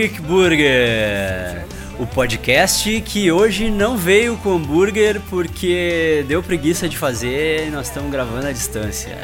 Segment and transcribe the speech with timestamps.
[0.00, 1.66] Geek Burger,
[1.98, 7.88] o podcast que hoje não veio com hambúrguer porque deu preguiça de fazer e nós
[7.88, 9.18] estamos gravando à distância.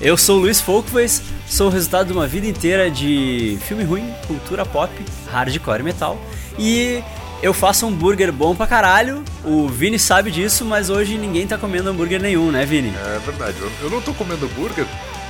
[0.00, 4.12] Eu sou o Luiz Folkways, sou o resultado de uma vida inteira de filme ruim,
[4.26, 4.92] cultura pop,
[5.30, 6.18] hardcore metal
[6.58, 7.00] e
[7.40, 9.22] eu faço hambúrguer bom pra caralho.
[9.44, 12.92] O Vini sabe disso, mas hoje ninguém tá comendo hambúrguer nenhum, né, Vini?
[12.96, 14.86] É verdade, eu não tô comendo hambúrguer,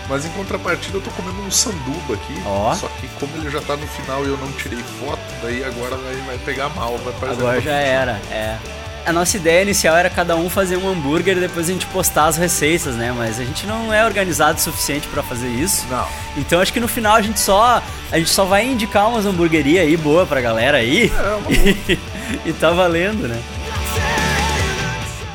[0.08, 2.42] mas em contrapartida eu tô comendo um sanduba aqui.
[2.46, 2.74] Ó.
[2.74, 5.96] Só que como ele já tá no final e eu não tirei foto, daí agora
[5.96, 8.56] vai, vai pegar mal, vai parecer Agora já era, é.
[9.06, 12.24] A nossa ideia inicial era cada um fazer um hambúrguer e depois a gente postar
[12.24, 13.12] as receitas, né?
[13.14, 15.86] Mas a gente não é organizado o suficiente pra fazer isso.
[15.90, 16.08] Não.
[16.38, 19.86] Então acho que no final a gente só a gente só vai indicar umas hamburguerias
[19.86, 21.12] aí boa pra galera aí.
[21.14, 21.98] É, uma e,
[22.48, 23.42] e tá valendo, né?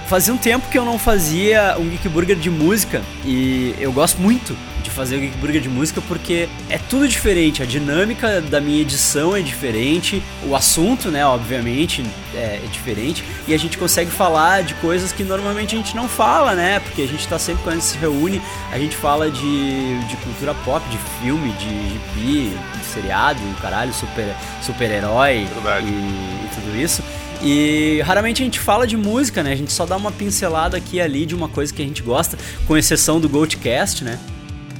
[0.10, 4.20] Fazia um tempo que eu não fazia um Geek Burger de música e eu gosto
[4.20, 8.60] muito de fazer o Geek Burger de música porque é tudo diferente, a dinâmica da
[8.60, 14.10] minha edição é diferente, o assunto, né, obviamente, é, é diferente e a gente consegue
[14.10, 17.62] falar de coisas que normalmente a gente não fala, né, porque a gente tá sempre
[17.62, 21.90] quando a gente se reúne, a gente fala de, de cultura pop, de filme, de
[22.16, 25.86] gibi, de seriado, caralho, super super-herói Verdade.
[25.86, 27.04] e, e tudo isso.
[27.42, 29.54] E raramente a gente fala de música, né?
[29.54, 32.02] A gente só dá uma pincelada aqui e ali de uma coisa que a gente
[32.02, 32.38] gosta,
[32.68, 34.20] com exceção do Goldcast, né?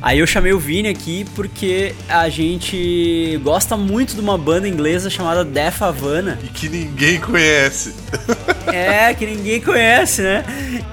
[0.02, 5.10] Aí eu chamei o Vini aqui porque a gente gosta muito de uma banda inglesa
[5.10, 6.40] chamada Def Havana.
[6.42, 7.94] E que ninguém conhece.
[8.72, 10.46] É, que ninguém conhece, né?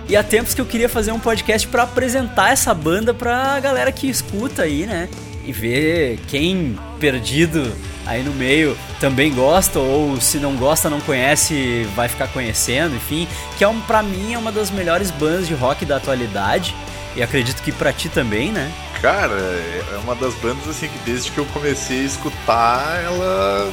[0.09, 3.93] E há tempos que eu queria fazer um podcast pra apresentar essa banda pra galera
[3.93, 5.11] que escuta aí, né?
[5.45, 7.71] E ver quem perdido
[8.06, 13.27] aí no meio também gosta ou se não gosta, não conhece, vai ficar conhecendo, enfim,
[13.59, 16.75] que é um para mim é uma das melhores bandas de rock da atualidade.
[17.15, 18.71] E acredito que pra ti também, né?
[19.00, 23.72] Cara, é uma das bandas assim que desde que eu comecei a escutar, ela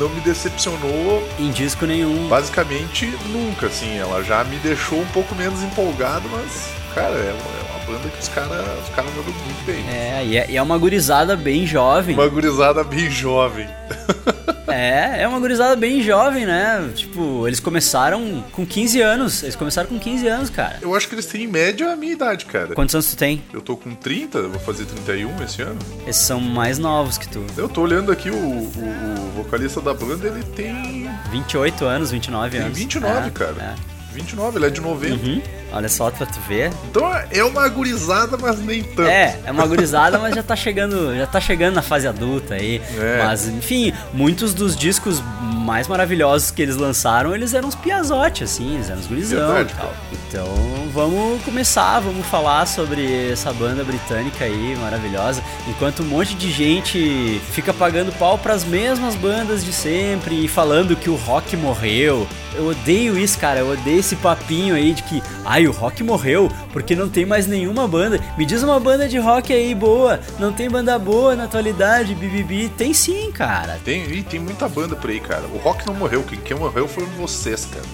[0.00, 2.28] não me decepcionou Em disco nenhum.
[2.28, 3.96] basicamente nunca, assim.
[3.98, 8.28] Ela já me deixou um pouco menos empolgado, mas, cara, é é banda que os
[8.28, 8.50] caras
[8.82, 9.84] os cara mandam muito bem.
[9.88, 12.14] É, e é, e é uma gurizada bem jovem.
[12.14, 13.66] Uma gurizada bem jovem.
[14.70, 16.90] É, é uma gurizada bem jovem, né?
[16.94, 19.42] Tipo, eles começaram com 15 anos.
[19.42, 20.76] Eles começaram com 15 anos, cara.
[20.82, 22.74] Eu acho que eles têm em média a minha idade, cara.
[22.74, 23.42] Quantos anos tu tem?
[23.52, 25.78] Eu tô com 30, eu vou fazer 31 esse ano.
[26.06, 27.42] Esses são mais novos que tu.
[27.56, 32.50] Eu tô olhando aqui o, o- o vocalista da banda, ele tem 28 anos, 29
[32.50, 32.78] Tem anos.
[32.78, 33.74] 29, É, cara.
[34.12, 35.06] 29, ele é de 90.
[35.14, 35.16] é.
[35.16, 35.42] Uhum.
[35.70, 36.72] Olha só pra tu ver.
[36.88, 39.02] Então é uma gurizada, mas nem tanto.
[39.10, 42.80] É, é uma gurizada, mas já tá chegando, já tá chegando na fase adulta aí.
[42.98, 43.22] É.
[43.22, 48.76] Mas, enfim, muitos dos discos mais maravilhosos que eles lançaram, eles eram uns piazotes, assim,
[48.76, 49.86] eles eram uns gurizão Verdade, e tal.
[49.88, 49.96] cara.
[50.28, 50.46] Então,
[50.92, 55.42] vamos começar, vamos falar sobre essa banda britânica aí, maravilhosa.
[55.66, 60.94] Enquanto um monte de gente fica pagando pau pras mesmas bandas de sempre e falando
[60.94, 62.26] que o rock morreu.
[62.54, 63.60] Eu odeio isso, cara.
[63.60, 67.46] Eu odeio esse papinho aí de que, ai, o rock morreu porque não tem mais
[67.46, 68.20] nenhuma banda.
[68.36, 70.20] Me diz uma banda de rock aí boa.
[70.38, 72.68] Não tem banda boa na atualidade, bibibi.
[72.68, 73.80] Tem sim, cara.
[73.82, 75.46] Tem, ih, tem muita banda por aí, cara.
[75.46, 77.86] O rock não morreu, quem, quem morreu foram vocês, cara.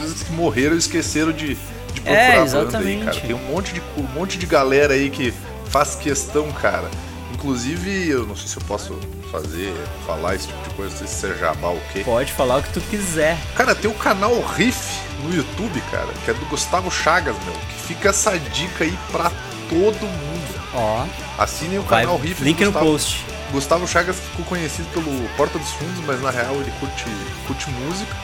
[0.00, 1.56] Vezes que morreram esqueceram de,
[1.92, 3.04] de procurar É, banda aí, exatamente.
[3.04, 3.20] cara.
[3.20, 5.32] Tem um monte, de, um monte de galera aí que
[5.66, 6.88] faz questão, cara.
[7.34, 8.98] Inclusive, eu não sei se eu posso
[9.30, 9.72] fazer,
[10.06, 12.02] falar esse tipo de coisa, não sei se é jabá ou o quê.
[12.04, 13.36] Pode falar o que tu quiser.
[13.56, 17.86] Cara, tem o canal Riff no YouTube, cara, que é do Gustavo Chagas, meu, que
[17.88, 19.30] fica essa dica aí pra
[19.70, 20.62] todo mundo.
[20.74, 21.04] Ó,
[21.38, 22.86] Assinem o vai, canal Riff link no Gustavo.
[22.92, 23.24] post.
[23.50, 27.04] Gustavo Chagas ficou conhecido pelo Porta dos Fundos, mas na real ele curte,
[27.46, 28.14] curte música.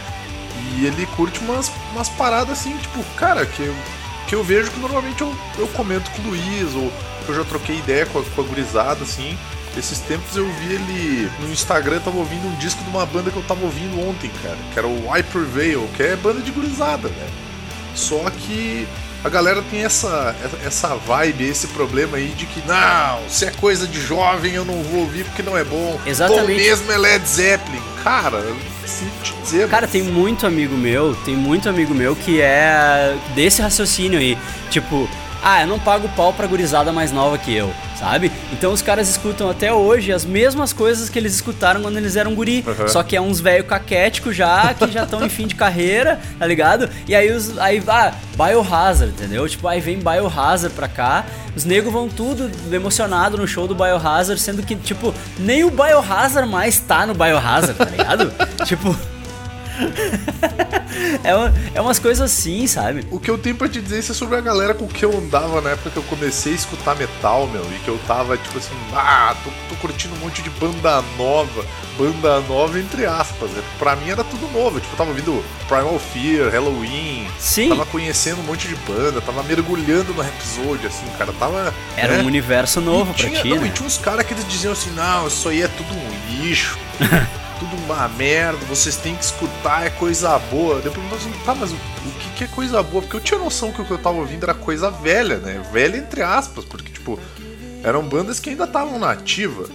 [0.76, 3.74] E ele curte umas, umas paradas assim, tipo, cara, que eu,
[4.26, 6.92] que eu vejo que normalmente eu, eu comento com o Luiz, ou
[7.28, 9.36] eu já troquei ideia com a, com a gurizada, assim.
[9.76, 13.30] Esses tempos eu vi ele no Instagram, eu tava ouvindo um disco de uma banda
[13.30, 16.50] que eu tava ouvindo ontem, cara, que era o Hyper Veil, que é banda de
[16.50, 17.48] gurizada, velho.
[17.94, 18.88] Só que
[19.22, 20.34] a galera tem essa,
[20.64, 24.82] essa vibe, esse problema aí de que, não, se é coisa de jovem eu não
[24.82, 26.00] vou ouvir porque não é bom.
[26.06, 26.46] Exatamente.
[26.46, 27.82] Bom mesmo é Led Zeppelin.
[28.02, 28.44] Cara,
[29.22, 29.68] te dizer.
[29.68, 34.36] Cara, tem muito amigo meu, tem muito amigo meu que é desse raciocínio aí.
[34.70, 35.08] Tipo,
[35.42, 38.30] ah, eu não pago pau pra gurizada mais nova que eu, sabe?
[38.52, 42.34] Então os caras escutam até hoje as mesmas coisas que eles escutaram quando eles eram
[42.34, 42.64] guri.
[42.66, 42.88] Uhum.
[42.88, 46.46] Só que é uns velho caquético já, que já estão em fim de carreira, tá
[46.46, 46.88] ligado?
[47.06, 47.58] E aí os.
[47.58, 49.48] Aí, ah, Biohazard, entendeu?
[49.48, 51.24] Tipo, aí vem Biohazard pra cá.
[51.56, 56.48] Os negros vão tudo emocionado no show do Biohazard, sendo que, tipo, nem o Biohazard
[56.48, 58.32] mais tá no Biohazard, tá ligado?
[58.64, 58.96] tipo.
[61.24, 63.06] É, uma, é umas coisas assim, sabe?
[63.10, 65.16] O que eu tenho pra te dizer isso é sobre a galera com que eu
[65.16, 68.58] andava na época que eu comecei a escutar metal, meu, e que eu tava tipo
[68.58, 71.64] assim, ah, tô, tô curtindo um monte de banda nova.
[71.96, 73.62] Banda nova, entre aspas, né?
[73.76, 74.78] Pra mim era tudo novo.
[74.78, 77.26] Tipo, eu tava ouvindo Primal Fear, Halloween.
[77.40, 77.70] Sim.
[77.70, 81.32] Tava conhecendo um monte de banda, tava mergulhando no episódio, assim, cara.
[81.32, 81.74] Tava.
[81.96, 82.22] Era né?
[82.22, 83.66] um universo novo e pra tinha, ti, não, né?
[83.66, 86.78] E tinha uns caras que eles diziam assim, não, isso aí é tudo um lixo.
[87.58, 90.80] tudo uma merda, vocês têm que escutar, é coisa boa.
[90.80, 93.02] Depois eu assim, tá, mas o, o que, que é coisa boa?
[93.02, 95.62] Porque eu tinha noção que o que eu tava ouvindo era coisa velha, né?
[95.72, 97.18] Velha entre aspas, porque, tipo,
[97.82, 99.68] eram bandas que ainda estavam na ativa.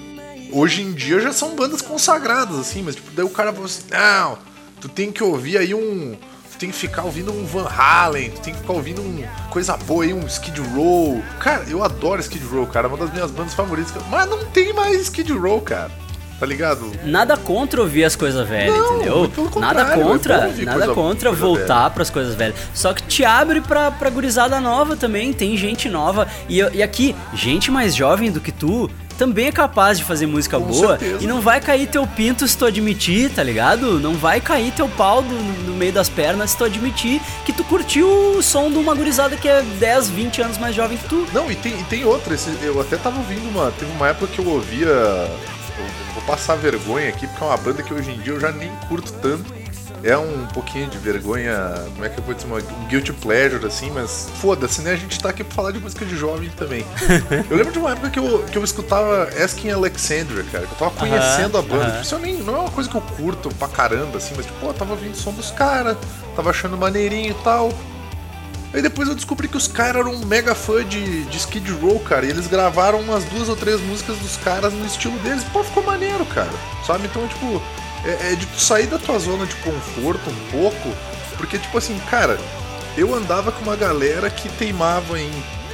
[0.51, 3.83] Hoje em dia já são bandas consagradas, assim, mas tipo, daí o cara falou assim,
[3.89, 4.37] não,
[4.79, 6.15] tu tem que ouvir aí um.
[6.51, 9.75] Tu tem que ficar ouvindo um Van Halen, tu tem que ficar ouvindo um coisa
[9.75, 11.21] boa aí, um Skid Row.
[11.39, 13.91] Cara, eu adoro Skid Row, cara, é uma das minhas bandas favoritas.
[14.09, 16.02] Mas não tem mais Skid Row, cara
[16.43, 16.91] tá ligado?
[17.05, 19.31] Nada contra ouvir as coisas velhas, Não, entendeu?
[19.61, 21.89] Nada é contra, ouvir nada coisa- contra coisa voltar velha.
[21.91, 22.55] pras coisas velhas.
[22.73, 26.27] Só que te abre pra, pra gurizada nova também, tem gente nova.
[26.49, 30.59] E, e aqui, gente mais jovem do que tu também é capaz de fazer música
[30.59, 30.97] Com boa.
[30.97, 31.23] certeza.
[31.23, 33.99] E não vai cair teu pinto se tu admitir, tá ligado?
[33.99, 37.63] Não vai cair teu pau do- no meio das pernas se tu admitir que tu
[37.63, 38.07] curtiu
[38.37, 41.25] o som de uma gurizada que é 10, 20 anos mais jovem que tu.
[41.31, 43.71] Não, e tem, e tem outra, esse- eu até tava ouvindo uma.
[43.71, 44.89] Teve uma época que eu ouvia.
[46.25, 49.11] Passar vergonha aqui, porque é uma banda que hoje em dia eu já nem curto
[49.13, 49.63] tanto.
[50.05, 51.53] É um pouquinho de vergonha,
[51.93, 54.91] como é que eu vou dizer, uma- um guilty pleasure, assim, mas foda-se, né?
[54.91, 56.85] A gente tá aqui pra falar de música de jovem também.
[57.49, 60.77] eu lembro de uma época que eu, que eu escutava Asking Alexandria, cara, que eu
[60.77, 61.83] tava conhecendo a banda.
[61.83, 61.91] aham.
[61.91, 64.45] Tipo, isso eu nem, não é uma coisa que eu curto pra caramba, assim, mas
[64.45, 65.95] tipo, pô, eu tava ouvindo o som dos caras,
[66.35, 67.71] tava achando maneirinho e tal.
[68.73, 71.99] Aí depois eu descobri que os caras eram um mega fã de, de Skid Row,
[71.99, 72.25] cara.
[72.25, 75.43] E eles gravaram umas duas ou três músicas dos caras no estilo deles.
[75.53, 76.49] Pô, ficou maneiro, cara.
[76.85, 77.05] Sabe?
[77.05, 77.61] Então, tipo,
[78.03, 80.89] é, é de tu sair da tua zona de conforto um pouco.
[81.37, 82.39] Porque, tipo assim, cara,
[82.97, 85.31] eu andava com uma galera que teimava em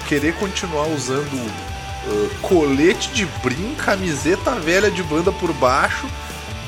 [0.07, 6.05] querer continuar usando uh, colete de brim, camiseta velha de banda por baixo,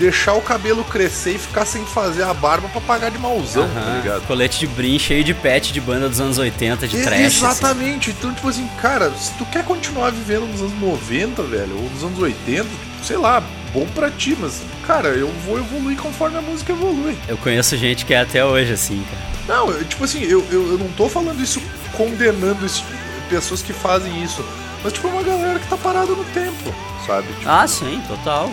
[0.01, 3.95] deixar o cabelo crescer e ficar sem fazer a barba pra pagar de mauzão, tá
[4.01, 4.25] ligado?
[4.25, 7.19] Colete de brim cheio de pet de banda dos anos 80, de E- trash.
[7.19, 7.45] assim.
[7.45, 8.09] Exatamente.
[8.09, 12.03] Então, tipo assim, cara, se tu quer continuar vivendo nos anos 90, velho, ou nos
[12.03, 13.44] anos 80, tipo, sei lá,
[13.74, 17.15] bom pra ti, mas, cara, eu vou evoluir conforme a música evolui.
[17.27, 19.31] Eu conheço gente que é até hoje assim, cara.
[19.59, 21.62] Não, eu- tipo assim, eu, eu, eu não tô falando isso
[21.95, 22.83] condenando isso,
[23.30, 24.44] pessoas que fazem isso,
[24.83, 26.74] mas, tipo, é uma galera que tá parada no tempo,
[27.06, 27.27] sabe?
[27.33, 28.51] Tipo, Ah, sim, total.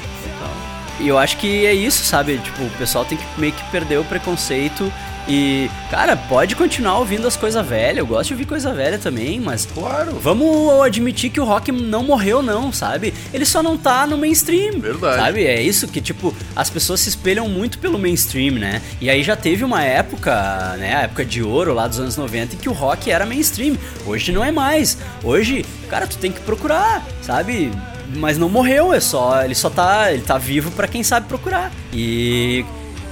[1.00, 2.39] E eu acho que é isso, sabe?
[2.39, 4.93] Tipo, o pessoal tem que meio que perder o preconceito
[5.29, 7.99] e, cara, pode continuar ouvindo as coisas velhas.
[7.99, 10.19] Eu gosto de ouvir coisa velha também, mas claro.
[10.23, 13.12] vamos admitir que o rock não morreu, não, sabe?
[13.33, 14.81] Ele só não tá no mainstream.
[14.81, 15.17] Verdade.
[15.17, 15.45] Sabe?
[15.45, 18.81] É isso que, tipo, as pessoas se espelham muito pelo mainstream, né?
[19.02, 20.33] E aí já teve uma época,
[20.78, 20.97] né?
[20.97, 23.76] A época de ouro lá dos anos 90 em que o rock era mainstream.
[24.07, 24.97] Hoje não é mais.
[25.23, 27.71] Hoje, cara, tu tem que procurar, sabe?
[28.17, 29.45] Mas não morreu, é só.
[29.45, 30.12] Ele só tá.
[30.12, 31.71] Ele tá vivo pra quem sabe procurar.
[31.93, 32.65] E.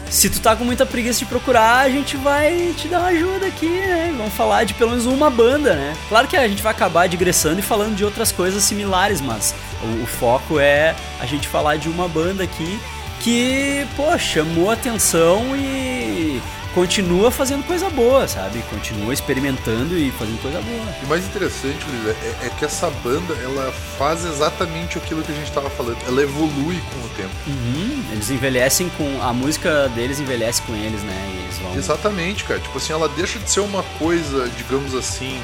[0.08, 3.46] Se tu tá com muita preguiça de procurar, a gente vai te dar uma ajuda
[3.46, 4.14] aqui, né?
[4.16, 5.96] Vamos falar de pelo menos uma banda, né?
[6.08, 10.04] Claro que a gente vai acabar digressando e falando de outras coisas similares, mas o,
[10.04, 12.78] o foco é a gente falar de uma banda aqui
[13.20, 16.40] que, pô, chamou atenção e
[16.76, 18.62] continua fazendo coisa boa, sabe?
[18.68, 20.94] Continua experimentando e fazendo coisa boa.
[21.00, 25.32] E o mais interessante, Luiz, é, é que essa banda, ela faz exatamente aquilo que
[25.32, 25.96] a gente tava falando.
[26.06, 27.30] Ela evolui com o tempo.
[27.46, 29.22] Uhum, eles envelhecem com.
[29.22, 31.32] A música deles envelhece com eles, né?
[31.32, 31.74] E eles vão.
[31.74, 32.60] Exatamente, cara.
[32.60, 35.40] Tipo assim, ela deixa de ser uma coisa, digamos assim,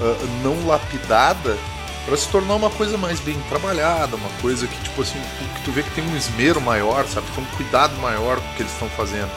[0.00, 1.56] ah, não lapidada
[2.04, 5.64] pra se tornar uma coisa mais bem trabalhada, uma coisa que, tipo assim, tu, que
[5.64, 7.28] tu vê que tem um esmero maior, sabe?
[7.32, 9.30] Tem um cuidado maior com o que eles estão fazendo.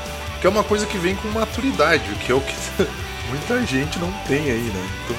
[0.45, 2.53] Que é uma coisa que vem com maturidade, o que é o que
[3.29, 4.89] muita gente não tem aí, né?
[5.03, 5.15] Então,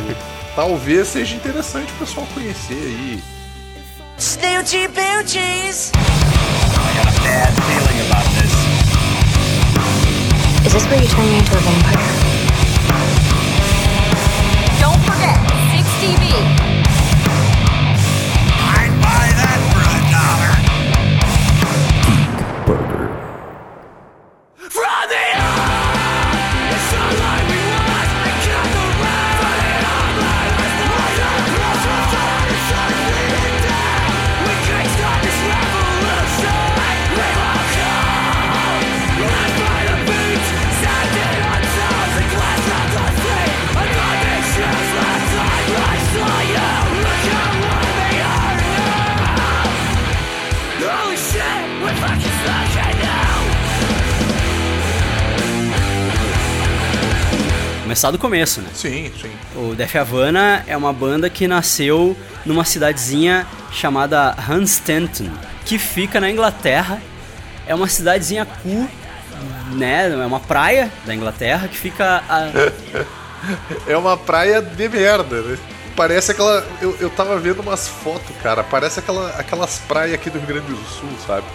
[0.00, 0.16] tipo,
[0.56, 3.22] talvez seja interessante o pessoal conhecer aí.
[4.16, 5.92] Snoochie boochies.
[10.64, 12.31] Is this where you turn me into a vampire?
[58.02, 58.68] Começar do começo, né?
[58.74, 59.30] Sim, sim.
[59.54, 65.30] O Def Havana é uma banda que nasceu numa cidadezinha chamada Hunstanton,
[65.64, 67.00] que fica na Inglaterra.
[67.64, 68.88] É uma cidadezinha cool,
[69.74, 70.10] né?
[70.10, 72.48] É uma praia da Inglaterra que fica a,
[73.86, 75.56] É uma praia de merda, né?
[75.94, 76.66] Parece aquela.
[76.80, 78.64] Eu, eu tava vendo umas fotos, cara.
[78.64, 81.46] Parece aquela, aquelas praias aqui do Rio Grande do Sul, sabe?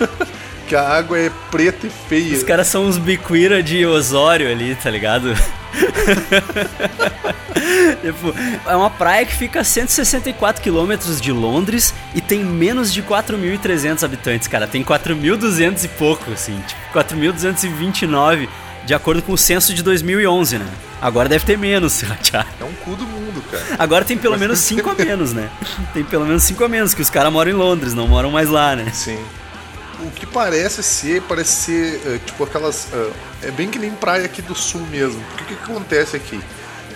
[0.70, 2.36] que a água é preta e feia.
[2.36, 5.34] Os caras são uns biquira de Osório ali, tá ligado?
[8.00, 8.32] tipo,
[8.64, 14.04] é uma praia que fica a 164 quilômetros de Londres e tem menos de 4.300
[14.04, 14.68] habitantes, cara.
[14.68, 16.56] Tem 4.200 e pouco, assim.
[16.64, 16.80] Tipo,
[17.16, 18.48] 4.229,
[18.86, 20.66] de acordo com o censo de 2011, né?
[21.02, 22.46] Agora deve ter menos, já.
[22.60, 23.64] É um cu do mundo, cara.
[23.76, 25.50] Agora tem pelo menos 5 a menos, né?
[25.92, 28.48] Tem pelo menos 5 a menos, que os caras moram em Londres, não moram mais
[28.48, 28.88] lá, né?
[28.92, 29.18] Sim.
[30.02, 32.88] O que parece ser, parece ser, eh, tipo, aquelas.
[32.92, 33.10] eh,
[33.44, 35.22] é bem que nem praia aqui do sul mesmo.
[35.30, 36.40] Porque o que, que acontece aqui?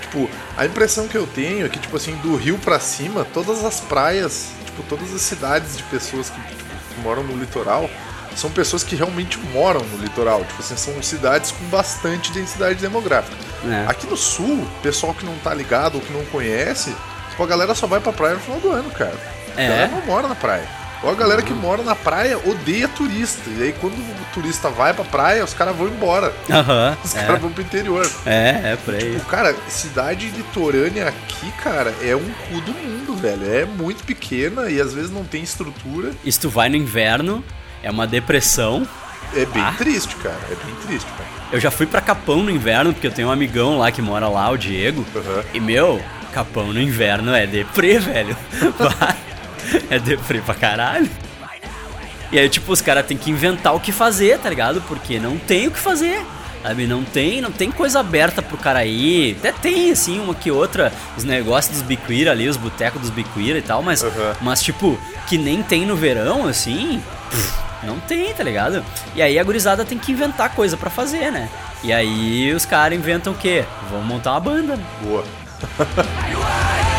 [0.00, 3.64] Tipo, a impressão que eu tenho é que, tipo assim, do rio pra cima, todas
[3.64, 7.90] as praias, tipo, todas as cidades de pessoas que, tipo, que moram no litoral,
[8.36, 10.44] são pessoas que realmente moram no litoral.
[10.44, 13.36] Tipo assim, são cidades com bastante densidade demográfica.
[13.66, 13.84] É.
[13.88, 16.94] Aqui no sul, pessoal que não tá ligado ou que não conhece,
[17.30, 19.14] tipo, a galera só vai pra praia no final do ano, cara.
[19.56, 19.68] A É?
[19.68, 20.66] galera não mora na praia.
[21.04, 23.50] Ou a galera que mora na praia odeia turista.
[23.58, 26.32] E aí quando o turista vai pra praia, os caras vão embora.
[26.50, 26.96] Aham.
[27.04, 27.20] Os é.
[27.26, 28.10] caras vão pro interior.
[28.24, 29.12] É, é por aí.
[29.12, 33.44] Tipo, cara, cidade litorânea aqui, cara, é um cu do mundo, velho.
[33.54, 36.12] É muito pequena e às vezes não tem estrutura.
[36.24, 37.44] E se tu vai no inverno,
[37.82, 38.88] é uma depressão.
[39.36, 39.74] É bem Ah.
[39.76, 40.38] triste, cara.
[40.50, 41.28] É bem triste, cara.
[41.52, 44.26] Eu já fui pra Capão no inverno, porque eu tenho um amigão lá que mora
[44.28, 45.04] lá, o Diego.
[45.14, 45.44] Aham.
[45.52, 46.00] E, meu,
[46.32, 48.34] Capão no inverno é deprê, velho.
[48.78, 49.16] Vai.
[49.90, 51.08] é deprê pra caralho.
[52.32, 54.80] E aí, tipo, os caras têm que inventar o que fazer, tá ligado?
[54.88, 56.20] Porque não tem o que fazer.
[56.62, 59.36] Sabe, não tem, não tem coisa aberta pro cara ir.
[59.38, 63.58] Até tem, assim, uma que outra, os negócios dos biquira ali, os botecos dos biquira
[63.58, 64.34] e tal, mas, Aham.
[64.40, 67.02] mas tipo, que nem tem no verão, assim,
[67.82, 68.82] não tem, tá ligado?
[69.14, 71.50] E aí a gurizada tem que inventar coisa pra fazer, né?
[71.82, 73.66] E aí os caras inventam o quê?
[73.90, 74.76] Vamos montar uma banda.
[74.76, 74.84] né?
[75.02, 75.24] Boa.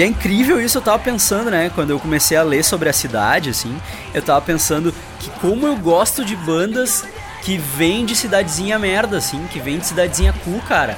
[0.00, 1.70] E é incrível isso, eu tava pensando, né?
[1.74, 3.78] Quando eu comecei a ler sobre a cidade, assim,
[4.14, 7.04] eu tava pensando que como eu gosto de bandas
[7.42, 10.96] que vêm de cidadezinha merda, assim, que vêm de cidadezinha cool, cara.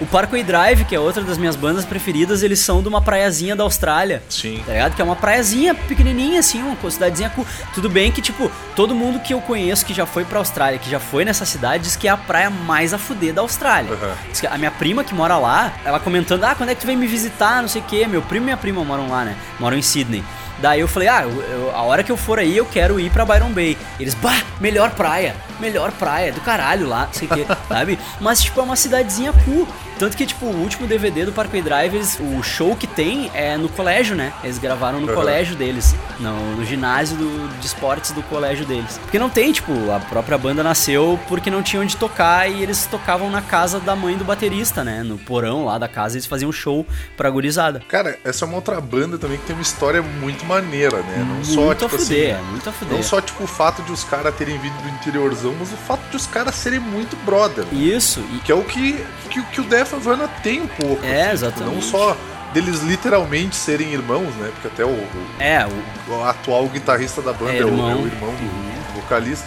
[0.00, 3.54] O Parkway Drive, que é outra das minhas bandas preferidas, eles são de uma praiazinha
[3.54, 4.22] da Austrália.
[4.28, 4.62] Sim.
[4.64, 4.94] Tá ligado?
[4.94, 7.46] Que é uma praiazinha pequenininha, assim, uma cidadezinha cool.
[7.74, 10.90] Tudo bem que, tipo, todo mundo que eu conheço que já foi pra Austrália, que
[10.90, 13.90] já foi nessa cidade, diz que é a praia mais a fuder da Austrália.
[14.38, 16.96] Que a minha prima que mora lá, ela comentando, ah, quando é que tu vem
[16.96, 18.06] me visitar, não sei o quê.
[18.06, 19.36] Meu primo e minha prima moram lá, né?
[19.58, 20.24] Moram em Sydney.
[20.58, 23.10] Daí eu falei, ah, eu- eu- a hora que eu for aí, eu quero ir
[23.10, 23.76] pra Byron Bay.
[24.00, 27.98] Eles, bah, melhor praia, melhor praia, do caralho lá, não sei o quê, sabe?
[28.20, 29.68] Mas, tipo, é uma cidadezinha cool.
[29.98, 33.56] Tanto que, tipo, o último DVD do Parkway Drive, eles- o show que tem é
[33.56, 34.32] no colégio, né?
[34.44, 35.14] Eles gravaram no Aham.
[35.14, 38.98] colégio deles, no, no ginásio do- de esportes do colégio deles.
[39.02, 42.86] Porque não tem, tipo, a própria banda nasceu porque não tinha onde tocar e eles
[42.86, 45.02] tocavam na casa da mãe do baterista, né?
[45.02, 46.86] No porão lá da casa, eles faziam show
[47.16, 47.80] pra gurizada.
[47.88, 51.24] Cara, essa é uma outra banda também que tem uma história muito maneira, né?
[51.26, 52.44] Não só, muito tipo a fuder, assim.
[52.50, 52.96] muito a fuder.
[52.96, 56.02] Não só, tipo, o fato de os caras terem vindo do interiorzão, mas o fato
[56.10, 57.64] de os caras serem muito brother.
[57.64, 57.72] né?
[57.72, 61.04] Isso, e Que é o que, que, que o Def Havana tem um pouco.
[61.04, 61.74] É, assim, tipo, exatamente.
[61.74, 62.16] Não só
[62.52, 64.50] deles literalmente serem irmãos, né?
[64.52, 67.90] Porque até o, é, o, o atual guitarrista da banda É é, o, irmão.
[67.90, 69.46] é o irmão do vocalista.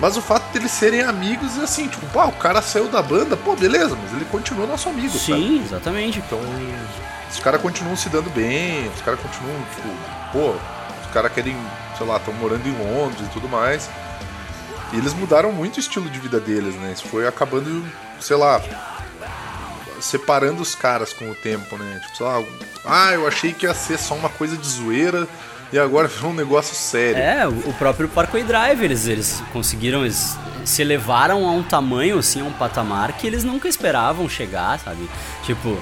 [0.00, 3.36] Mas o fato deles serem amigos é assim, tipo, pá, o cara saiu da banda,
[3.36, 5.20] pô, beleza, mas ele continua nosso amigo, sabe?
[5.20, 6.18] sim, exatamente.
[6.18, 6.40] Então,
[7.30, 9.88] os caras continuam se dando bem, os caras continuam, tipo,
[10.32, 10.50] pô,
[11.06, 11.56] os caras querem,
[11.96, 13.88] sei lá, estão morando em Londres e tudo mais.
[14.92, 16.92] E eles mudaram muito o estilo de vida deles, né?
[16.92, 17.84] Isso foi acabando,
[18.20, 18.60] sei lá,
[20.02, 22.00] separando os caras com o tempo, né?
[22.10, 22.44] Tipo, lá,
[22.84, 25.28] ah, eu achei que ia ser só uma coisa de zoeira,
[25.72, 27.16] E agora virou um negócio sério.
[27.16, 32.40] É, o próprio Parkway Drive, eles, eles conseguiram, eles se elevaram a um tamanho, assim,
[32.40, 35.08] a um patamar que eles nunca esperavam chegar, sabe?
[35.42, 35.78] Tipo,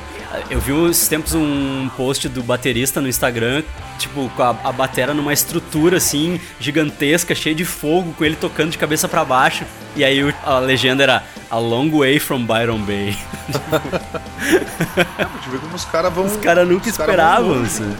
[0.48, 3.62] eu vi esses tempos um post do baterista no Instagram,
[3.98, 8.70] tipo, com a, a batera numa estrutura, assim, gigantesca, cheia de fogo, com ele tocando
[8.70, 9.64] de cabeça pra baixo.
[9.96, 13.16] E aí a legenda era A Long Way from Byron Bay.
[14.96, 16.24] É, ver como os caras vão.
[16.24, 17.94] Os caras nunca os esperavam, assim.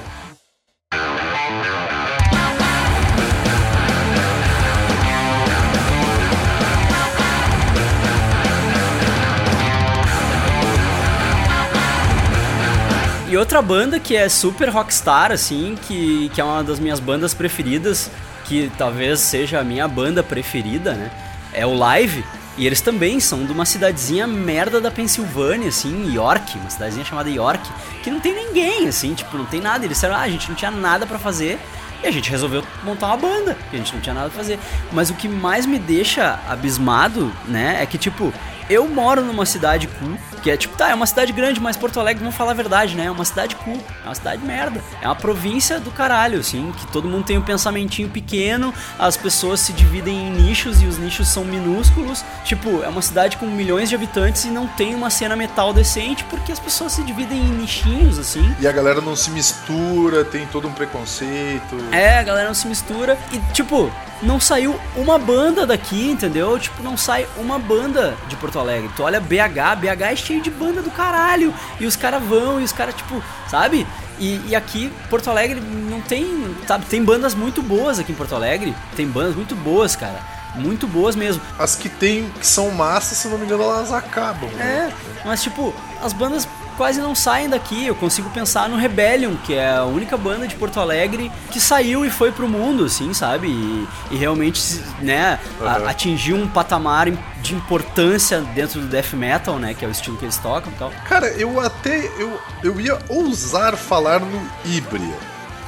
[13.30, 17.32] E outra banda que é super rockstar, assim, que, que é uma das minhas bandas
[17.32, 18.10] preferidas,
[18.44, 21.12] que talvez seja a minha banda preferida, né?
[21.52, 22.25] É o Live.
[22.58, 27.30] E eles também são de uma cidadezinha merda da Pensilvânia, assim, York, uma cidadezinha chamada
[27.30, 27.62] York,
[28.02, 29.84] que não tem ninguém, assim, tipo, não tem nada.
[29.84, 31.56] Eles disseram, ah, a gente não tinha nada pra fazer.
[32.02, 34.59] E a gente resolveu montar uma banda, porque a gente não tinha nada pra fazer.
[34.92, 38.33] Mas o que mais me deixa abismado, né, é que, tipo,
[38.71, 41.99] eu moro numa cidade cool, que é tipo, tá, é uma cidade grande, mas Porto
[41.99, 43.07] Alegre, vamos falar a verdade, né?
[43.07, 44.80] É uma cidade cool, é uma cidade merda.
[45.02, 49.59] É uma província do caralho, assim, que todo mundo tem um pensamentinho pequeno, as pessoas
[49.59, 52.25] se dividem em nichos e os nichos são minúsculos.
[52.45, 56.23] Tipo, é uma cidade com milhões de habitantes e não tem uma cena metal decente
[56.25, 58.54] porque as pessoas se dividem em nichinhos, assim.
[58.61, 61.76] E a galera não se mistura, tem todo um preconceito.
[61.92, 63.90] É, a galera não se mistura e, tipo,
[64.23, 66.59] não saiu uma banda daqui, entendeu?
[66.59, 68.90] Tipo, não sai uma banda de Porto Alegre.
[68.94, 71.54] Tu olha BH, BH é cheio de banda do caralho.
[71.78, 73.87] E os caras vão, e os caras, tipo, sabe?
[74.18, 76.84] E, e aqui, Porto Alegre não tem, sabe?
[76.86, 78.75] Tem bandas muito boas aqui em Porto Alegre.
[78.95, 80.21] Tem bandas muito boas, cara.
[80.54, 81.41] Muito boas mesmo.
[81.58, 84.50] As que tem, que são massas, se não me engano, elas acabam.
[84.50, 84.93] né?
[84.93, 86.47] É, mas tipo, as bandas
[86.80, 87.86] quase não saem daqui.
[87.86, 92.06] Eu consigo pensar no Rebellion, que é a única banda de Porto Alegre que saiu
[92.06, 93.49] e foi pro mundo, assim, sabe?
[93.49, 95.88] E, e realmente, né, a- Uhum.
[95.88, 97.10] atingiu um patamar
[97.43, 100.76] de importância dentro do death metal, né, que é o estilo que eles tocam e
[100.76, 100.90] tal.
[101.06, 101.99] Cara, eu até.
[102.19, 105.14] Eu, eu ia ousar falar no Ibria.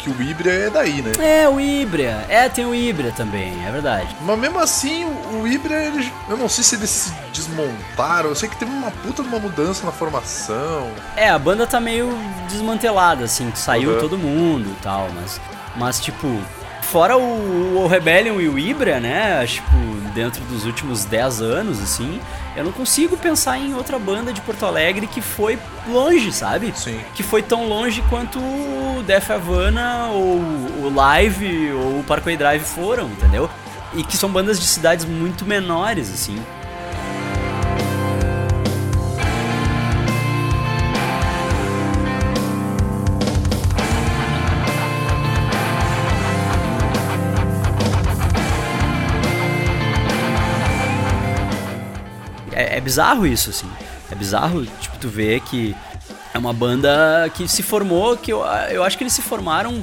[0.03, 1.12] Que o Ibria é daí, né?
[1.21, 2.25] É, o Ibria.
[2.29, 4.09] É, tem o Ibria também, é verdade.
[4.23, 8.29] Mas mesmo assim, o, Ibria, eles, eu não sei se eles se desmontaram.
[8.31, 10.91] Eu sei que teve uma puta de uma mudança na formação.
[11.17, 12.09] É, a banda tá meio
[12.49, 14.01] desmantelada, assim, saiu Uhum.
[14.01, 15.41] todo mundo e tal, mas,
[15.77, 16.27] mas tipo,
[16.83, 19.69] fora o, o Rebellion e o Ibra, né, tipo,
[20.14, 22.20] dentro dos últimos 10 anos, assim,
[22.57, 26.72] eu não consigo pensar em outra banda de Porto Alegre que foi longe, sabe?
[26.77, 27.01] Sim.
[27.14, 30.38] Que foi tão longe quanto o Def Havana, ou
[30.85, 33.48] o Live, ou o Parkway Drive foram, entendeu?
[33.94, 36.40] E que são bandas de cidades muito menores, assim.
[52.83, 53.71] Bizarro isso, assim.
[54.11, 55.75] É bizarro, tipo, tu ver que
[56.35, 59.81] é uma banda que se formou, que eu, eu acho que eles se formaram.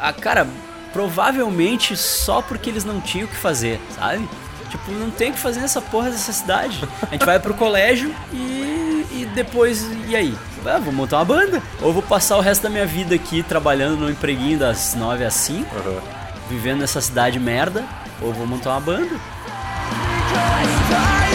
[0.00, 0.46] Ah, cara,
[0.92, 4.28] provavelmente só porque eles não tinham o que fazer, sabe?
[4.70, 6.86] Tipo, não tem o que fazer nessa porra dessa cidade.
[7.02, 10.36] A gente vai pro colégio e, e depois, e aí?
[10.66, 11.62] Ah, vou montar uma banda.
[11.80, 15.34] Ou vou passar o resto da minha vida aqui trabalhando no empreguinho das 9 às
[15.34, 16.00] 5, Aham.
[16.50, 17.84] vivendo nessa cidade merda,
[18.20, 19.16] ou vou montar uma banda.
[20.30, 21.27] E aí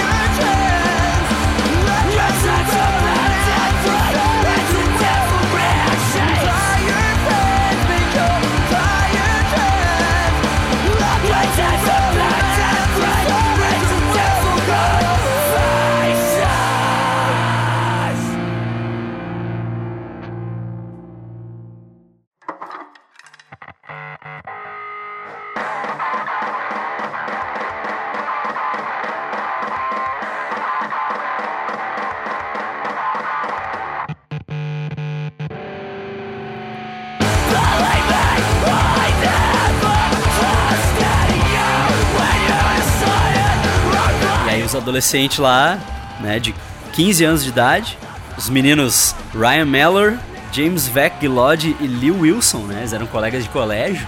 [44.93, 45.79] os adolescentes lá,
[46.19, 46.53] né, de
[46.93, 47.97] 15 anos de idade,
[48.38, 50.13] os meninos Ryan Mellor,
[50.51, 54.08] James Veck Gilod e Lil Wilson, né, eles eram colegas de colégio,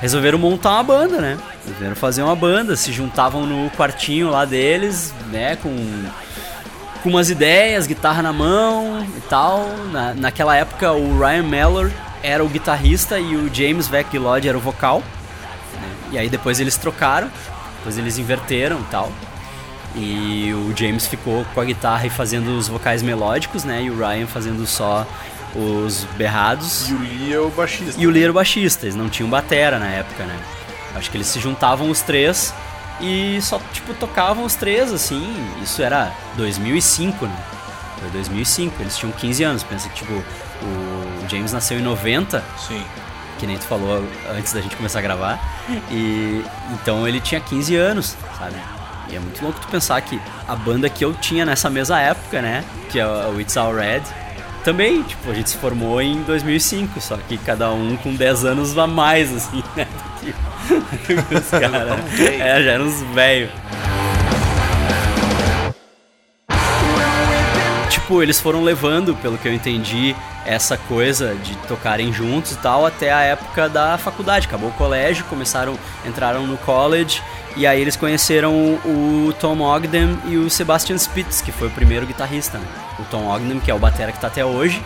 [0.00, 5.14] resolveram montar uma banda, né, resolveram fazer uma banda, se juntavam no quartinho lá deles,
[5.30, 5.74] né, com,
[7.02, 9.68] com umas ideias, guitarra na mão e tal.
[9.92, 11.90] Na, naquela época o Ryan Mellor
[12.22, 15.02] era o guitarrista e o James Veck Gilod era o vocal.
[15.80, 15.88] né?
[16.12, 17.30] E aí depois eles trocaram,
[17.78, 19.12] depois eles inverteram e tal.
[19.96, 23.82] E o James ficou com a guitarra e fazendo os vocais melódicos, né?
[23.82, 25.06] E o Ryan fazendo só
[25.54, 28.00] os berrados E o Lee é o baixista.
[28.00, 28.86] e o Lee era o baixista.
[28.86, 30.38] Eles não tinham batera na época, né?
[30.94, 32.54] Acho que eles se juntavam os três
[33.00, 35.34] e só, tipo, tocavam os três, assim.
[35.62, 37.36] Isso era 2005, né?
[37.98, 39.62] Foi 2005, eles tinham 15 anos.
[39.62, 42.82] Pensa que, tipo, o James nasceu em 90, Sim.
[43.38, 44.04] que nem tu falou
[44.36, 45.38] antes da gente começar a gravar.
[45.90, 48.54] E então ele tinha 15 anos, sabe?
[49.10, 52.40] E é muito louco tu pensar que a banda que eu tinha nessa mesma época,
[52.40, 52.64] né?
[52.90, 54.02] Que é o It's All Red.
[54.62, 58.76] Também, tipo, a gente se formou em 2005, só que cada um com 10 anos
[58.76, 59.86] a mais, assim, né?
[60.20, 62.20] do que os caras.
[62.20, 63.50] É, já eram uns velhos.
[67.88, 72.84] Tipo, eles foram levando, pelo que eu entendi, essa coisa de tocarem juntos e tal
[72.84, 74.46] até a época da faculdade.
[74.46, 77.22] Acabou o colégio, começaram, entraram no college
[77.56, 82.06] e aí eles conheceram o Tom Ogden e o Sebastian Spitz, que foi o primeiro
[82.06, 82.58] guitarrista.
[82.58, 82.66] Né?
[82.98, 84.82] O Tom Ogden, que é o batera que tá até hoje,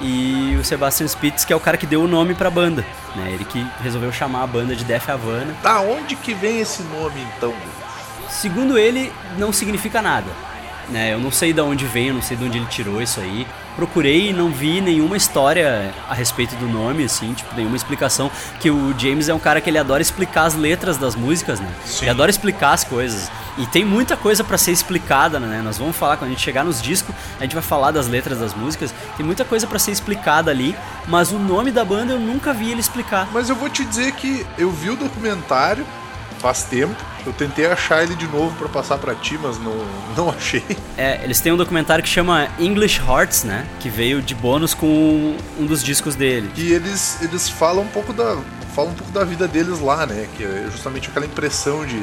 [0.00, 2.84] e o Sebastian Spitz, que é o cara que deu o nome pra banda.
[3.16, 3.32] Né?
[3.32, 5.54] Ele que resolveu chamar a banda de Def Havana.
[5.62, 7.54] Da onde que vem esse nome então?
[8.28, 10.30] Segundo ele, não significa nada.
[10.88, 11.14] Né?
[11.14, 13.46] Eu não sei de onde vem, eu não sei de onde ele tirou isso aí.
[13.76, 18.30] Procurei e não vi nenhuma história a respeito do nome, assim, tipo, nenhuma explicação.
[18.60, 21.68] Que o James é um cara que ele adora explicar as letras das músicas, né?
[21.84, 22.04] Sim.
[22.04, 23.30] Ele adora explicar as coisas.
[23.56, 25.60] E tem muita coisa pra ser explicada, né?
[25.62, 28.38] Nós vamos falar, quando a gente chegar nos discos, a gente vai falar das letras
[28.38, 28.94] das músicas.
[29.16, 32.70] Tem muita coisa pra ser explicada ali, mas o nome da banda eu nunca vi
[32.70, 33.28] ele explicar.
[33.32, 35.86] Mas eu vou te dizer que eu vi o documentário
[36.44, 36.94] faz tempo.
[37.24, 39.74] Eu tentei achar ele de novo pra passar pra ti, mas não,
[40.14, 40.62] não achei.
[40.98, 43.66] É, eles têm um documentário que chama English Hearts, né?
[43.80, 46.50] Que veio de bônus com um dos discos dele.
[46.54, 48.36] E eles, eles falam um pouco da
[48.74, 50.28] falam um pouco da vida deles lá, né?
[50.36, 52.02] Que é justamente aquela impressão de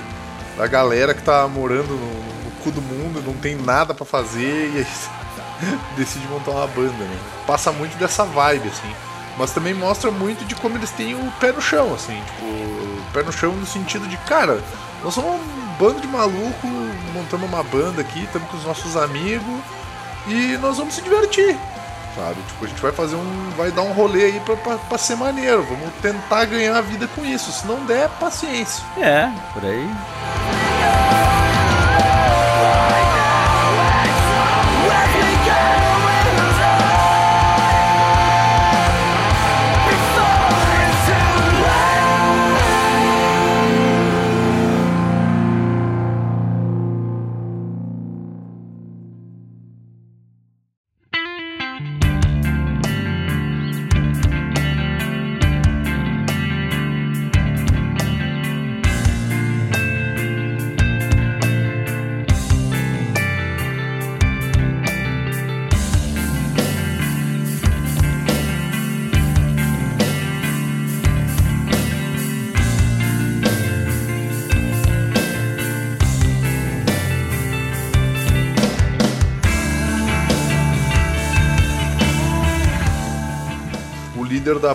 [0.58, 4.72] da galera que tá morando no, no cu do mundo, não tem nada pra fazer
[4.74, 7.18] e aí decide montar uma banda, né?
[7.46, 8.92] Passa muito dessa vibe, assim.
[9.38, 12.81] Mas também mostra muito de como eles têm o pé no chão, assim, tipo,
[13.14, 14.62] pé no chão no sentido de, cara,
[15.04, 16.68] nós somos um bando de maluco,
[17.14, 19.62] montamos uma banda aqui, estamos com os nossos amigos
[20.28, 21.58] e nós vamos se divertir.
[22.16, 22.42] Sabe?
[22.48, 23.50] Tipo, a gente vai fazer um.
[23.56, 25.64] Vai dar um rolê aí pra, pra, pra ser maneiro.
[25.64, 27.52] Vamos tentar ganhar a vida com isso.
[27.52, 28.84] Se não der, paciência.
[28.98, 29.90] É, por aí.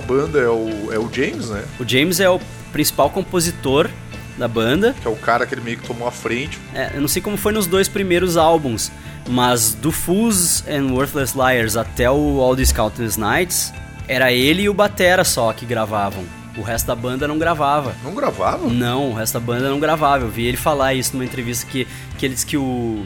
[0.06, 1.64] Banda é o, é o James, né?
[1.80, 2.40] O James é o
[2.72, 3.90] principal compositor
[4.38, 4.94] da banda.
[5.00, 6.58] Que é o cara que ele meio que tomou a frente.
[6.74, 8.92] É, eu não sei como foi nos dois primeiros álbuns,
[9.28, 13.72] mas do Fools and Worthless Liars até o All These Countless Nights,
[14.06, 16.24] era ele e o Batera só que gravavam.
[16.56, 17.94] O resto da banda não gravava.
[18.02, 18.66] Não gravava?
[18.68, 20.24] Não, o resto da banda não gravava.
[20.24, 23.04] Eu vi ele falar isso numa entrevista que, que ele disse que o,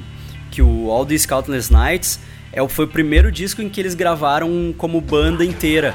[0.50, 2.20] que o All These Countless Nights
[2.52, 5.94] é, foi o primeiro disco em que eles gravaram como banda inteira.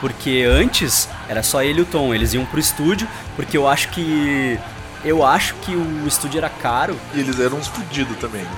[0.00, 2.14] Porque antes era só ele e o Tom.
[2.14, 4.58] Eles iam pro estúdio, porque eu acho que.
[5.04, 6.96] Eu acho que o estúdio era caro.
[7.14, 7.68] E eles eram uns
[8.20, 8.42] também.
[8.42, 8.50] né?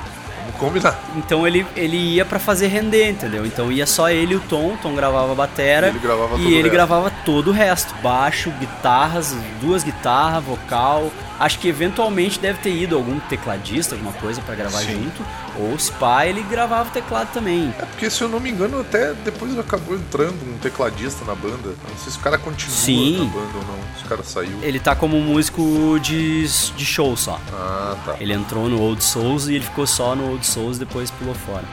[0.46, 0.98] Vamos combinar.
[1.16, 3.44] Então ele, ele ia pra fazer render, entendeu?
[3.44, 6.29] Então ia só ele e o Tom, o Tom gravava a batera E ele gravava
[6.31, 6.70] todo e o ele resto.
[6.72, 11.11] gravava todo o resto, baixo, guitarras, duas guitarras, vocal.
[11.40, 15.05] Acho que eventualmente deve ter ido algum tecladista, alguma coisa pra gravar Sim.
[15.05, 15.24] junto,
[15.59, 17.74] ou se pá, ele gravava o teclado também.
[17.79, 21.74] É porque, se eu não me engano, até depois acabou entrando um tecladista na banda.
[21.88, 23.18] Não sei se o cara continua Sim.
[23.20, 23.98] na banda ou não.
[23.98, 24.59] Se o cara saiu.
[24.61, 27.40] Ele tá como músico de, de show só.
[27.55, 28.16] Ah, tá.
[28.20, 31.35] Ele entrou no Old Souls e ele ficou só no Old Souls e depois pulou
[31.35, 31.64] fora.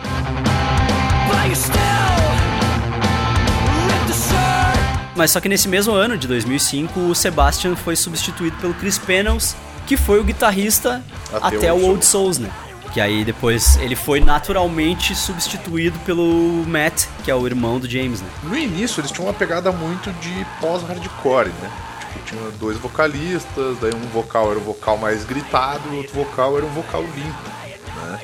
[5.18, 9.56] Mas só que nesse mesmo ano, de 2005, o Sebastian foi substituído pelo Chris Panels,
[9.88, 11.04] que foi o guitarrista
[11.34, 12.52] Até até, o Old Souls, né?
[12.94, 18.22] Que aí depois ele foi naturalmente substituído pelo Matt, que é o irmão do James,
[18.22, 18.28] né?
[18.44, 21.72] No início, eles tinham uma pegada muito de pós-hardcore, né?
[22.00, 26.58] Tipo, tinha dois vocalistas, daí um vocal era um vocal mais gritado, o outro vocal
[26.58, 27.50] era um vocal limpo,
[27.96, 28.20] né?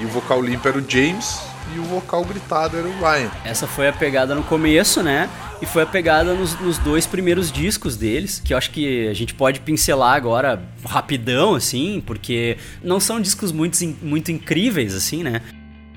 [0.00, 1.38] E o vocal limpo era o James,
[1.72, 3.30] e o vocal gritado era o Ryan.
[3.44, 5.30] Essa foi a pegada no começo, né?
[5.60, 9.14] E foi a pegada nos, nos dois primeiros discos deles, que eu acho que a
[9.14, 15.42] gente pode pincelar agora rapidão, assim, porque não são discos muito, muito incríveis, assim, né?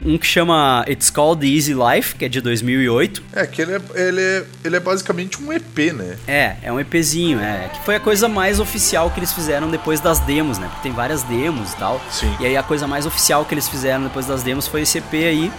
[0.05, 3.23] Um que chama It's Called The Easy Life, que é de 2008.
[3.33, 6.17] É, que ele é, ele é, ele é basicamente um EP, né?
[6.27, 7.69] É, é um EPzinho, é.
[7.69, 10.67] Que foi a coisa mais oficial que eles fizeram depois das demos, né?
[10.67, 12.01] Porque tem várias demos e tal.
[12.11, 12.35] Sim.
[12.39, 15.13] E aí a coisa mais oficial que eles fizeram depois das demos foi esse EP
[15.13, 15.51] aí,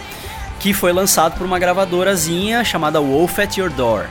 [0.59, 4.05] que foi lançado por uma gravadorazinha chamada Wolf at Your Door.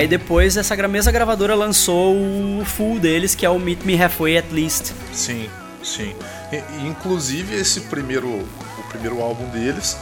[0.00, 4.38] Aí depois essa mesma gravadora lançou o full deles, que é o Meet Me Halfway
[4.38, 4.92] at Least.
[5.12, 5.48] Sim,
[5.82, 6.14] sim.
[6.52, 9.96] E- inclusive esse primeiro, o primeiro álbum deles,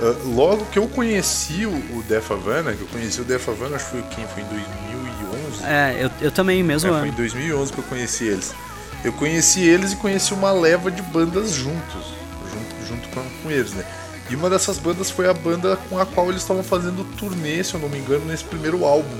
[0.00, 3.76] ah, logo que eu conheci o, o Def Havana, que eu conheci o Def Havana,
[3.76, 4.26] acho que foi quem?
[4.26, 5.64] Foi em 2011?
[5.64, 7.16] É, eu, eu também, mesmo É, foi em ano.
[7.18, 8.54] 2011 que eu conheci eles.
[9.04, 12.14] Eu conheci eles e conheci uma leva de bandas juntos,
[12.52, 13.84] junto, junto com, com eles, né?
[14.30, 17.74] E uma dessas bandas foi a banda com a qual eles estavam fazendo turnê, se
[17.74, 19.10] eu não me engano, nesse primeiro álbum,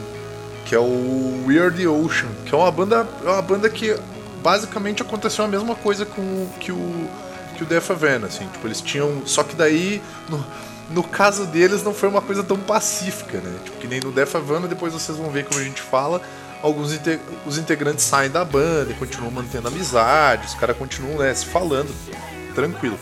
[0.73, 3.95] que é o Weird Ocean, que é uma banda, é uma banda que
[4.43, 7.07] basicamente aconteceu a mesma coisa com que o
[7.55, 10.43] que o Def Havana, assim, tipo, eles tinham, só que daí no,
[10.89, 13.55] no caso deles não foi uma coisa tão pacífica, né?
[13.63, 16.23] Tipo, que nem no Def Havana, depois vocês vão ver como a gente fala,
[16.63, 21.35] alguns inte- os integrantes saem da banda e continuam mantendo amizade, os caras continuam né,
[21.35, 21.95] se falando,
[22.55, 22.99] tranquilo.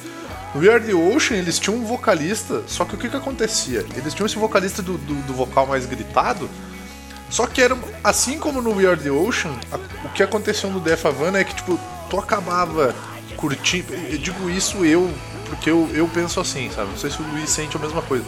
[0.56, 3.86] No We Are The Ocean, eles tinham um vocalista, só que o que que acontecia?
[3.94, 6.50] Eles tinham esse vocalista do, do, do vocal mais gritado,
[7.30, 10.80] só que era assim como no We Are The Ocean, a- o que aconteceu no
[10.80, 11.78] Def Havana é que, tipo,
[12.10, 12.94] tu acabava
[13.36, 13.94] curtindo.
[13.94, 15.10] Eu digo isso eu,
[15.46, 16.90] porque eu, eu penso assim, sabe?
[16.90, 18.24] Não sei se o Luiz sente a mesma coisa.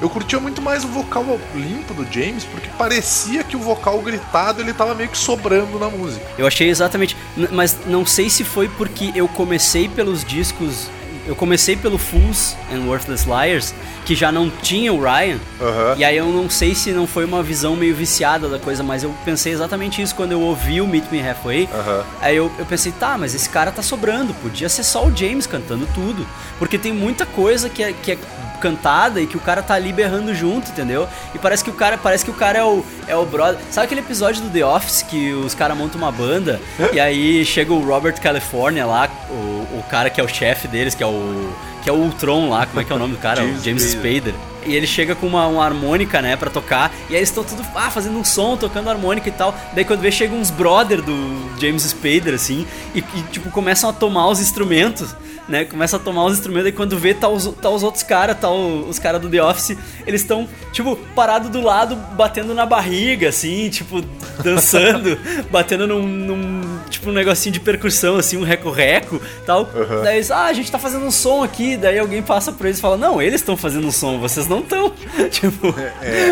[0.00, 1.24] Eu curtia muito mais o vocal
[1.54, 5.88] limpo do James, porque parecia que o vocal gritado ele tava meio que sobrando na
[5.88, 6.26] música.
[6.36, 7.16] Eu achei exatamente.
[7.52, 10.88] Mas não sei se foi porque eu comecei pelos discos.
[11.32, 13.72] Eu comecei pelo Fools and Worthless Liars,
[14.04, 15.38] que já não tinha o Ryan.
[15.58, 15.94] Aham.
[15.96, 19.02] E aí eu não sei se não foi uma visão meio viciada da coisa, mas
[19.02, 21.70] eu pensei exatamente isso quando eu ouvi o Meet Me Halfway.
[21.72, 22.04] Aham.
[22.20, 25.46] Aí eu, eu pensei, tá, mas esse cara tá sobrando, podia ser só o James
[25.46, 26.26] cantando tudo.
[26.58, 28.18] Porque tem muita coisa que é, que é
[28.62, 31.08] cantada e que o cara tá ali berrando junto, entendeu?
[31.34, 33.58] E parece que o cara, parece que o cara é o, é o brother.
[33.72, 36.60] Sabe aquele episódio do The Office que os caras montam uma banda
[36.92, 39.34] e aí chega o Robert California lá, o,
[39.82, 41.52] o cara que é o chefe deles, que é o.
[41.82, 43.42] que é o Ultron lá, como é que é o nome do cara?
[43.42, 44.12] James o James Spader.
[44.12, 44.51] Spader.
[44.64, 46.92] E ele chega com uma, uma harmônica, né, pra tocar.
[47.08, 49.54] E aí eles estão tudo ah, fazendo um som, tocando harmônica e tal.
[49.74, 51.12] Daí quando vê, chega uns brother do
[51.60, 55.14] James Spader, assim, e, e, tipo, começam a tomar os instrumentos,
[55.48, 55.64] né?
[55.64, 58.48] Começa a tomar os instrumentos e quando vê, tá os, tá os outros caras, tá
[58.50, 63.28] o- os caras do The Office, eles estão, tipo, parado do lado, batendo na barriga,
[63.28, 64.02] assim, tipo,
[64.42, 65.18] dançando,
[65.50, 69.68] batendo num, num, tipo, um negocinho de percussão, assim, um reco-reco tal.
[70.02, 71.76] Daí eles, ah, a gente tá fazendo um som aqui.
[71.76, 74.51] Daí alguém passa por eles e fala, não, eles estão fazendo um som, vocês não
[74.60, 74.92] estão.
[75.30, 75.74] tipo,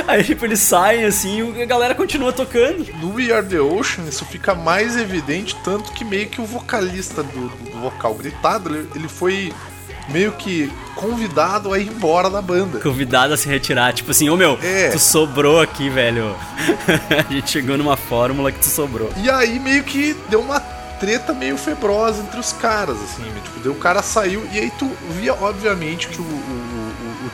[0.07, 2.87] aí, tipo, eles saem, assim, e a galera continua tocando.
[3.01, 7.23] No We Are The Ocean, isso fica mais evidente, tanto que meio que o vocalista
[7.23, 9.53] do, do vocal gritado, ele, ele foi
[10.09, 12.81] meio que convidado a ir embora da banda.
[12.81, 14.89] Convidado a se retirar, tipo assim, ô meu, É.
[14.91, 16.35] tu sobrou aqui, velho.
[17.29, 19.11] a gente chegou numa fórmula que tu sobrou.
[19.17, 20.59] E aí meio que deu uma
[20.99, 25.33] treta meio febrosa entre os caras, assim, tipo, o cara saiu e aí tu via,
[25.33, 26.60] obviamente, que o- o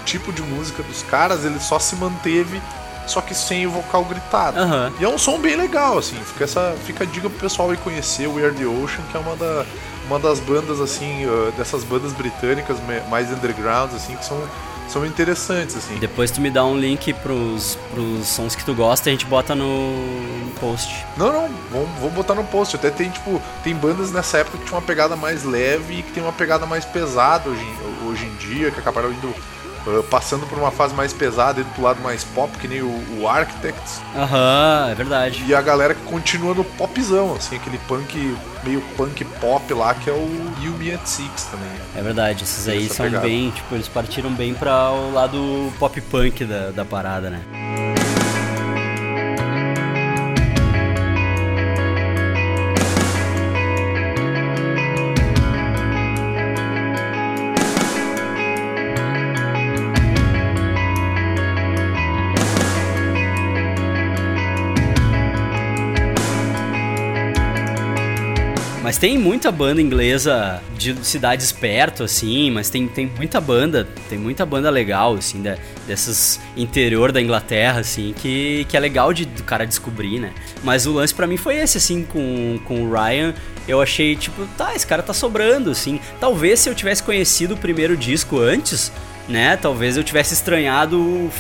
[0.07, 2.63] tipo de música dos caras, ele só se manteve,
[3.07, 4.59] só que sem o vocal gritado.
[4.59, 4.93] Aham.
[4.99, 7.79] E é um som bem legal, assim, fica, essa, fica a dica pro pessoal ir
[7.79, 9.67] conhecer o We Are The Ocean, que é uma, da,
[10.07, 12.79] uma das bandas, assim, uh, dessas bandas britânicas
[13.11, 14.41] mais underground, assim, que são,
[14.89, 15.97] são interessantes, assim.
[15.99, 19.27] Depois tu me dá um link pros, pros sons que tu gosta e a gente
[19.27, 21.05] bota no, post.
[21.17, 22.77] Não, não, vamos, vamos botar no post.
[22.77, 26.13] Até tem, tipo, tem bandas nessa época que tinha uma pegada mais leve e que
[26.13, 27.67] tem uma pegada mais pesada hoje,
[28.07, 29.35] hoje em dia, que acabaram indo.
[29.87, 33.21] Uh, passando por uma fase mais pesada, indo pro lado mais pop, que nem o,
[33.21, 34.01] o Architects.
[34.15, 35.45] Aham, é verdade.
[35.47, 40.11] E a galera que continua no popzão, assim, aquele punk, meio punk pop lá, que
[40.11, 40.29] é o
[40.63, 41.69] You Me at Six também.
[41.97, 43.27] É verdade, esses aí são pegada.
[43.27, 47.41] bem, tipo, eles partiram bem pra o lado pop punk da, da parada, né?
[68.97, 74.17] Mas tem muita banda inglesa de cidades perto, assim, mas tem, tem muita banda, tem
[74.17, 79.27] muita banda legal, assim, da, dessas interior da Inglaterra, assim, que, que é legal de,
[79.27, 80.33] do cara descobrir, né?
[80.65, 83.35] Mas o lance pra mim foi esse, assim, com, com o Ryan,
[83.69, 86.01] eu achei, tipo, tá, esse cara tá sobrando, assim.
[86.19, 88.91] Talvez se eu tivesse conhecido o primeiro disco antes,
[89.29, 89.57] né?
[89.57, 91.31] Talvez eu tivesse estranhado o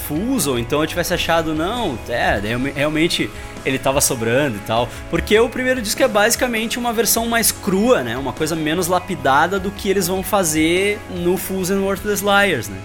[0.46, 3.30] ou então eu tivesse achado, não, é, realme- realmente
[3.64, 4.88] ele tava sobrando e tal.
[5.10, 8.16] Porque o primeiro disco é basicamente uma versão mais crua, né?
[8.16, 12.76] Uma coisa menos lapidada do que eles vão fazer no Fools and Worthless Liars, né?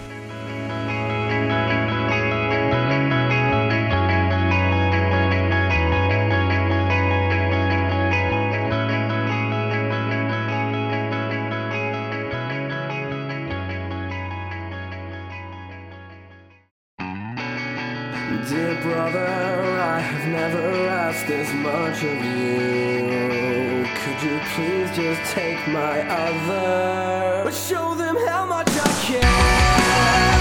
[25.67, 27.43] My other?
[27.43, 30.31] But show them how much I care.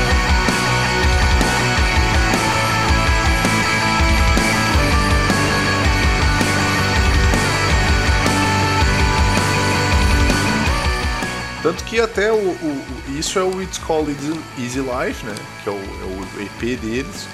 [11.62, 12.48] Tanto que até o, o-
[13.10, 14.10] o- isso é o It's Called
[14.58, 15.34] Easy, Life, né?
[15.62, 17.28] Que é o, é o EP deles.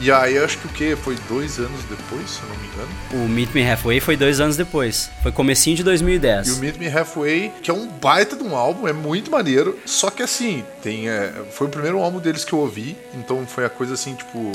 [0.00, 0.96] E aí acho que o que?
[0.96, 2.88] Foi dois anos depois, se eu não me engano.
[3.12, 5.10] O Meet Me Halfway foi dois anos depois.
[5.22, 6.48] Foi comecinho de 2010.
[6.48, 9.76] E o Meet Me Halfway, que é um baita de um álbum, é muito maneiro.
[9.84, 13.64] Só que assim, tem, é, foi o primeiro álbum deles que eu ouvi, então foi
[13.64, 14.38] a coisa assim, tipo.
[14.38, 14.52] uh,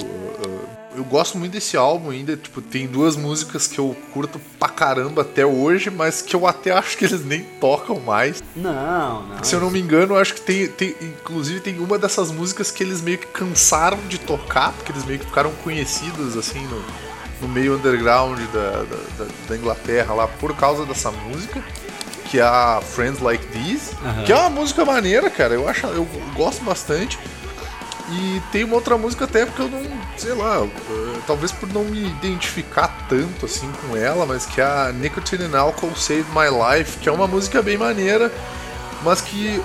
[0.47, 4.69] uh, eu gosto muito desse álbum ainda, tipo, tem duas músicas que eu curto pra
[4.69, 8.43] caramba até hoje, mas que eu até acho que eles nem tocam mais.
[8.55, 9.43] Não, não.
[9.43, 10.95] Se eu não me engano, eu acho que tem, tem.
[11.01, 15.19] Inclusive tem uma dessas músicas que eles meio que cansaram de tocar, porque eles meio
[15.19, 16.83] que ficaram conhecidos assim no,
[17.41, 21.63] no meio underground da, da, da- Inglaterra lá por causa dessa música.
[22.29, 24.23] Que é a Friends Like These, Aham.
[24.23, 25.53] que é uma música maneira, cara.
[25.53, 26.03] Eu acho, eu
[26.35, 27.19] gosto bastante.
[28.15, 29.81] E tem uma outra música até porque eu não,
[30.17, 34.63] sei lá, eh, talvez por não me identificar tanto assim com ela, mas que é
[34.63, 38.31] a Nicotine and Alcohol Saved My Life, que é uma música bem maneira,
[39.03, 39.59] mas que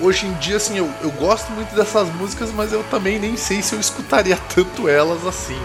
[0.00, 3.62] hoje em dia, assim, eu, eu gosto muito dessas músicas, mas eu também nem sei
[3.62, 5.60] se eu escutaria tanto elas assim.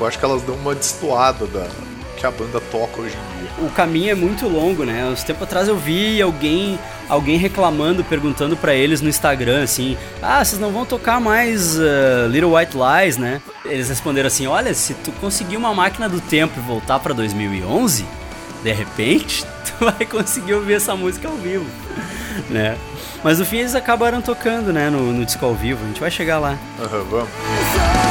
[0.00, 1.68] Eu acho que elas dão uma destoada da
[2.24, 3.50] que a banda toca hoje em dia.
[3.66, 5.04] o caminho é muito longo, né?
[5.04, 10.42] Uns tempo atrás eu vi alguém alguém reclamando, perguntando pra eles no Instagram assim: "Ah,
[10.42, 14.94] vocês não vão tocar mais uh, Little White Lies, né?" Eles responderam assim: "Olha, se
[14.94, 18.06] tu conseguir uma máquina do tempo e voltar pra 2011,
[18.62, 19.44] de repente,
[19.78, 21.66] tu vai conseguir ouvir essa música ao vivo",
[22.48, 22.78] né?
[23.22, 25.82] Mas no fim eles acabaram tocando, né, no, no disco ao vivo.
[25.84, 26.58] A gente vai chegar lá.
[26.80, 28.03] Aham, vamos.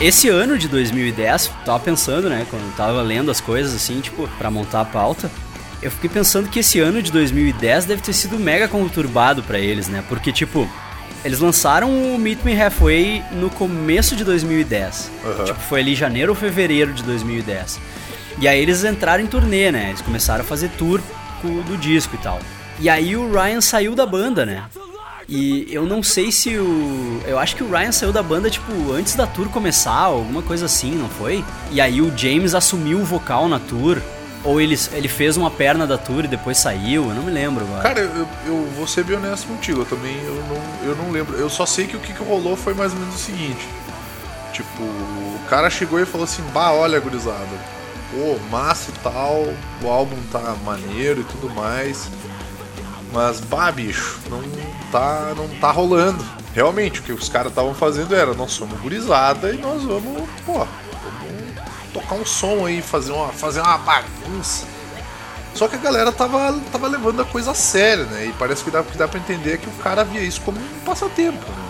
[0.00, 4.48] Esse ano de 2010, tava pensando, né, quando tava lendo as coisas assim, tipo, pra
[4.48, 5.28] montar a pauta,
[5.82, 9.88] eu fiquei pensando que esse ano de 2010 deve ter sido mega conturbado pra eles,
[9.88, 10.04] né?
[10.08, 10.68] Porque tipo,
[11.24, 15.10] eles lançaram o Meet Me Halfway no começo de 2010.
[15.24, 15.44] Aham.
[15.44, 17.80] Tipo, foi ali janeiro ou fevereiro de 2010.
[18.40, 19.88] E aí eles entraram em turnê, né?
[19.88, 21.00] Eles começaram a fazer tour
[21.42, 22.38] do disco e tal.
[22.78, 24.62] E aí o Ryan saiu da banda, né?
[25.28, 27.20] E eu não sei se o.
[27.26, 30.64] Eu acho que o Ryan saiu da banda, tipo, antes da tour começar, alguma coisa
[30.64, 31.44] assim, não foi?
[31.70, 34.00] E aí o James assumiu o vocal na tour.
[34.44, 37.64] Ou ele, ele fez uma perna da tour e depois saiu, eu não me lembro
[37.64, 37.82] agora.
[37.82, 41.36] Cara, eu, eu vou ser bem honesto contigo, eu também eu não, eu não lembro.
[41.36, 43.68] Eu só sei que o que, que rolou foi mais ou menos o seguinte.
[44.52, 47.46] Tipo, o cara chegou e falou assim, bah, olha, gurizada,
[48.12, 49.52] pô, massa e tal,
[49.82, 52.08] o álbum tá maneiro e tudo mais.
[53.12, 54.42] Mas, bah, bicho, não
[54.90, 56.24] tá, não tá rolando.
[56.54, 60.54] Realmente, o que os caras estavam fazendo era, nós somos gurizada e nós vamos, pô,
[60.54, 61.54] vamos
[61.92, 64.66] tocar um som aí, fazer uma, fazer uma bagunça.
[65.54, 68.26] Só que a galera tava, tava levando a coisa a sério, né?
[68.26, 70.80] E parece que dá, que dá pra entender que o cara via isso como um
[70.84, 71.64] passatempo, né?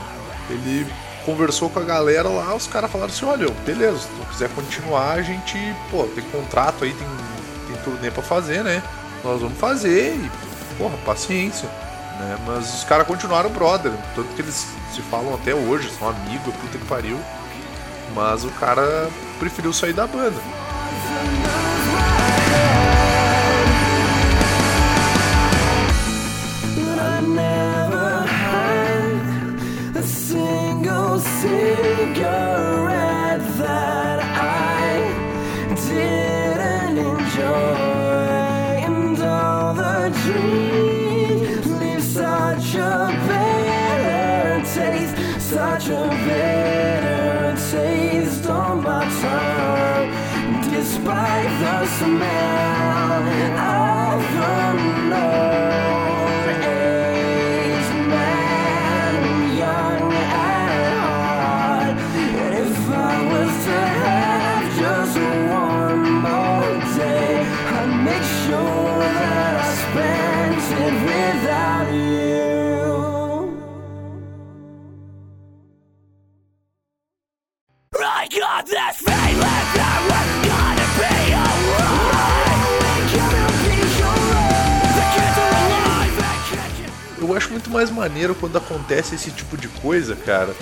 [0.50, 0.86] Ele
[1.24, 5.12] conversou com a galera lá, os caras falaram assim, olha, beleza, se tu quiser continuar,
[5.12, 5.56] a gente,
[5.90, 7.06] pô, tem contrato aí, tem,
[7.66, 8.82] tem turnê pra fazer, né?
[9.22, 10.30] Nós vamos fazer e,
[10.78, 11.68] porra, paciência.
[12.18, 12.38] Né?
[12.46, 16.78] Mas os caras continuaram brother, tanto que eles se falam até hoje, são amigos, puta
[16.78, 17.18] que pariu.
[18.14, 20.40] Mas o cara preferiu sair da banda.
[52.02, 52.57] America.
[87.58, 90.54] Muito mais maneiro quando acontece esse tipo de coisa, cara,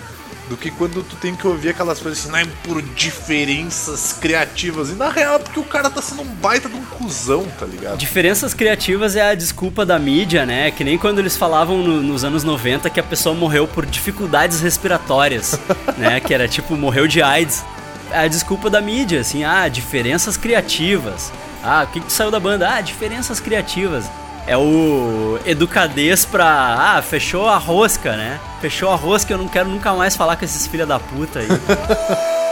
[0.49, 4.89] do que quando tu tem que ouvir aquelas coisas assim, não é por diferenças criativas.
[4.89, 7.67] E na real é porque o cara tá sendo um baita de um cuzão, tá
[7.67, 7.99] ligado?
[7.99, 10.71] Diferenças criativas é a desculpa da mídia, né?
[10.71, 14.61] Que nem quando eles falavam no- nos anos 90 que a pessoa morreu por dificuldades
[14.61, 15.59] respiratórias,
[15.99, 16.19] né?
[16.21, 17.63] Que era tipo, morreu de AIDS.
[18.11, 21.31] É a desculpa da mídia, assim, ah, diferenças criativas.
[21.63, 22.73] Ah, o que, que tu saiu da banda?
[22.73, 24.05] Ah, diferenças criativas.
[24.47, 26.97] É o educadez pra.
[26.97, 28.39] Ah, fechou a rosca, né?
[28.61, 31.49] Fechou a rosca, eu não quero nunca mais falar com esses filha da puta aí.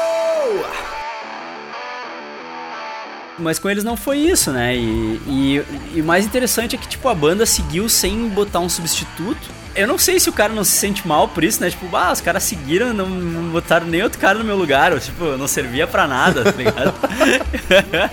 [3.39, 4.77] Mas com eles não foi isso, né?
[4.77, 5.63] E,
[5.95, 9.51] e, o mais interessante é que, tipo, a banda seguiu sem botar um substituto.
[9.75, 11.69] Eu não sei se o cara não se sente mal por isso, né?
[11.69, 13.09] Tipo, ah, os caras seguiram, não,
[13.51, 14.93] botaram nem outro cara no meu lugar.
[14.93, 16.95] Eu, tipo, não servia pra nada, tá ligado?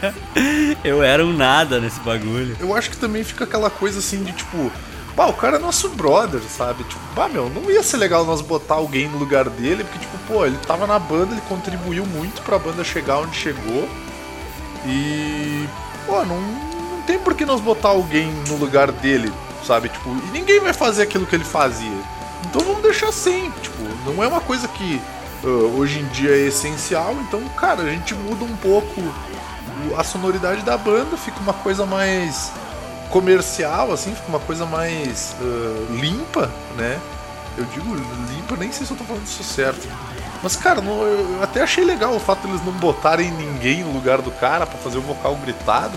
[0.84, 2.58] eu era um nada nesse bagulho.
[2.60, 4.72] Eu acho que também fica aquela coisa assim de tipo,
[5.16, 6.84] bah, o cara é nosso brother, sabe?
[6.86, 10.18] Tipo, bah, meu, não ia ser legal nós botar alguém no lugar dele, porque, tipo,
[10.28, 13.88] pô, ele tava na banda, ele contribuiu muito pra banda chegar onde chegou.
[14.86, 15.68] E,
[16.06, 19.32] pô, não, não tem por que nós botar alguém no lugar dele,
[19.66, 19.90] sabe?
[19.90, 21.92] Tipo, e ninguém vai fazer aquilo que ele fazia.
[22.46, 25.02] Então vamos deixar sem, tipo, não é uma coisa que
[25.44, 29.02] ah, hoje em dia é essencial, então, cara, a gente muda um pouco
[29.98, 32.52] a sonoridade da banda, fica uma coisa mais
[33.10, 37.00] comercial, assim, fica uma coisa mais ah, limpa, né?
[37.58, 39.88] Eu digo limpa, nem sei se eu tô falando isso certo.
[40.44, 44.22] Mas, cara, não- eu até achei legal o fato deles não botarem ninguém no lugar
[44.22, 45.96] do cara pra fazer o vocal gritado,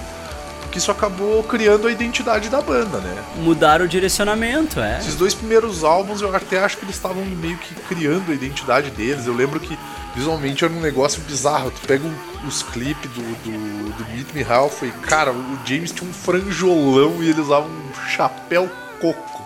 [0.61, 3.23] porque isso acabou criando a identidade da banda, né?
[3.37, 4.99] Mudaram o direcionamento, é.
[4.99, 8.91] Esses dois primeiros álbuns eu até acho que eles estavam meio que criando a identidade
[8.91, 9.27] deles.
[9.27, 9.79] Eu lembro que
[10.15, 11.71] visualmente era um negócio bizarro.
[11.71, 12.05] Tu pega
[12.47, 17.31] os clipes do, do, do Meet Me Halfway, cara, o James tinha um franjolão e
[17.31, 18.69] ele usava um chapéu
[19.01, 19.43] coco.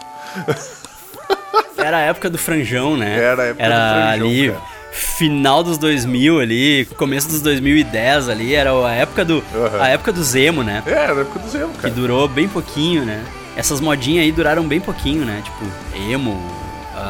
[1.77, 3.17] Era a época do franjão, né?
[3.19, 4.78] Era a época Era do franjão, ali, cara.
[4.99, 9.81] Final dos 2000 ali, começo dos 2010 ali, era a época do Aham.
[9.83, 10.83] a época do Zemo, né?
[10.87, 11.95] É, era a época do Zemo, Que cara.
[11.95, 13.25] durou bem pouquinho, né?
[13.57, 15.43] Essas modinhas aí duraram bem pouquinho, né?
[15.45, 15.65] Tipo,
[16.11, 16.41] emo,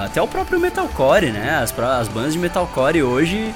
[0.05, 1.61] até o próprio metalcore, né?
[1.63, 3.55] As, as bandas de metalcore hoje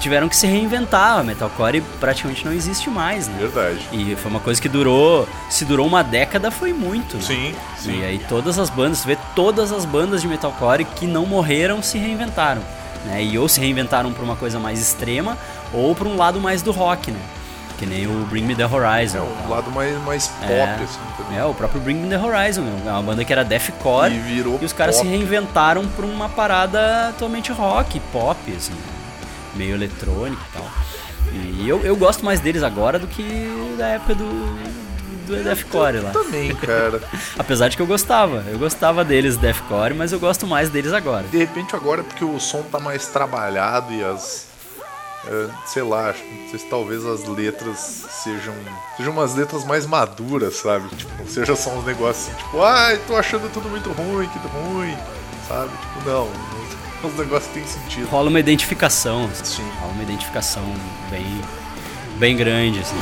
[0.00, 1.20] tiveram que se reinventar.
[1.20, 3.34] O metalcore praticamente não existe mais, né?
[3.40, 3.80] Verdade.
[3.92, 7.16] E foi uma coisa que durou, se durou uma década foi muito.
[7.16, 7.22] né?
[7.22, 8.00] Sim, sim.
[8.00, 11.82] E aí todas as bandas, você vê todas as bandas de metalcore que não morreram
[11.82, 12.62] se reinventaram,
[13.08, 13.22] né?
[13.24, 15.36] E ou se reinventaram pra uma coisa mais extrema
[15.72, 17.20] ou pra um lado mais do rock, né?
[17.78, 19.18] Que nem o Bring Me The Horizon.
[19.18, 21.38] É um lado mais, mais pop, É, assim, também.
[21.38, 24.58] é, o próprio Bring Me The Horizon, é uma banda que era deathcore E virou
[24.60, 28.74] e os caras se reinventaram pra uma parada totalmente rock, pop, assim,
[29.54, 30.66] meio eletrônico e tal.
[31.32, 34.24] E eu, eu gosto mais deles agora do que da época do,
[35.28, 36.10] do deathcore lá.
[36.10, 37.00] Também, cara.
[37.38, 41.24] Apesar de que eu gostava, eu gostava deles deathcore, mas eu gosto mais deles agora.
[41.28, 44.46] De repente agora, porque o som tá mais trabalhado e as.
[45.26, 46.14] é, sei lá,
[46.50, 47.78] sei se talvez as letras
[48.22, 48.54] sejam.
[48.96, 50.88] Sejam umas letras mais maduras, sabe?
[50.96, 54.38] Tipo, não seja só uns negócios assim, tipo, ai, tô achando tudo muito ruim, que
[54.38, 54.96] ruim,
[55.46, 55.70] sabe?
[55.70, 56.28] Tipo, não.
[57.04, 58.08] Uns negócios tem sentido.
[58.08, 59.62] Rola uma identificação, Sim.
[59.80, 60.64] rola uma identificação
[61.08, 61.40] bem,
[62.18, 62.96] bem grande, assim.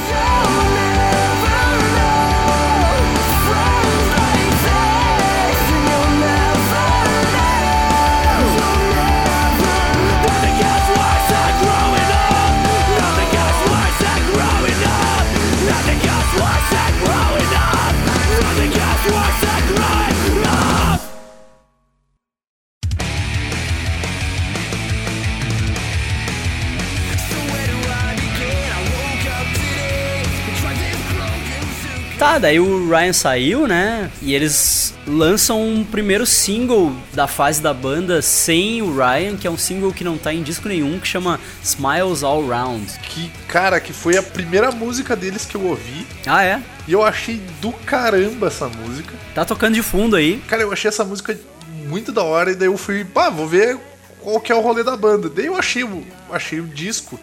[32.19, 34.11] Tá, daí o Ryan saiu, né?
[34.23, 39.51] E eles lançam um primeiro single da fase da banda sem o Ryan, que é
[39.51, 42.87] um single que não tá em disco nenhum, que chama Smiles All Round.
[43.01, 46.07] Que, cara, que foi a primeira música deles que eu ouvi.
[46.27, 46.63] Ah, é?
[46.89, 49.13] E eu achei do caramba essa música.
[49.35, 50.43] Tá tocando de fundo aí.
[50.49, 51.39] Cara, eu achei essa música
[51.87, 53.79] muito da hora e daí eu fui, pá, vou ver
[54.21, 55.29] qual que é o rolê da banda.
[55.29, 55.85] Daí eu achei
[56.33, 57.21] achei o disco,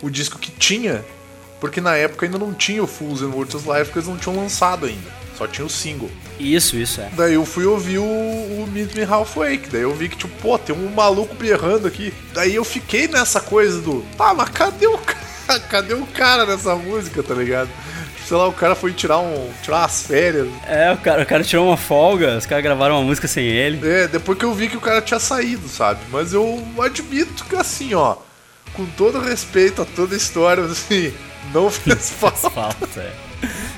[0.00, 1.04] o disco que tinha,
[1.60, 4.36] porque na época ainda não tinha o Fools and Words Live, porque eles não tinham
[4.36, 5.18] lançado ainda.
[5.36, 6.10] Só tinha o single.
[6.38, 7.10] Isso, isso, é.
[7.12, 10.34] Daí eu fui ouvir o, o Meet Me Halfway, que daí eu vi que, tipo,
[10.42, 12.12] pô, tem um maluco berrando aqui.
[12.34, 15.28] Daí eu fiquei nessa coisa do, ah, mas cadê o cara?
[15.70, 17.70] Cadê o cara nessa música, tá ligado?
[18.26, 19.50] Sei lá, o cara foi tirar um.
[19.62, 20.46] tirar umas férias.
[20.66, 23.80] É, o cara, o cara tirou uma folga, os caras gravaram uma música sem ele.
[23.88, 26.00] É, depois que eu vi que o cara tinha saído, sabe?
[26.10, 28.16] Mas eu admito que assim, ó,
[28.74, 31.14] com todo respeito a toda a história, assim,
[31.54, 32.50] não fez falta.
[32.50, 33.12] Falta, é.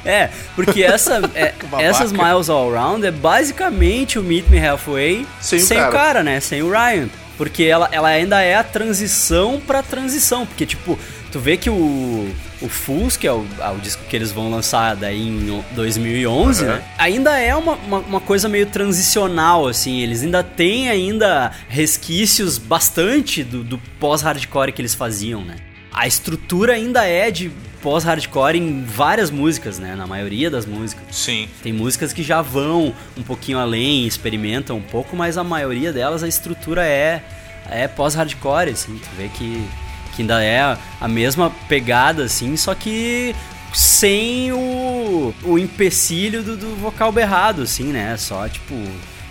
[0.03, 5.61] É, porque essa, é, essas Miles All Round é basicamente o Meet Me Halfway Sem
[5.61, 5.91] o o cara.
[5.93, 6.41] cara, né?
[6.41, 7.09] Sem o Ryan.
[7.37, 10.45] Porque ela, ela ainda é a transição pra transição.
[10.47, 10.99] Porque, tipo,
[11.33, 12.29] tu vê que o,
[12.61, 16.63] o Fools, que é o, ah, o disco que eles vão lançar daí em 2011,
[16.65, 16.69] Uhum.
[16.71, 16.83] né?
[16.99, 20.01] Ainda é uma, uma, uma coisa meio transicional, assim.
[20.01, 25.57] Eles ainda têm ainda resquícios bastante do, do pós-hardcore que eles faziam, né?
[25.93, 27.51] A estrutura ainda é de
[27.83, 29.95] pós-hardcore em várias músicas, né?
[29.95, 31.05] Na maioria das músicas.
[31.11, 31.49] Sim.
[31.63, 36.23] Tem músicas que já vão um pouquinho além, experimentam um pouco, mas a maioria delas
[36.23, 37.23] a estrutura é,
[37.69, 38.99] é pós-hardcore, assim.
[38.99, 39.69] Tu vê que,
[40.15, 43.35] que ainda é a mesma pegada, assim, só que
[43.73, 48.17] sem o, o empecilho do, do vocal berrado, assim, né?
[48.17, 48.75] Só, tipo,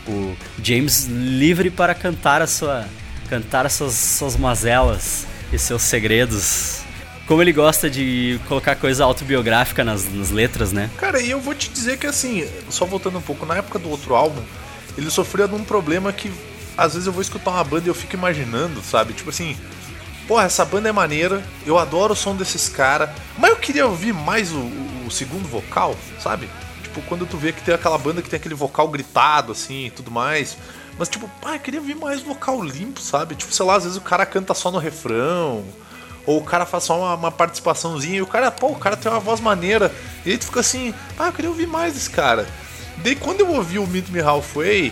[0.08, 2.86] o James livre para cantar a sua
[3.30, 6.82] cantar as suas, suas mazelas e seus segredos.
[7.28, 10.90] Como ele gosta de colocar coisa autobiográfica nas, nas letras, né?
[10.98, 13.90] Cara, e eu vou te dizer que assim, só voltando um pouco, na época do
[13.90, 14.42] outro álbum,
[14.98, 16.32] ele sofria de um problema que
[16.76, 19.14] às vezes eu vou escutar uma banda e eu fico imaginando, sabe?
[19.14, 19.56] Tipo assim,
[20.28, 24.14] porra, essa banda é maneira, eu adoro o som desses caras, mas eu queria ouvir
[24.14, 26.50] mais o, o- o segundo vocal, sabe?
[26.82, 29.92] Tipo, quando tu vê que tem aquela banda que tem aquele vocal gritado, assim, e
[29.92, 30.58] tudo mais.
[31.00, 33.34] Mas, tipo, pá, eu queria ouvir mais vocal limpo, sabe?
[33.34, 35.64] Tipo, sei lá, às vezes o cara canta só no refrão.
[36.26, 39.10] Ou o cara faz só uma, uma participaçãozinha e o cara, pô, o cara tem
[39.10, 39.96] uma voz maneira.
[40.26, 42.46] E aí tu fica assim, ah, eu queria ouvir mais desse cara.
[42.98, 44.92] Daí quando eu ouvi o Meet Me Halfway,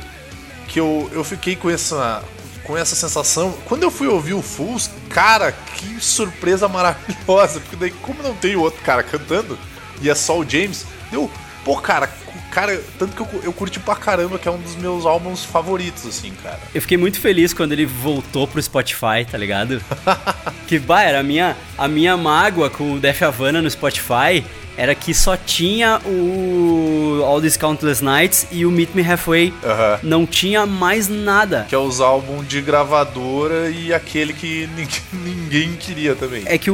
[0.69, 2.23] que eu, eu fiquei com essa,
[2.63, 3.53] com essa sensação.
[3.65, 7.59] Quando eu fui ouvir o Fools, cara, que surpresa maravilhosa.
[7.59, 9.59] Porque daí, como não tem outro cara cantando,
[10.01, 11.29] e é só o James, deu,
[11.65, 12.09] pô, cara,
[12.57, 16.07] cara, tanto que eu, eu curti pra caramba, que é um dos meus álbuns favoritos,
[16.07, 16.57] assim, cara.
[16.73, 19.79] Eu fiquei muito feliz quando ele voltou pro Spotify, tá ligado?
[20.65, 24.43] que, bah, era a minha, a minha mágoa com o Def Havana no Spotify
[24.75, 29.53] era que só tinha o All These Countless Nights e o Meet Me Halfway.
[29.63, 29.99] Aham.
[30.01, 31.67] Não tinha mais nada.
[31.69, 36.41] Que é os álbuns de gravadora e aquele que ninguém, ninguém queria também.
[36.47, 36.73] É que o,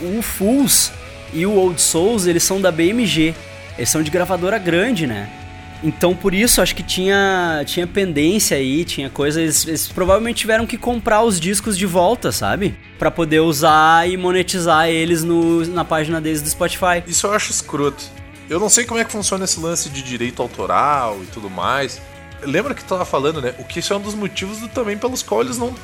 [0.00, 0.92] o Fools
[1.32, 3.34] e o Old Souls, eles são da BMG.
[3.76, 5.28] Eles são de gravadora grande, né?
[5.84, 9.40] Então por isso acho que tinha, tinha pendência aí, tinha coisa.
[9.42, 12.74] Eles, eles provavelmente tiveram que comprar os discos de volta, sabe?
[12.98, 17.02] Pra poder usar e monetizar eles no, na página deles do Spotify.
[17.06, 18.02] Isso eu acho escroto.
[18.48, 22.00] Eu não sei como é que funciona esse lance de direito autoral e tudo mais.
[22.42, 23.54] Lembra que tu tava falando, né?
[23.58, 25.74] O que isso é um dos motivos do- também pelos quais eles não.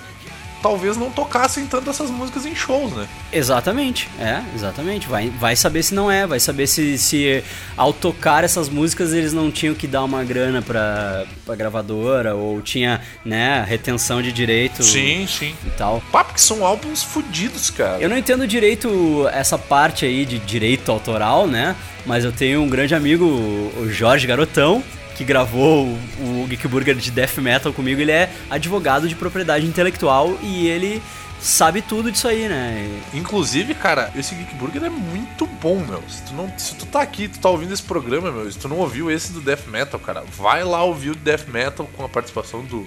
[0.62, 3.08] Talvez não tocassem tanto essas músicas em shows, né?
[3.32, 5.08] Exatamente, é, exatamente.
[5.08, 7.42] Vai, vai saber se não é, vai saber se, se
[7.76, 12.62] ao tocar essas músicas eles não tinham que dar uma grana pra, pra gravadora ou
[12.62, 15.26] tinha, né, retenção de direito sim.
[15.66, 16.02] e tal.
[16.12, 17.98] Papo que são álbuns fudidos, cara.
[18.00, 21.74] Eu não entendo direito essa parte aí de direito autoral, né?
[22.06, 24.82] Mas eu tenho um grande amigo, o Jorge Garotão,
[25.14, 25.86] que gravou
[26.18, 28.00] o, Geek Burger de Death Metal comigo.
[28.00, 31.02] Ele é advogado de propriedade intelectual e ele
[31.40, 32.88] sabe tudo disso aí, né?
[33.12, 36.02] Inclusive, cara, esse Geek Burger é muito bom, meu.
[36.08, 38.68] Se tu, não, se tu tá aqui, tu tá ouvindo esse programa, meu, se tu
[38.68, 42.08] não ouviu esse do Death Metal, cara, vai lá ouvir o Death Metal com a
[42.08, 42.86] participação do,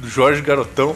[0.00, 0.94] Do Jorge Garotão.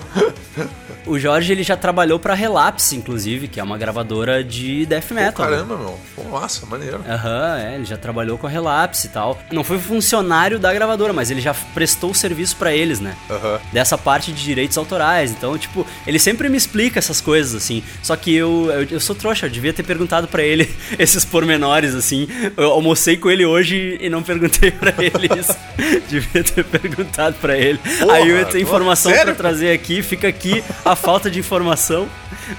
[1.05, 5.15] O Jorge ele já trabalhou pra Relapse, inclusive, que é uma gravadora de death Pô,
[5.15, 5.45] metal.
[5.47, 5.53] né?
[5.57, 5.99] caramba, meu.
[6.15, 7.01] Pô, nossa, maneiro.
[7.09, 9.37] Aham, é, ele já trabalhou com a Relapse e tal.
[9.51, 13.17] Não foi funcionário da gravadora, mas ele já prestou serviço pra eles, né?
[13.29, 13.59] Aham.
[13.73, 15.33] Dessa parte de direitos autorais.
[15.33, 17.83] Então, tipo, ele sempre me explica essas coisas, assim.
[18.03, 21.95] Só que eu, eu, eu sou trouxa, eu devia ter perguntado pra ele esses pormenores,
[21.97, 22.29] assim.
[22.57, 25.57] Eu almocei com ele hoje e não perguntei pra ele isso.
[26.09, 27.79] devia ter perguntado pra ele.
[27.99, 29.25] Porra, Aí eu ia ter informação sério?
[29.27, 30.03] pra trazer aqui.
[30.03, 32.09] Fica aqui a falta de informação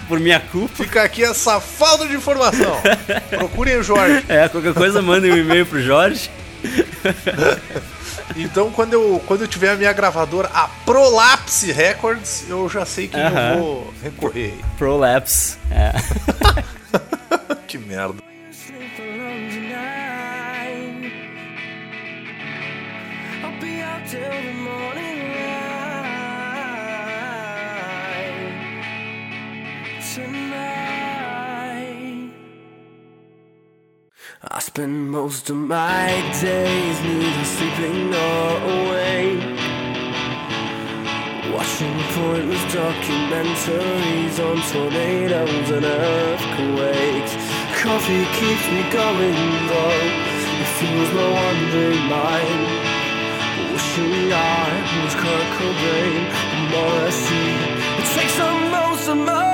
[0.08, 0.84] por minha culpa.
[0.84, 2.80] Fica aqui essa falta de informação.
[3.30, 4.26] Procurem o Jorge.
[4.28, 6.30] É, qualquer coisa manda um e-mail pro Jorge.
[8.36, 13.08] Então, quando eu, quando eu tiver a minha gravadora, a Prolapse Records, eu já sei
[13.08, 13.54] quem Aham.
[13.54, 14.54] eu vou recorrer.
[14.78, 15.58] Prolapse.
[15.70, 15.94] É.
[17.68, 18.22] Que merda.
[30.14, 30.44] Tonight.
[34.48, 36.06] I spend most of my
[36.40, 39.42] days neither sleeping nor awake.
[41.52, 47.34] Watching pointless documentaries on tornadoes and earthquakes.
[47.82, 50.10] Coffee keeps me going though,
[50.62, 52.62] it fuels my wandering mind.
[53.74, 54.70] Wishing I
[55.02, 57.50] was Kurt Cobain, the more I see,
[57.98, 59.54] it takes up most of my.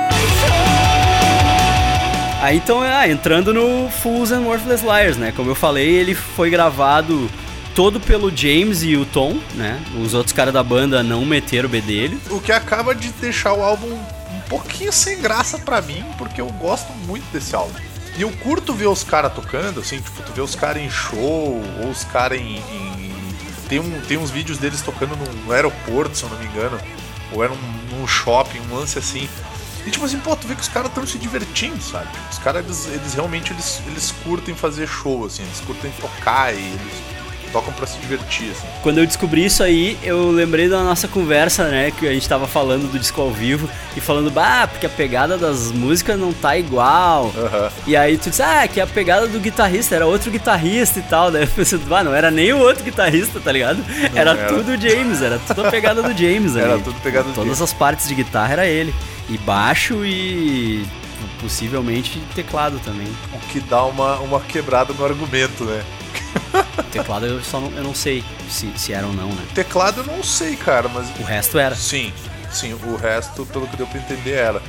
[2.42, 5.30] Aí então, ah, entrando no Fools and Worthless Liars, né?
[5.36, 7.30] Como eu falei, ele foi gravado
[7.74, 9.78] todo pelo James e o Tom, né?
[10.02, 12.18] Os outros caras da banda não meteram o bedelho.
[12.30, 16.46] O que acaba de deixar o álbum um pouquinho sem graça pra mim, porque eu
[16.52, 17.78] gosto muito desse álbum.
[18.16, 21.62] E eu curto ver os caras tocando, assim, tipo, tu vê os caras em show,
[21.82, 22.56] ou os caras em.
[22.56, 23.10] em-
[23.68, 26.76] Tem, um, tem uns vídeos deles tocando num, no aeroporto, se eu não me engano.
[27.32, 27.52] Ou era
[27.92, 29.28] num shopping, um lance assim.
[29.86, 32.08] E tipo assim, pô, tu vê que os caras estão se divertindo, sabe?
[32.30, 36.58] Os caras, eles, eles realmente eles, eles curtem fazer show, assim, eles curtem tocar e
[36.58, 37.10] eles
[37.52, 38.66] tocam pra se divertir, assim.
[38.82, 41.90] Quando eu descobri isso aí, eu lembrei da nossa conversa, né?
[41.90, 45.36] Que a gente tava falando do disco ao vivo e falando, bah, porque a pegada
[45.36, 47.32] das músicas não tá igual.
[47.36, 47.70] Aham.
[47.88, 51.30] E aí tu disse, ah, que a pegada do guitarrista era outro guitarrista e tal.
[51.32, 53.84] Daí eu pensei, ah, não era nem o outro guitarrista, tá ligado?
[54.14, 54.46] era, era.
[54.46, 56.82] tudo o James, era tudo a pegada do James Era ali.
[56.82, 57.62] tudo pegada do Todas James.
[57.62, 58.94] as partes de guitarra era ele.
[59.30, 60.84] E baixo e
[61.40, 63.06] possivelmente teclado também.
[63.32, 65.84] O que dá uma, uma quebrada no argumento, né?
[66.90, 69.46] Teclado eu só não, eu não sei se, se era ou não, né?
[69.54, 71.08] Teclado eu não sei, cara, mas.
[71.20, 71.74] O resto era.
[71.76, 72.12] Sim,
[72.50, 74.62] sim, o resto, pelo que deu pra entender, era.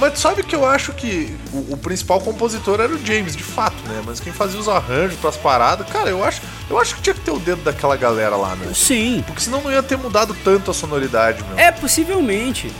[0.00, 3.76] Mas sabe que eu acho que o, o principal compositor era o James, de fato,
[3.86, 4.02] né?
[4.04, 6.40] Mas quem fazia os arranjos pras paradas, cara, eu acho,
[6.70, 8.70] eu acho que tinha que ter o dedo daquela galera lá, né?
[8.72, 9.24] Sim.
[9.26, 11.58] Porque senão não ia ter mudado tanto a sonoridade, meu.
[11.58, 12.70] É, possivelmente.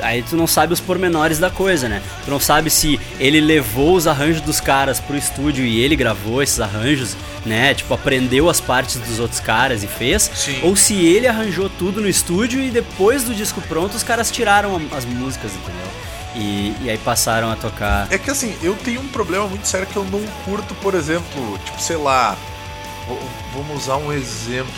[0.00, 2.02] Aí tu não sabe os pormenores da coisa, né?
[2.24, 6.42] Tu não sabe se ele levou os arranjos dos caras pro estúdio e ele gravou
[6.42, 7.74] esses arranjos, né?
[7.74, 10.30] Tipo, aprendeu as partes dos outros caras e fez.
[10.34, 10.60] Sim.
[10.62, 14.80] Ou se ele arranjou tudo no estúdio e depois do disco pronto os caras tiraram
[14.96, 15.88] as músicas, entendeu?
[16.36, 18.06] E, e aí passaram a tocar.
[18.10, 21.58] É que assim, eu tenho um problema muito sério que eu não curto, por exemplo,
[21.64, 22.36] tipo, sei lá.
[23.54, 24.72] Vamos usar um exemplo.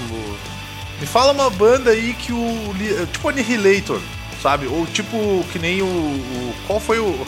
[1.01, 2.75] Me fala uma banda aí que o.
[3.13, 4.01] Tipo Annihilator,
[4.43, 4.67] sabe?
[4.67, 5.87] Ou tipo, que nem o.
[5.87, 7.27] o- qual foi o.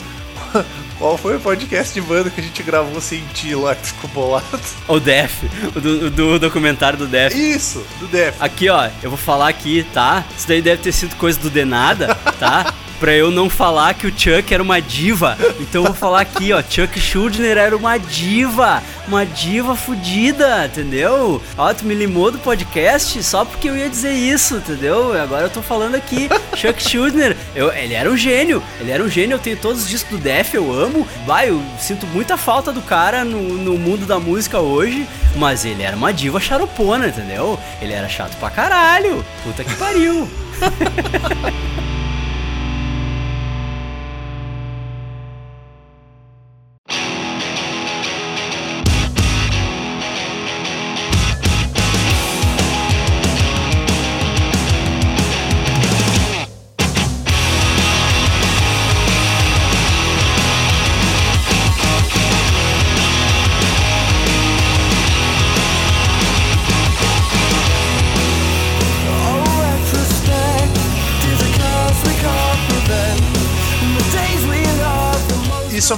[0.99, 4.09] Qual foi o podcast de banda que a gente gravou sem ti lá que ficou
[4.11, 4.45] bolado?
[4.87, 5.43] O Def,
[5.75, 7.33] o do, do documentário do Def.
[7.35, 8.35] Isso, do Def.
[8.39, 10.23] Aqui, ó, eu vou falar aqui, tá?
[10.37, 12.71] Isso daí deve ter sido coisa do Denada, tá?
[12.99, 15.37] Pra eu não falar que o Chuck era uma diva.
[15.59, 16.61] Então eu vou falar aqui, ó.
[16.61, 18.81] Chuck Schuldner era uma diva.
[19.07, 21.41] Uma diva fudida, entendeu?
[21.57, 25.19] Ó, tu me limou do podcast só porque eu ia dizer isso, entendeu?
[25.21, 26.29] Agora eu tô falando aqui.
[26.55, 28.63] Chuck Schuldner, eu, ele era um gênio.
[28.79, 29.35] Ele era um gênio.
[29.35, 31.05] Eu tenho todos os discos do Def, eu amo.
[31.25, 35.05] Vai, eu sinto muita falta do cara no, no mundo da música hoje.
[35.35, 37.59] Mas ele era uma diva charopona, entendeu?
[37.81, 39.25] Ele era chato pra caralho.
[39.43, 40.29] Puta que pariu.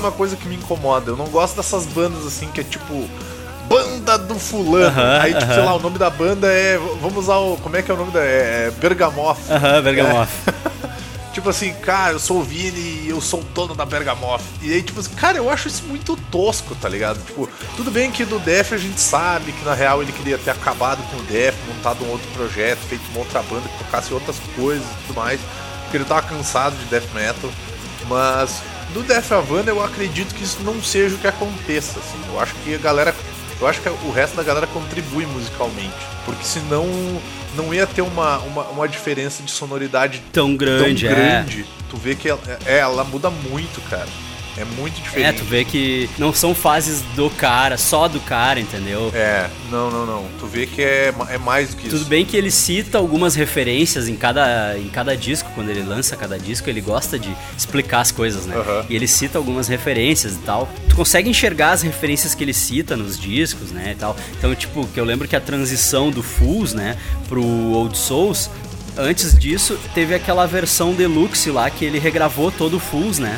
[0.05, 1.11] uma coisa que me incomoda.
[1.11, 3.07] Eu não gosto dessas bandas assim que é tipo
[3.67, 4.85] banda do fulano.
[4.85, 5.53] Aham, Aí, tipo, aham.
[5.53, 6.77] sei lá, o nome da banda é.
[7.01, 7.57] Vamos usar o.
[7.57, 8.19] Como é que é o nome da.
[8.21, 9.39] É, é Bergamoth.
[9.49, 10.29] Aham, Bergamoth.
[11.35, 14.39] Tipo assim, cara, eu sou o Vini e eu sou o dono da Bergamoth.
[14.61, 17.19] E aí, tipo assim, cara, eu acho isso muito tosco, tá ligado?
[17.25, 20.51] Tipo, tudo bem que do Def a gente sabe que na real ele queria ter
[20.51, 24.37] acabado com o Def, montado um outro projeto, feito uma outra banda que tocasse outras
[24.55, 25.41] coisas e tudo mais.
[25.83, 27.51] Porque ele tava cansado de Death Metal.
[28.07, 28.61] Mas
[28.95, 32.17] do Death Havana eu acredito que isso não seja o que aconteça, assim.
[32.29, 33.13] Eu acho que a galera.
[33.59, 35.93] Eu acho que o resto da galera contribui musicalmente.
[36.23, 36.85] Porque senão
[37.55, 41.15] não ia ter uma, uma, uma diferença de sonoridade Tão grande, tão é.
[41.15, 41.65] grande.
[41.89, 44.07] Tu vê que ela, é, ela muda muito, cara.
[44.57, 45.37] É muito É, diferente.
[45.39, 49.11] tu vê que não são fases do cara, só do cara, entendeu?
[49.13, 50.25] É, não, não, não.
[50.39, 52.05] Tu vê que é, é mais do que Tudo isso.
[52.05, 56.39] bem que ele cita algumas referências em cada, em cada disco, quando ele lança cada
[56.39, 58.55] disco, ele gosta de explicar as coisas, né?
[58.55, 58.85] Aham.
[58.89, 60.69] E ele cita algumas referências e tal.
[60.87, 63.91] Tu consegue enxergar as referências que ele cita nos discos, né?
[63.91, 64.15] E tal.
[64.37, 66.95] Então, tipo, que eu lembro que a transição do Fools, né,
[67.27, 68.49] pro Old Souls,
[68.97, 73.37] antes disso, teve aquela versão deluxe lá que ele regravou todo o Fools, né?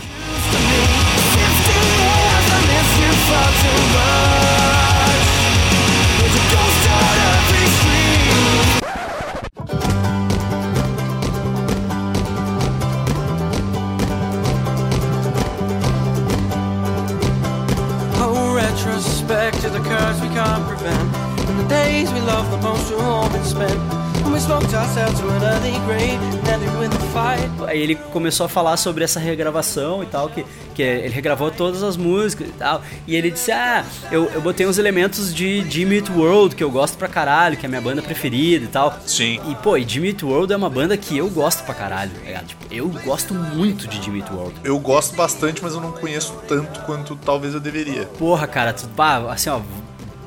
[18.77, 21.15] Retrospect to the curse we can't prevent.
[21.49, 23.86] And the days we love the most will all been spent.
[27.67, 31.81] Aí ele começou a falar sobre essa regravação e tal, que, que ele regravou todas
[31.81, 32.81] as músicas e tal.
[33.07, 36.69] E ele disse: Ah, eu, eu botei uns elementos de Jimmy Eat World, que eu
[36.69, 38.95] gosto pra caralho, que é a minha banda preferida e tal.
[39.05, 39.39] Sim.
[39.47, 42.23] E pô, e Jimmy Eat World é uma banda que eu gosto pra caralho, tá
[42.23, 42.45] ligado?
[42.45, 44.53] Tipo, eu gosto muito de Jimmy Eat World.
[44.63, 48.05] Eu gosto bastante, mas eu não conheço tanto quanto talvez eu deveria.
[48.19, 49.61] Porra, cara, tu, pá, assim, ó.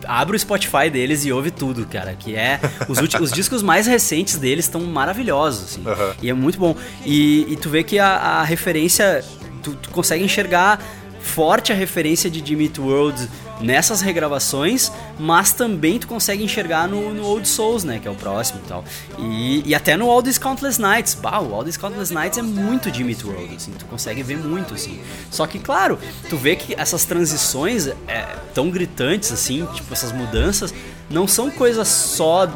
[0.07, 2.15] Abre o Spotify deles e ouve tudo, cara.
[2.19, 2.61] Que é.
[2.89, 5.83] Os, ulti- os discos mais recentes deles estão maravilhosos, assim.
[5.87, 6.15] Aham.
[6.23, 6.75] E é muito bom.
[7.05, 9.25] E, e tu vê que a, a referência.
[9.63, 10.83] Tu, tu consegue enxergar
[11.21, 13.29] forte a referência de Jimmy World
[13.61, 17.99] nessas regravações, mas também tu consegue enxergar no, no Old Souls, né?
[17.99, 18.85] Que é o próximo e tal.
[19.19, 21.15] E, e até no All These Countless Nights.
[21.15, 23.73] Bah, o All These Countless Nights é muito Jimmy World, assim.
[23.73, 25.01] Tu consegue ver muito, assim.
[25.31, 25.99] Só que, claro,
[26.29, 30.73] tu vê que essas transições é, tão gritantes, assim, tipo, essas mudanças,
[31.11, 32.47] não são coisas só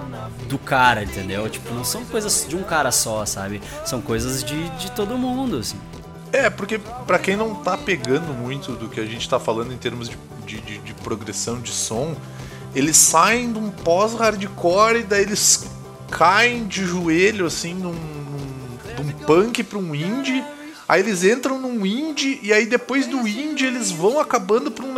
[0.48, 1.48] do cara, entendeu?
[1.48, 3.60] Tipo, não são coisas de um cara só, sabe?
[3.84, 5.76] São coisas de, de todo mundo, assim.
[6.36, 9.76] É, porque pra quem não tá pegando muito do que a gente tá falando em
[9.76, 12.16] termos de, de, de- de progressão de som,
[12.74, 15.64] eles saem de um pós-hardcore e daí eles
[16.10, 20.42] caem de joelho, assim, num, num, de um punk pra um indie.
[20.88, 24.92] Aí eles entram num indie e aí depois do indie eles vão acabando por um,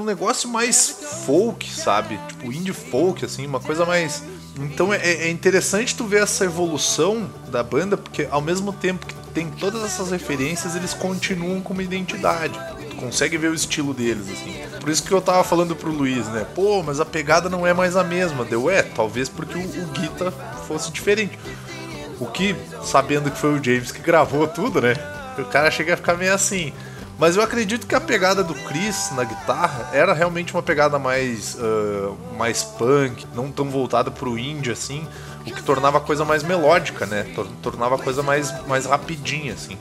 [0.00, 0.88] um negócio mais
[1.26, 2.18] folk, sabe?
[2.28, 4.22] Tipo indie folk, assim, uma coisa mais.
[4.56, 9.14] Então é, é interessante tu ver essa evolução da banda, porque ao mesmo tempo que
[9.38, 12.58] tem todas essas referências, eles continuam com uma identidade.
[12.90, 14.52] Tu consegue ver o estilo deles, assim.
[14.80, 16.44] Por isso que eu tava falando pro Luiz, né?
[16.56, 18.44] Pô, mas a pegada não é mais a mesma.
[18.44, 20.32] Deu, é, talvez porque o, o Guita
[20.66, 21.38] fosse diferente.
[22.18, 24.94] O que, sabendo que foi o James que gravou tudo, né?
[25.38, 26.72] O cara chega a ficar meio assim.
[27.16, 31.56] Mas eu acredito que a pegada do Chris na guitarra era realmente uma pegada mais,
[31.60, 35.06] ah, mais punk, não tão voltada pro indie assim,
[35.52, 37.24] o que tornava a coisa mais melódica, né?
[37.34, 39.76] Tor- Tornava a coisa mais, mais rapidinha, assim.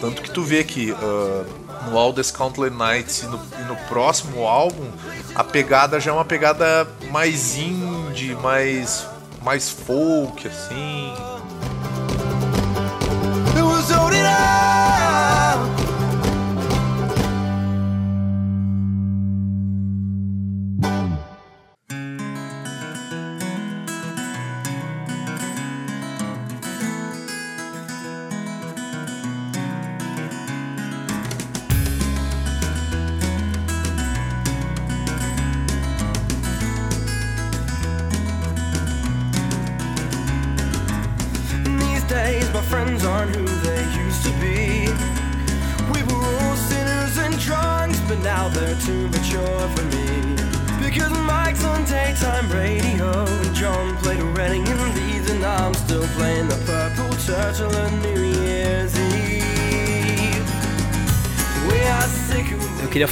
[0.00, 1.44] Tanto que tu vê que ah,
[1.90, 4.90] no All This Countless Nights e no, e no próximo álbum,
[5.34, 9.06] a pegada já é uma pegada mais indie, mais,
[9.42, 11.12] mais folk, assim.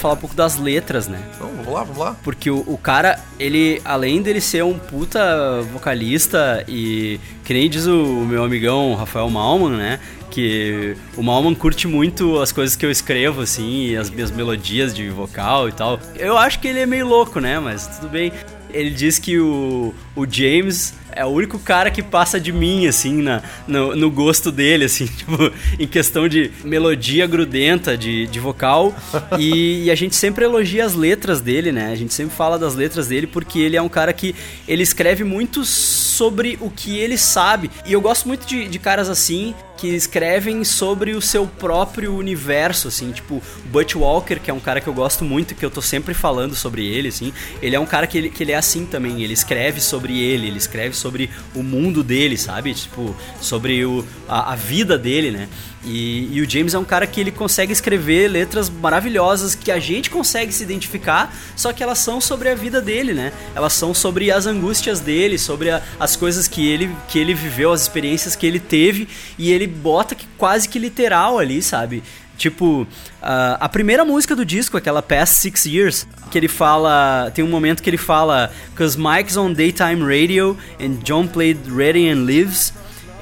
[0.05, 1.19] Falar um pouco das letras, né?
[1.35, 2.17] Então, vamos lá, vamos lá.
[2.23, 7.87] Porque o, o cara, ele, além dele ser um puta vocalista e que nem diz
[7.87, 9.99] o meu amigão Rafael Malman, né?
[10.31, 14.95] Que o Malman curte muito as coisas que eu escrevo, assim, e as minhas melodias
[14.95, 15.99] de vocal e tal.
[16.17, 17.59] Eu acho que ele é meio louco, né?
[17.59, 18.31] Mas tudo bem.
[18.69, 23.23] Ele diz que o, o James é o único cara que passa de mim, assim,
[23.23, 28.95] na, no, no gosto dele, assim, tipo, em questão de melodia grudenta de, de vocal.
[29.39, 31.91] E, e a gente sempre elogia as letras dele, né?
[31.91, 34.35] A gente sempre fala das letras dele porque ele é um cara que
[34.67, 37.71] ele escreve muito sobre o que ele sabe.
[37.87, 42.89] E eu gosto muito de, de caras assim que escrevem sobre o seu próprio universo,
[42.89, 45.83] assim, tipo, Butch Walker, que é um cara que eu gosto muito, que eu tô
[45.83, 48.87] sempre falando sobre ele, assim, ele é um cara que ele, que ele é assim
[48.87, 52.73] também, ele escreve sobre ele, ele escreve sobre o mundo dele, sabe?
[52.75, 55.49] Tipo, sobre o, a, a vida dele, né?
[55.87, 59.79] E, e o James é um cara que ele consegue escrever letras maravilhosas que a
[59.79, 63.33] gente consegue se identificar, só que elas são sobre a vida dele, né?
[63.55, 67.71] Elas são sobre as angústias dele, sobre a- as coisas que ele, que ele viveu,
[67.71, 69.07] as experiências que ele teve,
[69.39, 72.03] e ele bota que, quase que literal ali, sabe?
[72.39, 72.87] Tipo,
[73.23, 77.31] a primeira música do disco, aquela Past Six Years, que ele fala.
[77.33, 82.09] Tem um momento que ele fala: Cause Mike's on daytime radio and John played Ready
[82.09, 82.73] and Lives,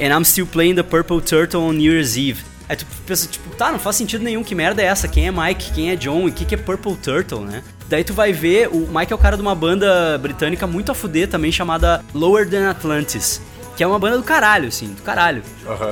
[0.01, 2.52] and I'm still playing the Purple Turtle on New Year's Eve.
[2.73, 5.07] Aí tu pensa, tipo, tá, não faz sentido nenhum, que merda é essa?
[5.07, 5.73] Quem é Mike?
[5.73, 6.27] Quem é John?
[6.27, 7.63] E o que, que é Purple Turtle, né?
[7.87, 10.95] Daí tu vai ver, o Mike é o cara de uma banda britânica muito a
[10.95, 13.43] fuder também, chamada Lower Than Atlantis.
[13.77, 15.43] Que é uma banda do caralho, assim, do caralho.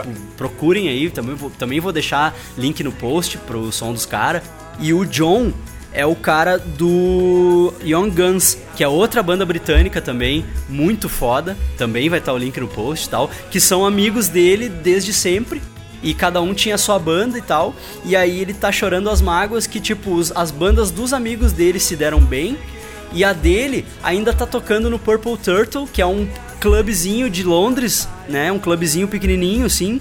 [0.00, 4.42] Tipo, procurem aí, também vou, também vou deixar link no post pro som dos caras.
[4.78, 5.52] E o John
[5.92, 11.58] é o cara do Young Guns, que é outra banda britânica também, muito foda.
[11.76, 13.30] Também vai estar o link no post e tal.
[13.50, 15.60] Que são amigos dele desde sempre.
[16.02, 17.74] E cada um tinha sua banda e tal.
[18.04, 21.78] E aí ele tá chorando as mágoas que, tipo, os- as bandas dos amigos dele
[21.78, 22.56] se deram bem.
[23.12, 26.28] E a dele ainda tá tocando no Purple Turtle, que é um
[26.60, 28.52] clubezinho de Londres, né?
[28.52, 30.00] Um clubezinho pequenininho, assim,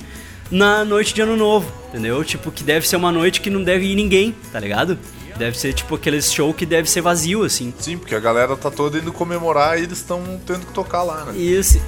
[0.51, 2.23] na noite de Ano Novo, entendeu?
[2.23, 4.97] Tipo, que deve ser uma noite que não deve ir ninguém, tá ligado?
[5.37, 7.73] Deve ser, tipo, aqueles show que deve ser vazio, assim.
[7.79, 11.25] Sim, porque a galera tá toda indo comemorar e eles estão tendo que tocar lá,
[11.25, 11.37] né?
[11.37, 11.81] Isso.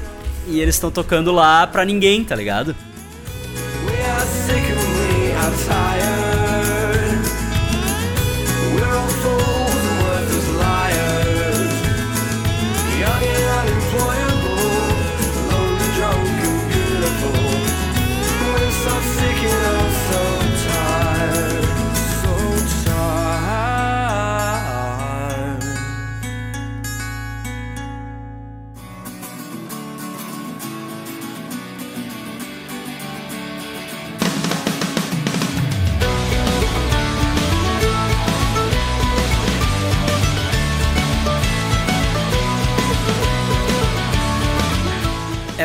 [0.48, 2.74] E eles estão tocando lá pra ninguém, tá ligado?
[4.22, 6.71] We are sick and we are tired.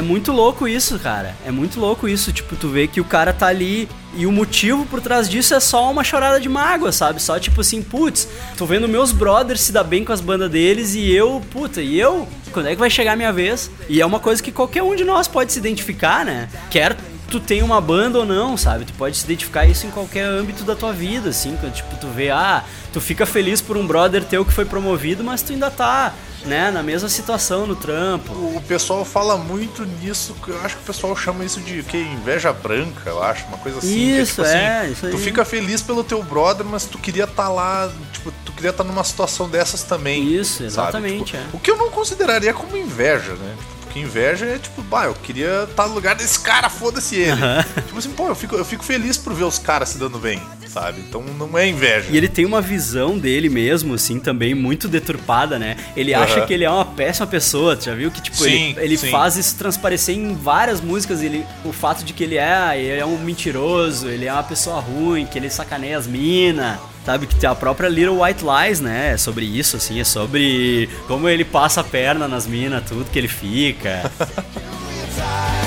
[0.06, 1.34] Muito louco isso, cara.
[1.44, 2.32] É muito louco isso.
[2.32, 5.60] Tipo, tu vê que o cara tá ali e o motivo por trás disso é
[5.60, 7.20] só uma chorada de mágoa, sabe?
[7.20, 10.94] Só tipo assim, putz, tô vendo meus brothers se dar bem com as bandas deles
[10.94, 12.26] e eu, puta, e eu?
[12.52, 13.70] Quando é que vai chegar a minha vez?
[13.88, 16.48] E é uma coisa que qualquer um de nós pode se identificar, né?
[16.70, 16.96] Quer
[17.28, 18.84] tu tem uma banda ou não, sabe?
[18.84, 22.06] Tu pode se identificar isso em qualquer âmbito da tua vida, assim, quando tipo tu
[22.08, 25.70] vê, ah, tu fica feliz por um brother teu que foi promovido, mas tu ainda
[25.70, 26.14] tá,
[26.46, 28.32] né, na mesma situação no trampo.
[28.32, 31.96] O pessoal fala muito nisso, que eu acho que o pessoal chama isso de que
[31.98, 33.88] inveja branca, eu acho, uma coisa assim.
[33.88, 35.12] que Isso, é, isso aí.
[35.12, 38.84] Tu fica feliz pelo teu brother, mas tu queria estar lá, tipo, tu queria estar
[38.84, 40.32] numa situação dessas também.
[40.32, 40.66] Isso, sabe?
[40.66, 41.46] exatamente, Tipo, é.
[41.52, 43.54] O que eu não consideraria como inveja, né?
[43.58, 47.40] Tipo, Porque inveja é tipo, bah, eu queria estar no lugar desse cara, foda-se ele.
[47.86, 50.40] Tipo assim, pô, eu fico, eu fico feliz por ver os caras se dando bem,
[50.68, 51.00] sabe?
[51.08, 52.08] Então não é inveja.
[52.10, 55.76] E ele tem uma visão dele mesmo, assim, também muito deturpada, né?
[55.96, 56.46] Ele acha Aham.
[56.46, 59.10] que ele é uma péssima pessoa, já viu que, tipo, Sim, ele, ele sim.
[59.10, 63.06] faz isso transparecer em várias músicas, ele, o fato de que ele é, ele é
[63.06, 67.26] um mentiroso, ele é uma pessoa ruim, que ele sacaneia as minas, sabe?
[67.28, 69.12] Que tem a própria Little White Lies, né?
[69.12, 73.18] É sobre isso, assim, é sobre como ele passa a perna nas minas, tudo que
[73.18, 74.10] ele fica.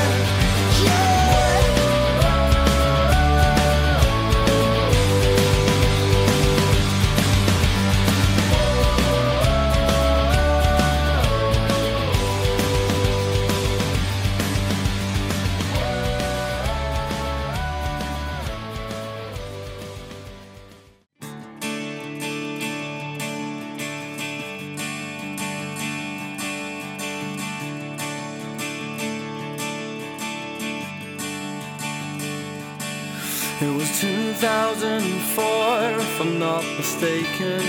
[36.99, 37.61] mistaken.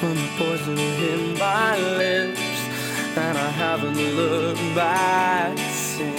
[0.00, 2.40] When the poison hit my lips,
[3.16, 6.16] and I haven't looked back since.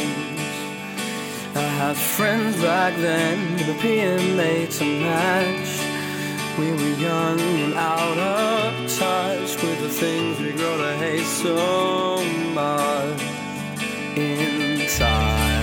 [1.55, 5.81] I had friends back then, European made to match.
[6.57, 12.23] We were young and out of touch with the things we grow to hate so
[12.53, 13.21] much
[14.15, 15.56] in time.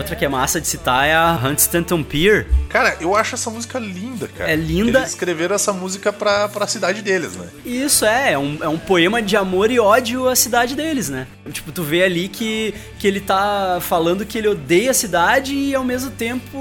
[0.00, 2.46] Outra que é massa de citar é a Hunt Stanton Pier.
[2.70, 4.50] Cara, eu acho essa música linda, cara.
[4.50, 5.00] É linda.
[5.00, 7.46] Eles escreveram essa música pra, pra cidade deles, né?
[7.66, 11.26] Isso é, é um, é um poema de amor e ódio à cidade deles, né?
[11.52, 15.74] Tipo, tu vê ali que, que ele tá falando que ele odeia a cidade e
[15.74, 16.58] ao mesmo tempo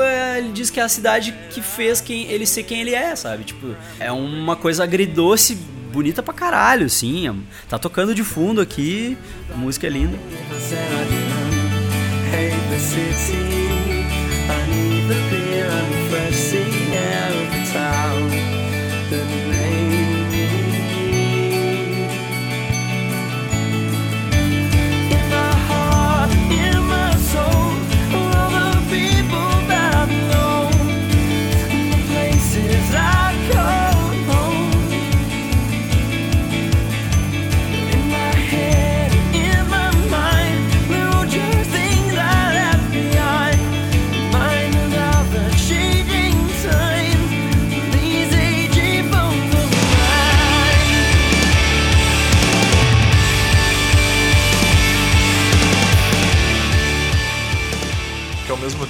[0.00, 3.16] é, ele diz que é a cidade que fez quem ele ser quem ele é,
[3.16, 3.42] sabe?
[3.42, 5.56] Tipo, é uma coisa agridoce,
[5.92, 7.44] bonita pra caralho, assim.
[7.68, 9.18] Tá tocando de fundo aqui,
[9.52, 10.16] a música é linda.
[12.30, 13.77] Said I didn't hate the city.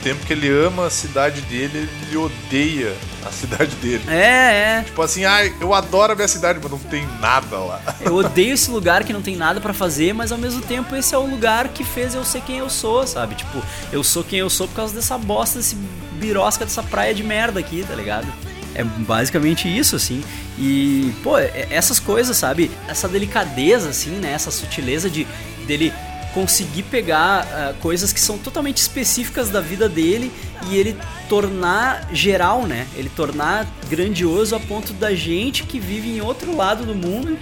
[0.09, 2.97] Tempo que ele ama a cidade dele, ele odeia
[3.27, 4.03] a cidade dele.
[4.09, 4.83] É, é.
[4.83, 7.79] Tipo assim, ai, eu adoro a minha cidade, mas não tem nada lá.
[8.01, 11.15] Eu odeio esse lugar que não tem nada pra fazer, mas ao mesmo tempo esse
[11.15, 13.35] é o lugar que fez eu ser quem eu sou, sabe?
[13.35, 15.77] Tipo, eu sou quem eu sou por causa dessa bosta, desse
[16.13, 18.27] birosca dessa praia de merda aqui, tá ligado?
[18.75, 20.25] É basicamente isso, assim.
[20.59, 22.71] E, pô, é- essas coisas, sabe?
[22.89, 24.33] Essa delicadeza, assim, né?
[24.33, 25.27] Essa sutileza de
[25.67, 25.93] dele
[26.39, 30.31] conseguir pegar ah, coisas que são totalmente específicas da vida dele
[30.71, 30.97] e ele
[31.29, 32.87] tornar geral, né?
[32.95, 37.37] Ele tornar grandioso a ponto da gente que vive em outro lado do mundo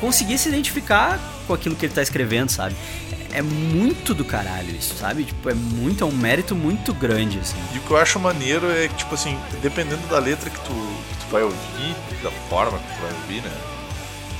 [0.00, 1.18] conseguir se identificar
[1.48, 2.76] com aquilo que ele tá escrevendo, sabe?
[3.32, 5.24] É muito do caralho isso, sabe?
[5.24, 7.56] Tipo, é muito, é um mérito muito grande, assim.
[7.74, 10.72] E o que eu acho maneiro é que, tipo assim, dependendo da letra que tu,
[10.72, 13.50] que tu vai ouvir, da forma que tu vai ouvir, né?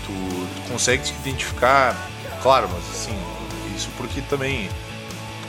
[0.07, 1.97] Tu, tu consegue te identificar,
[2.41, 3.17] claro, mas assim,
[3.77, 4.69] isso porque também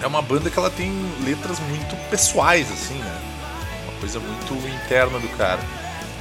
[0.02, 0.92] é uma banda que ela tem
[1.24, 3.22] letras muito pessoais, assim, né?
[3.88, 5.60] Uma coisa muito interna do cara.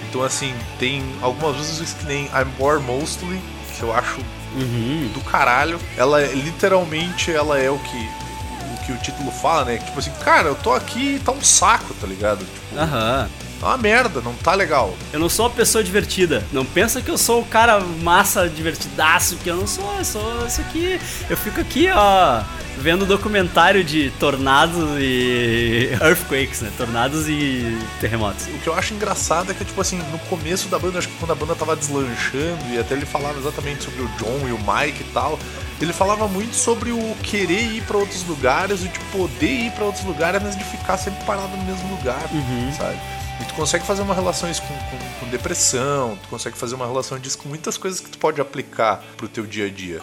[0.09, 3.41] Então, assim, tem algumas músicas que nem I'm More Mostly,
[3.77, 4.19] que eu acho
[5.13, 5.79] do caralho.
[5.97, 8.09] Ela é- literalmente ela é o que
[8.73, 9.79] o que o título fala, né?
[9.79, 12.39] Tipo assim, cara, eu tô aqui e tá um saco, tá ligado?
[12.45, 13.29] Tipo, Aham.
[13.61, 14.95] Tá uma merda, não tá legal.
[15.13, 16.45] Eu não sou uma pessoa divertida.
[16.53, 19.97] Não pensa que eu sou o cara massa, divertidaço, que eu não sou.
[19.99, 21.01] Eu sou isso aqui.
[21.29, 22.43] Eu fico aqui, ó,
[22.79, 26.71] vendo documentário de tornados e earthquakes, né?
[26.77, 28.47] Tornados e terremotos.
[28.47, 31.19] O que eu acho engraçado é que, tipo assim, no começo da banda, acho que
[31.19, 34.59] quando a banda tava deslanchando, e até ele falava exatamente sobre o John e o
[34.59, 35.39] Mike e tal,
[35.81, 39.85] ele falava muito sobre o querer ir pra outros lugares, o de poder ir pra
[39.85, 42.23] outros lugares, mas de ficar sempre parado no mesmo lugar,
[42.77, 42.99] sabe?
[43.41, 46.87] E tu consegue fazer uma relação isso com, com, com depressão, tu consegue fazer uma
[46.87, 50.01] relação disso com muitas coisas que tu pode aplicar pro teu dia a dia.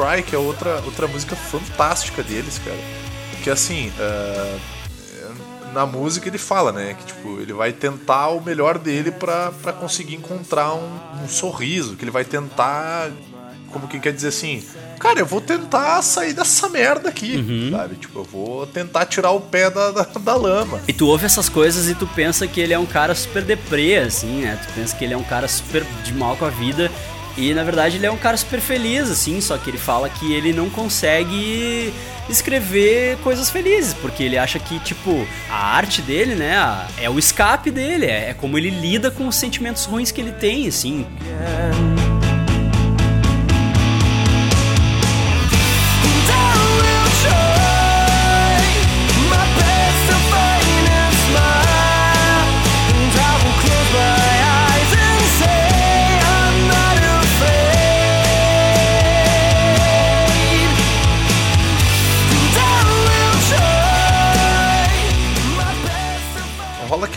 [0.00, 2.78] Try, que é outra, outra música fantástica deles, cara.
[3.42, 4.58] Que assim, ah,
[5.74, 6.94] na música ele fala, né?
[6.94, 11.96] Que tipo, ele vai tentar o melhor dele pra, pra conseguir encontrar um, um sorriso.
[11.96, 13.10] Que ele vai tentar.
[13.70, 14.64] Como que quer dizer assim?
[14.98, 17.94] Cara, eu vou tentar sair dessa merda aqui, sabe?
[17.94, 20.80] Tipo, eu vou tentar tirar o pé da, da, da lama.
[20.88, 23.98] E tu ouve essas coisas e tu pensa que ele é um cara super deprê,
[23.98, 24.58] assim, né?
[24.66, 26.90] Tu pensa que ele é um cara super de mal com a vida.
[27.36, 30.32] E na verdade ele é um cara super feliz, assim, só que ele fala que
[30.32, 31.92] ele não consegue
[32.28, 36.56] escrever coisas felizes, porque ele acha que, tipo, a arte dele, né,
[36.98, 40.32] é o escape dele, é, é como ele lida com os sentimentos ruins que ele
[40.32, 41.06] tem, assim.
[41.20, 42.09] And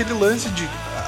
[0.03, 0.67] aquele lance de.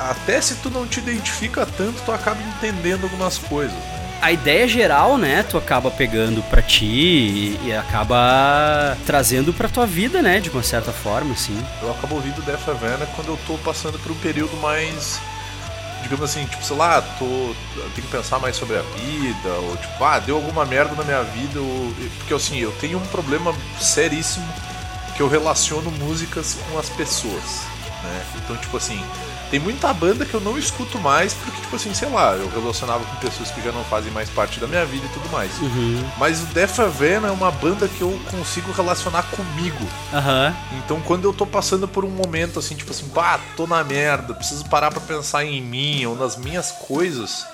[0.09, 4.01] Até se tu não te identifica tanto, tu acaba entendendo algumas coisas, né?
[4.21, 9.85] A ideia geral, né, tu acaba pegando pra ti e, e acaba trazendo pra tua
[9.85, 11.57] vida, né, de uma certa forma, assim.
[11.81, 15.19] Eu acabo ouvindo Death Havana quando eu tô passando por um período mais.
[16.01, 17.25] Digamos assim, tipo, sei lá, tô.
[17.25, 17.55] eu
[17.95, 21.23] Tenho que pensar mais sobre a vida, ou tipo, ah, deu alguma merda na minha
[21.23, 24.47] vida, ou, porque assim, eu tenho um problema seríssimo
[25.15, 27.61] que eu relaciono músicas com as pessoas,
[28.05, 28.25] né?
[28.37, 29.03] Então, tipo assim,
[29.49, 33.03] tem muita banda que eu não escuto mais porque, tipo assim, sei lá, eu relacionava
[33.03, 35.51] com pessoas que já não fazem mais parte da minha vida e tudo mais.
[36.17, 39.85] Mas o Death Havana é uma banda que eu consigo relacionar comigo.
[40.13, 40.53] Aham.
[40.73, 44.33] Então, quando eu tô passando por um momento assim, tipo assim, pá, tô na merda,
[44.33, 47.45] preciso parar pra pensar em mim ou nas minhas coisas,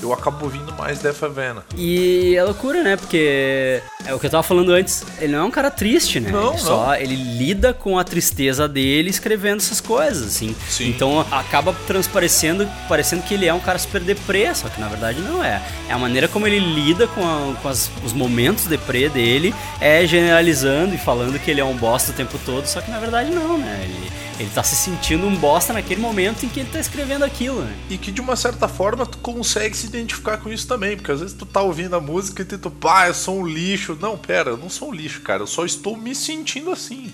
[0.00, 1.64] eu acabo ouvindo mais Death Havana.
[1.76, 2.96] E é loucura, né?
[2.96, 5.04] Porque é o que eu tava falando antes.
[5.20, 6.30] Ele não é um cara triste, né?
[6.30, 10.54] Não, ele só ele lida com a tristeza dele escrevendo essas coisas, assim.
[10.68, 10.88] Sim.
[10.88, 15.20] Então acaba transparecendo, parecendo que ele é um cara super deprê, só que na verdade
[15.20, 15.62] não é.
[15.88, 20.06] É a maneira como ele lida com, a- com as- os momentos deprê dele, é
[20.06, 23.30] generalizando e falando que ele é um bosta o tempo todo, só que na verdade
[23.30, 23.80] não, né?
[23.84, 24.12] Ele,
[24.42, 27.72] ele tá se sentindo um bosta naquele momento em que ele tá escrevendo aquilo, né?
[27.88, 31.20] E que de uma certa forma tu consegue se identificar com isso também, porque às
[31.20, 33.96] vezes tu tá ouvindo a música e tu, pá, eu sou um lixo.
[34.00, 37.12] Não, pera, eu não sou um lixo, cara, eu só estou me sentindo assim.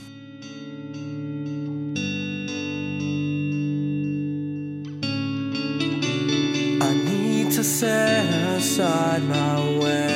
[6.81, 8.25] I need to set
[8.57, 10.09] aside my ways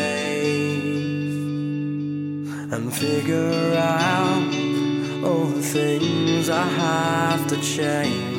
[2.72, 4.61] and figure out
[5.24, 8.31] all the things I have to change.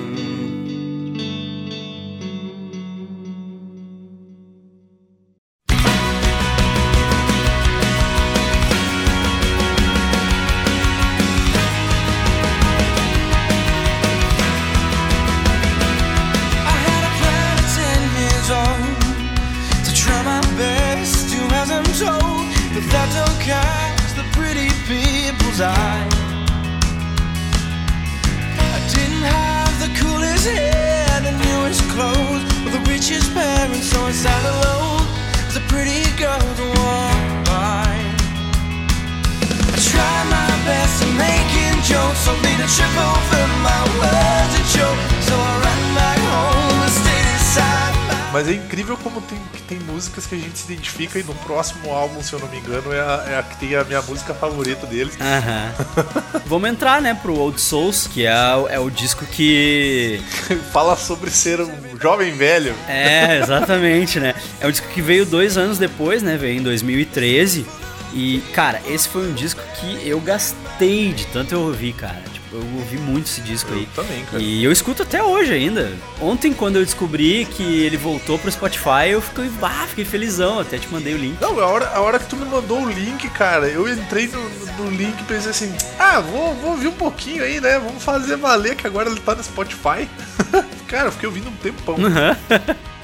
[50.03, 52.91] Músicas que a gente se identifica e no próximo álbum, se eu não me engano,
[52.91, 55.17] é a, é a que tem a minha música favorita deles.
[55.19, 55.73] Aham.
[56.45, 58.34] Vamos entrar, né, pro Old Souls, que é,
[58.69, 60.21] é o disco que.
[60.71, 62.75] Fala sobre ser um jovem velho.
[62.88, 64.35] É, exatamente, né?
[64.59, 66.35] É um disco que veio dois anos depois, né?
[66.35, 67.65] Veio em 2013.
[68.13, 72.32] E, cara, esse foi um disco que eu gastei de tanto eu ouvir, cara.
[72.53, 73.89] Eu ouvi muito esse disco Eu aí.
[73.95, 74.41] também, cara.
[74.41, 75.91] E eu escuto até hoje ainda.
[76.21, 80.59] Ontem, quando eu descobri que ele voltou pro Spotify, eu fiquei, ah, fiquei felizão.
[80.59, 81.41] Até te mandei o link.
[81.41, 84.84] Não, a hora, a hora que tu me mandou o link, cara, eu entrei no,
[84.85, 87.80] no link e pensei assim, ah, vou, vou ouvir um pouquinho aí, né?
[87.80, 90.07] Vamos fazer valer que agora ele tá no Spotify.
[90.88, 91.95] cara, eu fiquei ouvindo um tempão.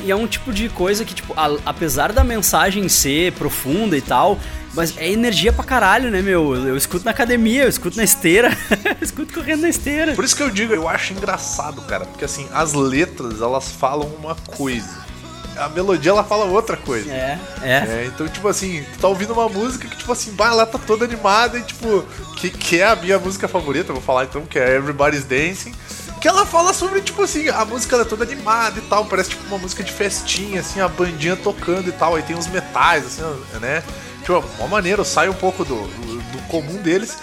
[0.02, 4.02] E é um tipo de coisa que, tipo, a- apesar da mensagem ser profunda e
[4.02, 4.40] tal,
[4.74, 6.56] mas é energia pra caralho, né, meu?
[6.56, 8.56] Eu, escuto na academia, eu escuto na esteira,
[8.86, 10.14] eu escuto correndo na esteira.
[10.14, 14.08] Por isso que eu digo, eu acho engraçado, cara, porque assim, as letras, elas falam
[14.20, 15.10] uma coisa.
[15.58, 17.12] A melodia, ela fala outra coisa.
[17.12, 17.68] É, é.
[17.68, 20.78] É, então, tipo assim, tu tá ouvindo uma música que, tipo assim, bah, ela tá
[20.78, 22.06] toda animada e, tipo,
[22.38, 25.74] que, que é a minha música favorita, vou falar então, que é Everybody's Dancing.
[26.22, 29.32] Que ela fala sobre, tipo assim, a música ela é toda animada e tal, parece
[29.32, 33.06] tipo uma música de festinha, assim, a bandinha tocando e tal, aí tem os metais,
[33.06, 33.22] assim,
[33.60, 33.84] né?
[34.30, 37.18] Tipo, uma maneira, sai um pouco do, do, do comum deles.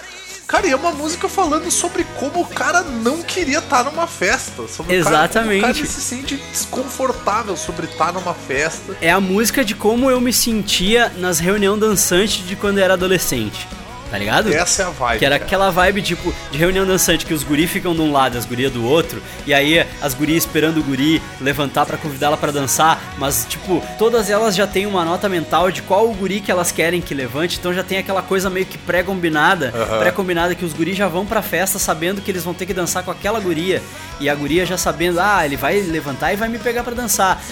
[0.49, 4.67] Cara, e é uma música falando sobre como o cara não queria estar numa festa.
[4.69, 5.59] Sobre o cara- Exatamente.
[5.59, 8.97] o cara se sente desconfortável sobre estar numa festa.
[9.01, 12.95] É a música de como eu me sentia nas reuniões dançantes de quando eu era
[12.95, 13.69] adolescente.
[14.11, 14.53] Tá ligado?
[14.53, 15.19] Essa é a vibe.
[15.19, 15.45] Que era cara.
[15.47, 18.45] aquela vibe, tipo, de reunião dançante que os guri ficam de um lado e as
[18.45, 23.01] gurias do outro, e aí as gurias esperando o guri levantar pra convidá-la pra dançar,
[23.19, 26.71] mas, tipo, todas elas já têm uma nota mental de qual o guri que elas
[26.71, 29.99] querem que levante, então já tem aquela coisa meio que pré-combinada, Aham.
[29.99, 33.03] pré-combinada que os guris já vão pra festa sabendo que eles vão ter que dançar
[33.03, 33.83] com aquela guria,
[34.21, 37.43] e a guria já sabendo, ah, ele vai levantar e vai me pegar pra dançar.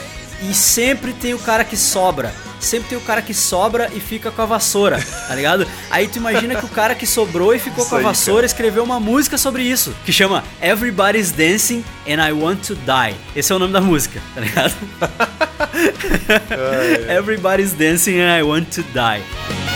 [0.51, 2.35] E sempre tem o cara que sobra.
[2.61, 4.99] Sempre tem o cara que sobra e fica com a vassoura,
[5.29, 5.67] tá ligado?
[5.91, 8.47] Aí tu imagina que o cara que sobrou e ficou Isso com a aí, vassoura
[8.47, 13.15] escreveu uma música sobre isso, que chama Everybody's Dancing and I Want to Die.
[13.37, 14.75] Esse é o nome da música, tá ligado?
[17.11, 19.74] Everybody's Dancing and I Want to Die.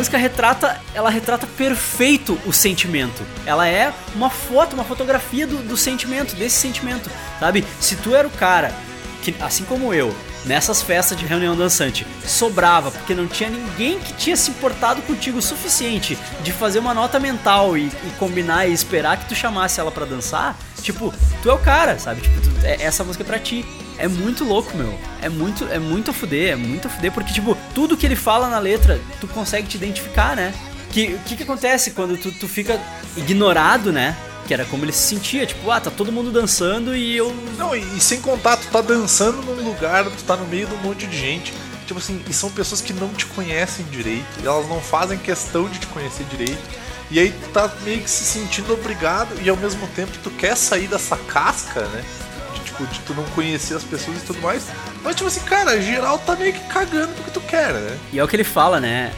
[0.00, 3.22] Música retrata, ela retrata perfeito o sentimento.
[3.44, 7.64] Ela é uma foto, uma fotografia do, do sentimento, desse sentimento, sabe?
[7.78, 8.72] Se tu era o cara
[9.22, 10.14] que, assim como eu,
[10.46, 15.36] nessas festas de reunião dançante, sobrava porque não tinha ninguém que tinha se importado contigo
[15.36, 19.78] o suficiente de fazer uma nota mental e, e combinar e esperar que tu chamasse
[19.80, 21.12] ela pra dançar, tipo,
[21.42, 22.22] tu é o cara, sabe?
[22.22, 23.66] Tipo, tu- é- essa música é pra ti.
[24.00, 24.98] É muito louco, meu.
[25.20, 28.16] É muito, é muito a fuder, é muito a fuder, porque, tipo, tudo que ele
[28.16, 30.54] fala na letra, tu consegue te identificar, né?
[30.90, 32.80] Que, o que que acontece quando tu, tu fica
[33.16, 34.16] ignorado, né?
[34.48, 37.76] Que era como ele se sentia, tipo, ah, tá todo mundo dançando e eu Não,
[37.76, 40.78] e, e sem contar, tu tá dançando num lugar, tu tá no meio de um
[40.78, 41.52] monte de gente.
[41.86, 45.78] Tipo assim, e são pessoas que não te conhecem direito, elas não fazem questão de
[45.78, 46.62] te conhecer direito.
[47.10, 50.56] E aí tu tá meio que se sentindo obrigado, e ao mesmo tempo tu quer
[50.56, 52.04] sair dessa casca, né?
[52.86, 54.66] Tipo, de tu não conhecer as pessoas e tudo mais.
[55.02, 57.98] Mas tipo assim, cara, geral tá meio que cagando porque tu quer, né?
[58.12, 59.12] E é o que ele fala, né?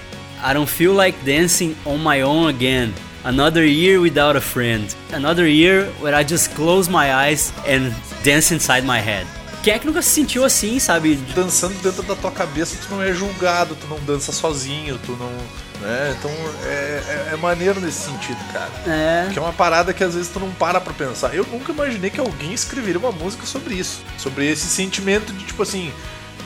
[0.44, 2.92] I don't feel like dancing on my own again.
[3.24, 4.94] Another year without a friend.
[5.12, 7.92] Another year where I just close my eyes and
[8.24, 9.26] dance inside my head.
[9.62, 11.14] Quem é que nunca se sentiu assim, sabe?
[11.32, 15.30] Dançando dentro da tua cabeça, tu não é julgado, tu não dança sozinho, tu não.
[15.82, 16.14] Né?
[16.16, 16.30] Então
[16.64, 18.70] é, é, é maneiro nesse sentido, cara.
[18.86, 19.28] É.
[19.32, 21.34] Que é uma parada que às vezes tu não para pra pensar.
[21.34, 24.02] Eu nunca imaginei que alguém escreveria uma música sobre isso.
[24.16, 25.92] Sobre esse sentimento de, tipo assim,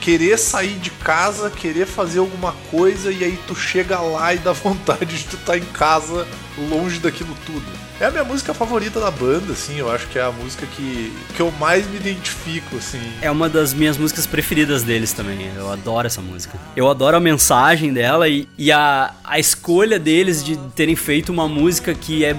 [0.01, 4.53] querer sair de casa, querer fazer alguma coisa e aí tu chega lá e dá
[4.55, 6.27] vontade de tu estar em casa
[6.71, 7.86] longe daquilo tudo.
[7.99, 11.11] É a minha música favorita da banda, assim, eu acho que é a música que,
[11.35, 13.01] que eu mais me identifico, assim.
[13.23, 15.51] É uma das minhas músicas preferidas deles também.
[15.57, 16.59] Eu adoro essa música.
[16.77, 21.49] Eu adoro a mensagem dela e, e a, a escolha deles de terem feito uma
[21.49, 22.37] música que é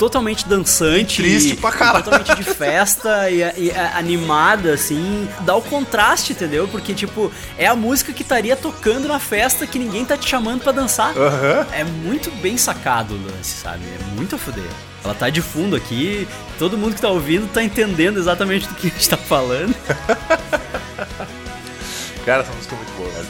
[0.00, 1.18] totalmente dançante.
[1.22, 2.02] Triste e- pra caralho.
[2.02, 5.28] Totalmente de festa e, e animada, assim.
[5.42, 6.66] Dá o contraste, entendeu?
[6.66, 10.62] Porque, tipo, é a música que estaria tocando na festa que ninguém tá te chamando
[10.62, 11.16] pra dançar.
[11.16, 11.66] Aham.
[11.72, 13.84] É muito bem sacado o lance, sabe?
[13.84, 14.64] É muito a fuder.
[15.04, 16.26] Ela tá de fundo aqui,
[16.58, 19.74] todo mundo que tá ouvindo tá entendendo exatamente do que a gente tá falando.
[22.24, 23.28] Cara, essa música é muito boa, velho.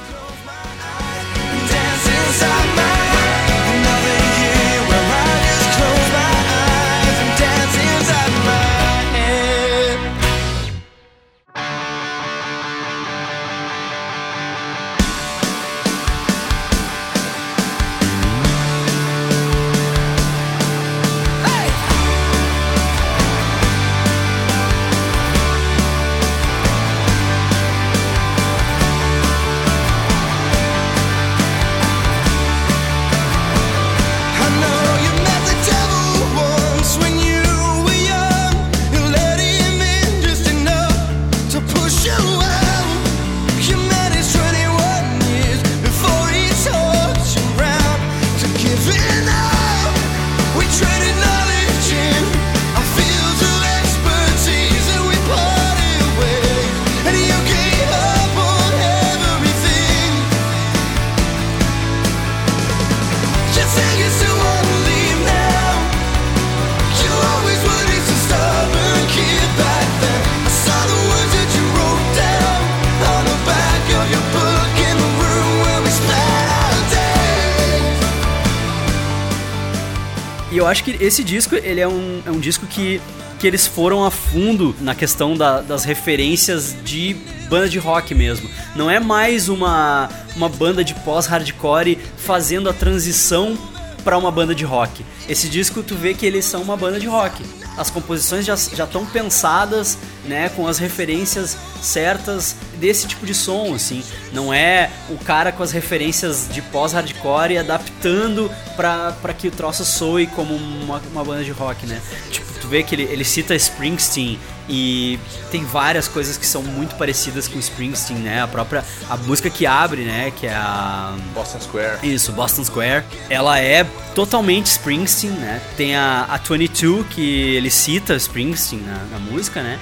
[80.71, 83.01] Acho que esse disco, ele é um, é um disco que,
[83.39, 87.15] que eles foram a fundo na questão da- das referências de
[87.49, 88.49] banda de rock mesmo.
[88.77, 93.59] Não é mais uma, uma banda de pós-hardcore fazendo a transição
[94.05, 95.05] pra uma banda de rock.
[95.29, 97.43] Esse disco tu vê que eles são uma banda de rock.
[97.81, 99.97] As composições já estão pensadas,
[100.27, 104.05] né, com as referências certas desse tipo de som, assim.
[104.35, 109.83] Não é o cara com as referências de pós-hardcore adaptando pra, pra que o troço
[109.83, 112.03] soe como uma, uma banda de rock, né?
[112.31, 114.39] Tipo, vê que ele, ele cita Springsteen
[114.69, 115.19] e
[115.51, 118.43] tem várias coisas que são muito parecidas com Springsteen, né?
[118.43, 121.99] A própria a música que abre, né, que é a Boston Square.
[122.07, 123.05] isso, Boston Square.
[123.29, 123.85] Ela é
[124.15, 125.61] totalmente Springsteen, né?
[125.77, 129.79] Tem a, a 22, que ele cita Springsteen na, na música, né?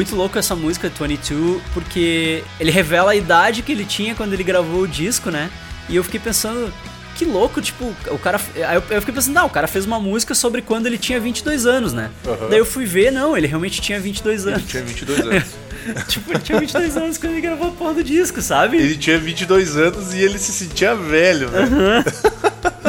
[0.00, 4.42] Muito louco essa música 22, porque ele revela a idade que ele tinha quando ele
[4.42, 5.50] gravou o disco, né?
[5.90, 6.72] E eu fiquei pensando,
[7.16, 8.40] que louco, tipo, o cara.
[8.54, 11.66] Eu, eu fiquei pensando, não, o cara fez uma música sobre quando ele tinha 22
[11.66, 12.10] anos, né?
[12.26, 12.48] Aham.
[12.48, 14.66] Daí eu fui ver, não, ele realmente tinha 22 Ele anos.
[14.70, 15.44] tinha 22 anos.
[16.08, 18.78] tipo, ele tinha 22 anos quando ele gravou a porra do disco, sabe?
[18.78, 22.04] Ele tinha 22 anos e ele se sentia velho, né?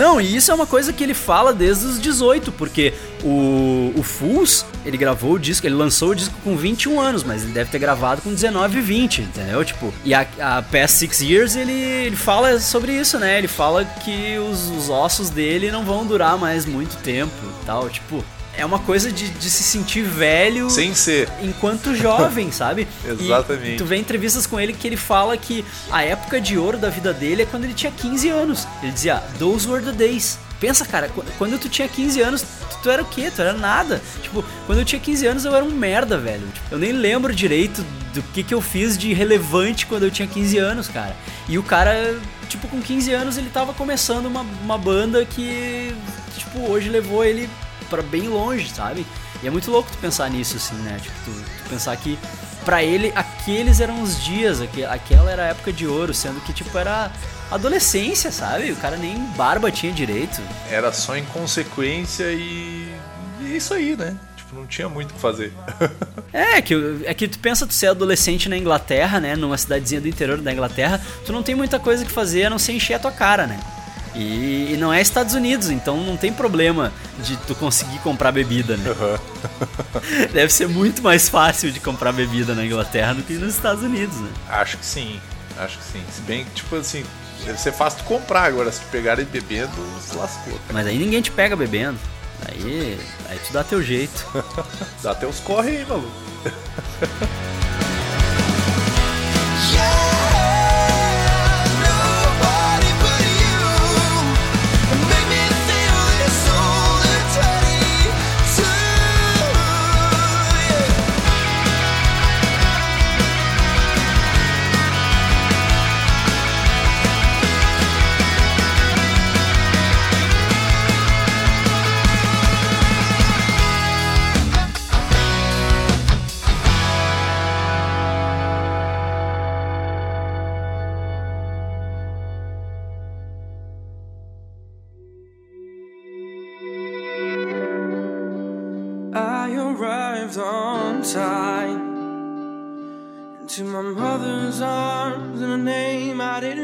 [0.02, 2.92] Não, e isso é uma coisa que ele fala desde os 18, porque
[3.24, 7.44] o, o Fools, ele gravou o disco, ele lançou o disco com 21 anos, mas
[7.44, 9.64] ele deve ter gravado com 19 e 20, entendeu?
[9.64, 13.38] Tipo, e a, a Past Six Years, ele, ele fala sobre isso, né?
[13.38, 17.88] Ele fala que os, os ossos dele não vão durar mais muito tempo e tal,
[17.88, 18.26] tipo...
[18.58, 21.30] É uma coisa de, de se sentir velho Sem ser.
[21.42, 22.88] enquanto jovem, sabe?
[23.06, 23.78] E Exatamente.
[23.78, 27.14] tu vê entrevistas com ele que ele fala que a época de ouro da vida
[27.14, 28.68] dele é quando ele tinha 15 anos.
[28.84, 30.38] Ele dizia, those were the days.
[30.60, 33.32] Pensa, cara, qu- quando tu tinha 15 anos, tu, tu era o quê?
[33.36, 34.00] Tu era nada.
[34.22, 36.46] Tipo, quando eu tinha 15 anos eu era um merda, velho.
[36.54, 37.84] Tipo, eu nem lembro direito
[38.14, 41.16] do que que eu fiz de relevante quando eu tinha 15 anos, cara.
[41.50, 45.96] E o cara, tipo, com 15 anos ele tava começando uma, uma banda que,
[46.38, 47.50] tipo, hoje levou ele
[47.92, 49.06] pra bem longe, sabe?
[49.44, 50.98] E é muito louco tu pensar nisso, assim, né?
[51.02, 51.32] Tipo, tu,
[51.64, 52.18] tu pensar que
[52.66, 56.54] pra ele aqueles eram os dias, aque- aquela era a época de ouro, sendo que,
[56.54, 57.12] tipo, era
[57.52, 58.72] adolescência, sabe?
[58.72, 60.42] O cara nem barba tinha direito.
[60.70, 62.92] Era só inconsequência e.
[63.42, 64.16] E isso aí, né?
[64.38, 65.52] Tipo, não tinha muito o que fazer.
[66.34, 66.74] É, que,
[67.04, 69.36] é que tu pensa tu ser adolescente na Inglaterra, né?
[69.36, 72.58] Numa cidadezinha do interior da Inglaterra, tu não tem muita coisa que fazer a não
[72.58, 73.60] ser encher a tua cara, né?
[74.14, 76.92] E, e não é Estados Unidos, então não tem problema
[77.24, 78.94] de tu conseguir comprar bebida, né?
[80.34, 84.18] Deve ser muito mais fácil de comprar bebida na Inglaterra do que nos Estados Unidos,
[84.18, 84.30] né?
[84.50, 85.20] Acho que sim.
[85.58, 86.04] Acho que sim.
[86.14, 87.06] Se bem que, tipo assim,
[87.46, 88.72] deve ser fácil de comprar agora.
[88.72, 89.72] Se tu pegarem bebendo,
[90.02, 90.54] se lascou.
[90.54, 90.74] cara.
[90.74, 91.98] Mas aí ninguém te pega bebendo.
[92.48, 94.26] Aí, aí tu dá teu jeito.
[95.04, 96.12] Dá até os corre aí, maluco.
[99.82, 100.21] Nobody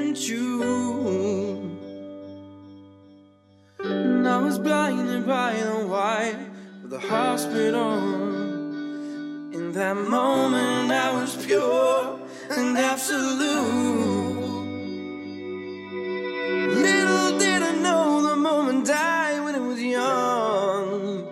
[0.07, 1.79] I didn't.
[3.79, 6.39] And I was blinded by the white
[6.83, 7.97] of the hospital.
[9.51, 12.19] In that moment, I was pure
[12.51, 13.57] and absolute.
[16.85, 21.25] Little did I know the moment died when it was young.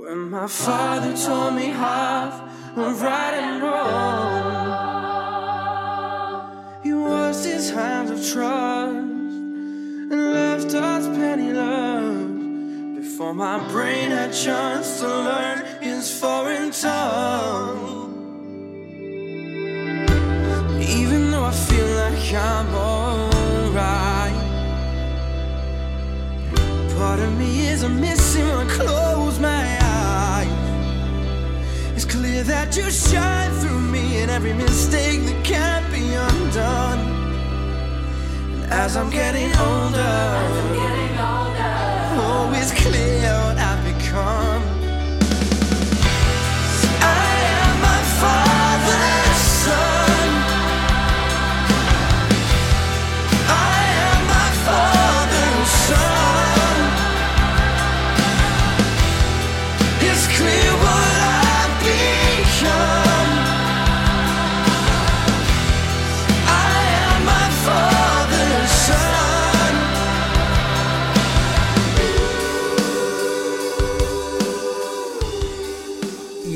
[0.00, 2.34] When my father told me half
[2.76, 4.57] of right and wrong,
[7.28, 8.96] washed his hands of trust
[10.12, 17.86] and left us penniless before my brain had chance to learn his foreign tongue.
[20.80, 24.32] Even though I feel like I'm alright,
[26.96, 30.48] part of me is missing when I close my eyes.
[31.94, 37.17] It's clear that you shine through me in every mistake that can't be undone.
[38.70, 40.28] As I'm getting older,
[42.20, 43.47] oh, it's clear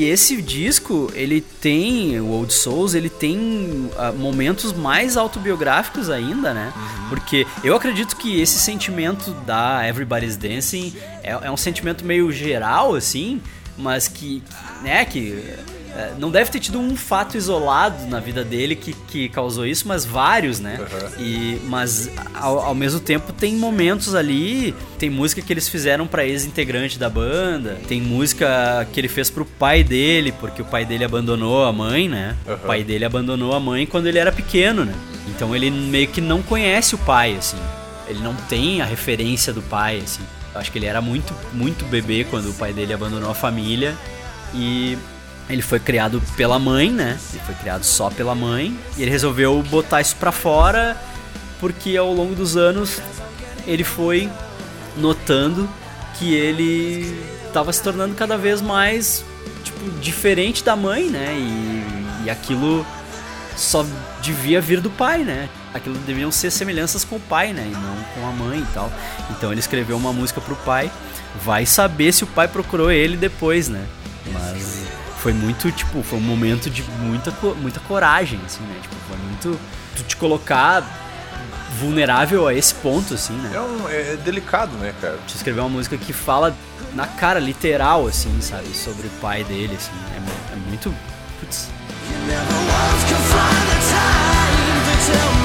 [0.03, 6.53] E esse disco, ele tem, o Old Souls, ele tem ah, momentos mais autobiográficos ainda,
[6.53, 6.73] né?
[7.09, 10.93] Porque eu acredito que esse sentimento da Everybody's Dancing
[11.23, 13.41] é, é um sentimento meio geral, assim,
[13.79, 14.43] mas que,
[14.83, 15.41] né, que
[16.19, 20.05] não deve ter tido um fato isolado na vida dele que, que causou isso, mas
[20.05, 20.79] vários, né?
[21.19, 26.25] E, mas ao, ao mesmo tempo tem momentos ali, tem música que eles fizeram pra
[26.25, 31.05] ex-integrante da banda, tem música que ele fez pro pai dele, porque o pai dele
[31.05, 32.37] abandonou a mãe, né?
[32.47, 34.95] O pai dele abandonou a mãe quando ele era pequeno, né?
[35.29, 37.59] Então ele meio que não conhece o pai, assim.
[38.09, 40.23] Ele não tem a referência do pai, assim.
[40.55, 43.95] Eu Acho que ele era muito, muito bebê quando o pai dele abandonou a família.
[44.55, 44.99] E
[45.53, 47.19] ele foi criado pela mãe, né?
[47.33, 48.77] Ele foi criado só pela mãe.
[48.97, 50.97] E ele resolveu botar isso pra fora
[51.61, 53.01] porque ao longo dos anos
[53.67, 54.29] ele foi
[54.97, 55.69] notando
[56.19, 57.17] que ele
[57.53, 59.25] tava se tornando cada vez mais
[59.63, 61.35] tipo diferente da mãe, né?
[61.37, 62.85] E, e aquilo
[63.57, 63.87] só
[64.21, 65.49] devia vir do pai, né?
[65.73, 67.65] Aquilo deviam ser semelhanças com o pai, né?
[67.69, 68.91] E não com a mãe e tal.
[69.31, 70.91] Então ele escreveu uma música pro pai.
[71.45, 73.87] Vai saber se o pai procurou ele depois, né?
[74.33, 74.83] Mas
[75.23, 78.77] foi muito, tipo, foi um momento de muita, muita coragem, assim, né?
[78.83, 79.61] Tipo, foi muito.
[79.97, 80.83] Tu te colocar
[81.79, 83.53] vulnerável a esse ponto, assim, né?
[83.55, 85.19] É, um- é delicado, né, cara?
[85.27, 86.55] Te escrever uma música que fala
[86.95, 88.69] na cara, literal, assim, sabe?
[88.75, 89.93] Sobre o pai dele, assim.
[90.15, 90.93] É, é muito.
[91.41, 91.69] Putz.
[92.27, 95.42] Never once could find the time to tell me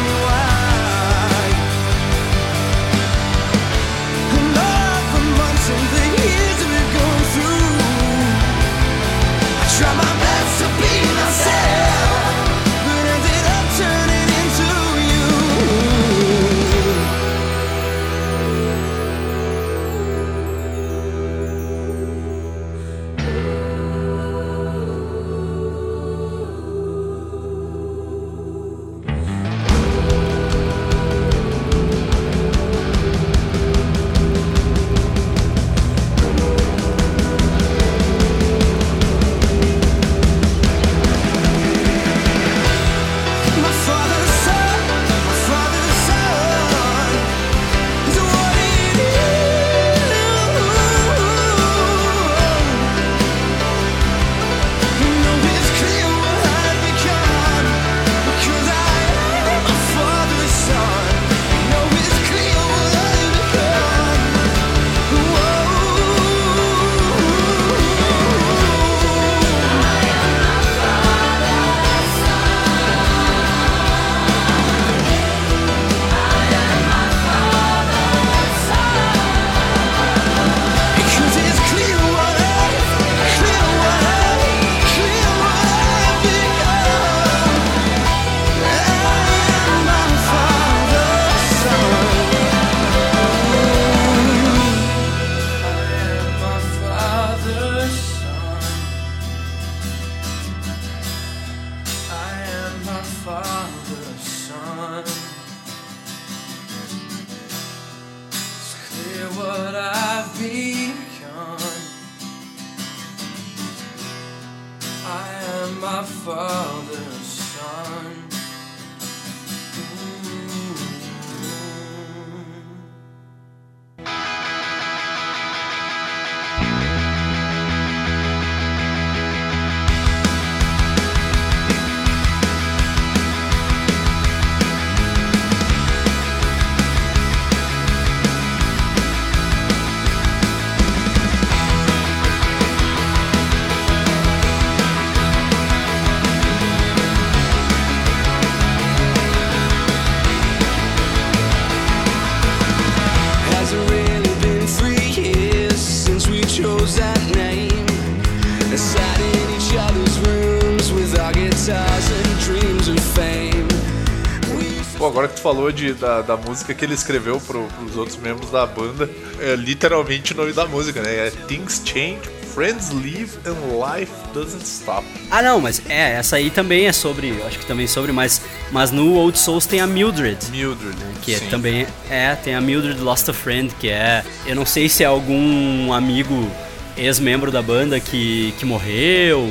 [165.47, 169.09] falou de, da, da música que ele escreveu pro, pros outros membros da banda,
[169.39, 171.27] é literalmente o nome da música, né?
[171.27, 172.19] É Things Change,
[172.53, 175.07] Friends Leave and Life Doesn't Stop.
[175.31, 178.41] Ah, não, mas é, essa aí também é sobre, acho que também é sobre, mas,
[178.73, 180.37] mas no Old Souls tem a Mildred.
[180.51, 184.25] Mildred, Que é, também é, tem a Mildred Lost a Friend, que é.
[184.45, 186.51] Eu não sei se é algum amigo
[186.97, 189.47] ex-membro da banda que, que morreu,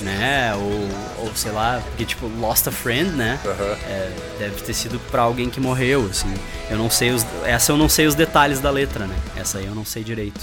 [0.00, 0.54] né?
[0.54, 3.38] Ou, ou sei lá, porque tipo, Lost a Friend, né?
[3.86, 6.32] É, deve ter sido pra alguém que morreu, assim.
[6.70, 7.26] Eu não sei os.
[7.44, 9.16] Essa eu não sei os detalhes da letra, né?
[9.36, 10.40] Essa aí eu não sei direito.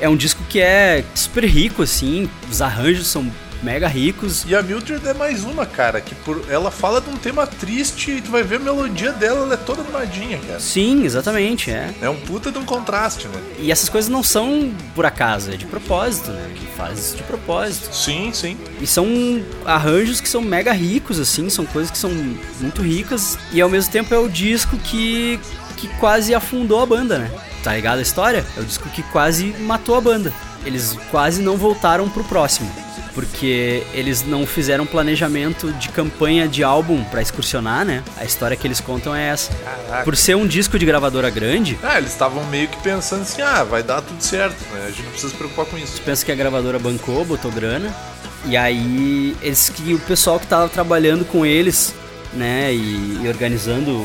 [0.00, 3.30] É um disco que é super rico, assim, os arranjos são
[3.62, 4.44] mega ricos.
[4.46, 8.10] E a Mildred é mais uma, cara, que por ela fala de um tema triste
[8.10, 10.60] e tu vai ver a melodia dela, ela é toda animadinha, cara.
[10.60, 11.92] Sim, exatamente, é.
[12.00, 13.40] É um puta de um contraste, né?
[13.58, 16.50] E essas coisas não são por acaso, é de propósito, né?
[16.50, 17.94] Ele faz isso de propósito.
[17.94, 18.56] Sim, sim.
[18.80, 19.06] E são
[19.64, 22.10] arranjos que são mega ricos, assim, são coisas que são
[22.60, 23.38] muito ricas.
[23.52, 25.38] E ao mesmo tempo é o disco que,
[25.76, 27.30] que quase afundou a banda, né?
[27.62, 28.44] Tá ligado a história?
[28.56, 30.32] É o disco que quase matou a banda.
[30.64, 32.70] Eles quase não voltaram pro próximo.
[33.14, 38.02] Porque eles não fizeram planejamento de campanha de álbum pra excursionar, né?
[38.16, 39.52] A história que eles contam é essa.
[39.52, 40.04] Caraca.
[40.04, 43.64] Por ser um disco de gravadora grande, Ah, eles estavam meio que pensando assim, ah,
[43.64, 44.84] vai dar tudo certo, né?
[44.86, 46.00] A gente não precisa se preocupar com isso.
[46.02, 47.94] pensa que a gravadora bancou, botou grana.
[48.46, 51.94] E aí, eles que o pessoal que tava trabalhando com eles,
[52.32, 54.02] né, e, e organizando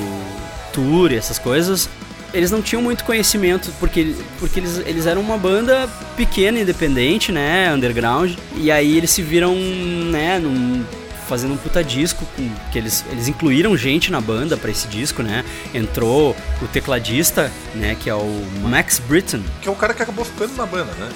[0.74, 1.88] tour e essas coisas,
[2.36, 7.74] eles não tinham muito conhecimento, porque, porque eles, eles eram uma banda pequena, independente, né,
[7.74, 8.34] underground.
[8.58, 10.84] E aí eles se viram, né, num,
[11.28, 15.24] fazendo um puta disco, com, que eles, eles incluíram gente na banda pra esse disco,
[15.24, 15.46] né.
[15.74, 20.26] Entrou o tecladista, né, que é o Max Britton, Que é o cara que acabou
[20.26, 21.10] ficando na banda, né?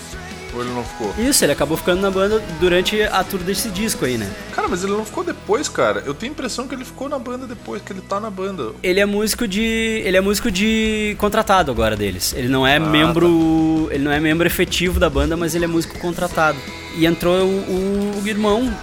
[0.54, 1.14] Ou ele não ficou?
[1.18, 4.30] Isso, ele acabou ficando na banda durante a tour desse disco aí, né?
[4.54, 6.04] Cara, mas ele não ficou depois, cara.
[6.06, 8.72] Eu tenho a impressão que ele ficou na banda depois, que ele tá na banda.
[8.82, 9.62] Ele é músico de.
[9.62, 12.34] Ele é músico de contratado agora deles.
[12.36, 13.88] Ele não é membro.
[13.92, 16.58] Ele não é membro efetivo da banda, mas ele é músico contratado.
[16.96, 18.74] E entrou o, o irmão,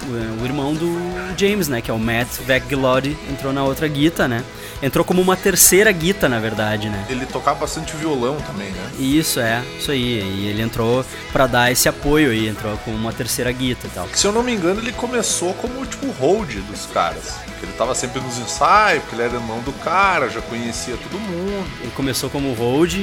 [0.40, 0.96] o, irmão do
[1.36, 1.80] James, né?
[1.80, 4.44] Que é o Matt Vecglody, entrou na outra guita, né?
[4.82, 7.06] Entrou como uma terceira guita, na verdade, né?
[7.08, 8.90] Ele tocava bastante violão também, né?
[8.98, 10.20] Isso, é, isso aí.
[10.20, 14.08] E ele entrou pra dar esse apoio aí, entrou como uma terceira guita e tal.
[14.12, 17.34] Se eu não me engano, ele começou como tipo hold dos caras.
[17.62, 21.66] Ele tava sempre nos ensaios, porque ele era irmão do cara, já conhecia todo mundo.
[21.80, 22.94] Ele começou como hold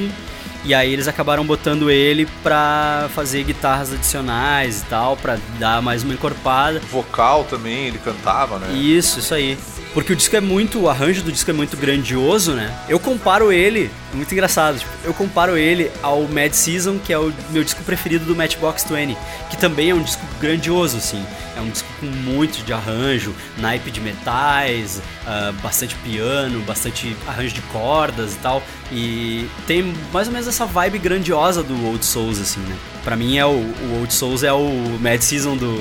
[0.64, 6.02] e aí eles acabaram botando ele pra fazer guitarras adicionais e tal, pra dar mais
[6.02, 6.80] uma encorpada.
[6.90, 8.74] Vocal também, ele cantava, né?
[8.74, 9.58] Isso, isso aí.
[9.94, 12.76] Porque o disco é muito, o arranjo do disco é muito grandioso, né?
[12.88, 17.18] Eu comparo ele, é muito engraçado, tipo, eu comparo ele ao Mad Season, que é
[17.18, 19.16] o meu disco preferido do Matchbox 20,
[19.48, 21.24] que também é um disco grandioso, assim.
[21.56, 27.54] É um disco com muito de arranjo, naipe de metais, ah, bastante piano, bastante arranjo
[27.54, 28.60] de cordas e tal.
[28.90, 32.76] E tem mais ou menos essa vibe grandiosa do Old Souls, assim, né?
[33.04, 35.80] Pra mim é o, o Old Souls é o Mad Season do,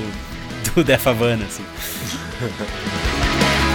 [0.76, 1.64] do Def Havana, assim.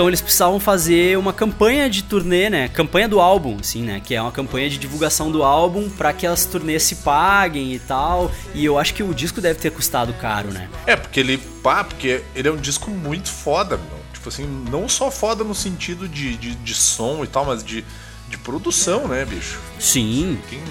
[0.00, 2.68] então eles precisavam fazer uma campanha de turnê, né?
[2.68, 4.00] Campanha do álbum, assim, né?
[4.00, 7.78] Que é uma campanha de divulgação do álbum pra que as turnês se paguem e
[7.78, 8.32] tal.
[8.54, 10.70] E eu acho que o disco deve ter custado caro, né?
[10.86, 11.36] É, porque ele.
[11.36, 14.00] Pá, porque ele é um disco muito foda, meu.
[14.14, 17.84] Tipo assim, não só foda no sentido de, de, de som e tal, mas de,
[18.26, 19.60] de produção, né, bicho?
[19.78, 20.38] Sim.
[20.48, 20.62] Tem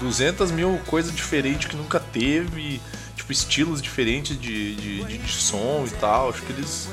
[0.00, 2.80] 200 mil coisas diferentes que nunca teve,
[3.14, 6.30] tipo, estilos diferentes de, de, de, de som e tal.
[6.30, 6.88] Acho que eles.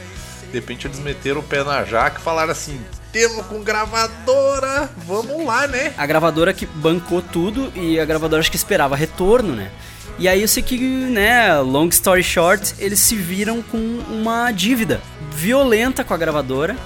[0.56, 2.80] De repente eles meteram o pé na jaca e falaram assim:
[3.12, 5.94] temos com gravadora, vamos lá, né?
[5.98, 9.70] A gravadora que bancou tudo e a gravadora acho que esperava retorno, né?
[10.18, 15.02] E aí eu sei que, né, long story short, eles se viram com uma dívida
[15.30, 16.78] violenta com a gravadora,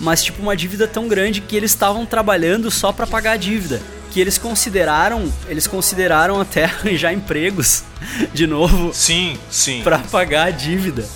[0.00, 3.82] mas tipo uma dívida tão grande que eles estavam trabalhando só pra pagar a dívida.
[4.10, 7.84] Que eles consideraram, eles consideraram até arranjar empregos
[8.32, 9.82] de novo Sim, sim.
[9.82, 11.06] pra pagar a dívida.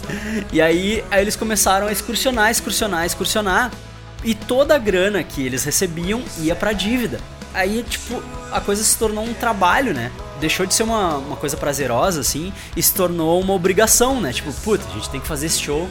[0.52, 3.70] E aí, aí eles começaram a excursionar, excursionar, excursionar.
[4.22, 7.18] E toda a grana que eles recebiam ia pra dívida.
[7.52, 10.10] Aí, tipo, a coisa se tornou um trabalho, né?
[10.40, 14.32] Deixou de ser uma, uma coisa prazerosa, assim, e se tornou uma obrigação, né?
[14.32, 15.88] Tipo, puta, a gente tem que fazer esse show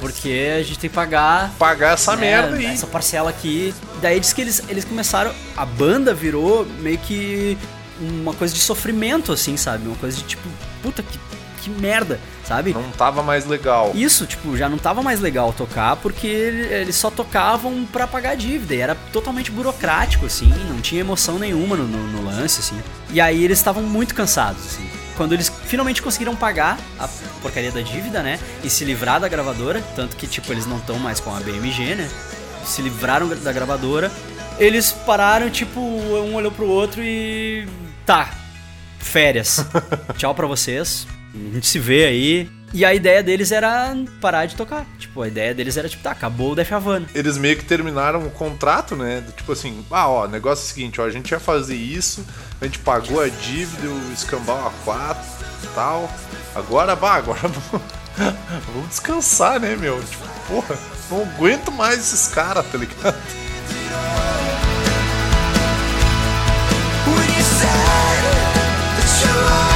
[0.00, 2.66] porque a gente tem que pagar Pagar essa né, merda aí.
[2.66, 3.74] Essa parcela aqui.
[4.00, 5.32] Daí diz que eles, eles começaram.
[5.56, 7.56] A banda virou meio que
[8.00, 9.86] uma coisa de sofrimento, assim, sabe?
[9.86, 10.46] Uma coisa de tipo,
[10.82, 11.18] puta que,
[11.62, 12.74] que merda, sabe?
[12.74, 13.92] Não tava mais legal.
[13.94, 18.30] Isso, tipo, já não tava mais legal tocar porque ele- eles só tocavam pra pagar
[18.30, 18.74] a dívida.
[18.74, 22.78] E era totalmente burocrático, assim, não tinha emoção nenhuma no, no- no lance, assim.
[23.10, 24.86] E aí eles estavam muito cansados, assim.
[25.16, 27.08] Quando eles finalmente conseguiram pagar a
[27.40, 28.38] porcaria da dívida, né?
[28.62, 31.94] E se livrar da gravadora, tanto que, tipo, eles não estão mais com a BMG,
[31.94, 32.10] né?
[32.64, 34.10] Se livraram da gravadora.
[34.58, 37.66] Eles pararam, tipo, um olhou pro outro e.
[38.04, 38.30] Tá,
[38.98, 39.64] férias.
[40.16, 41.06] Tchau pra vocês.
[41.34, 42.50] A gente se vê aí.
[42.74, 44.84] E a ideia deles era parar de tocar.
[44.98, 47.06] Tipo, a ideia deles era tipo, tá, acabou o Def Havana.
[47.14, 49.22] Eles meio que terminaram o contrato, né?
[49.36, 52.26] Tipo assim, ah, ó, o negócio é o seguinte, ó, a gente ia fazer isso,
[52.60, 55.24] a gente pagou a dívida, o escambau a quatro
[55.62, 56.12] e tal.
[56.52, 57.82] Agora, vá, agora vamos,
[58.66, 60.02] vamos descansar, né, meu?
[60.02, 60.76] Tipo, porra,
[61.12, 63.16] não aguento mais esses caras, tá ligado?
[67.06, 68.24] When you said
[68.96, 69.73] that you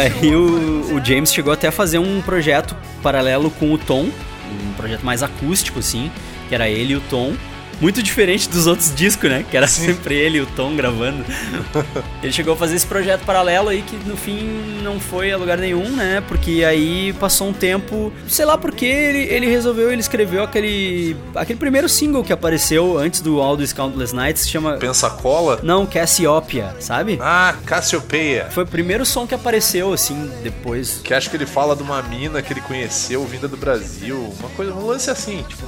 [0.00, 4.72] aí o, o James chegou até a fazer um projeto paralelo com o Tom, um
[4.76, 6.10] projeto mais acústico, assim,
[6.48, 7.34] que era ele e o Tom.
[7.80, 9.44] Muito diferente dos outros discos, né?
[9.48, 11.24] Que era sempre ele e o Tom gravando.
[12.22, 15.58] ele chegou a fazer esse projeto paralelo aí que no fim não foi a lugar
[15.58, 16.22] nenhum, né?
[16.28, 21.58] Porque aí passou um tempo, sei lá porque ele, ele resolveu, ele escreveu aquele aquele
[21.58, 25.60] primeiro single que apareceu antes do All These Countless Nights, que chama Pensacola.
[25.62, 27.18] Não, Cassiopeia, sabe?
[27.20, 28.48] Ah, Cassiopeia.
[28.50, 32.02] Foi o primeiro som que apareceu assim depois Que acho que ele fala de uma
[32.02, 34.32] mina que ele conheceu vinda do Brasil.
[34.38, 35.64] Uma coisa, um lance assim, tipo,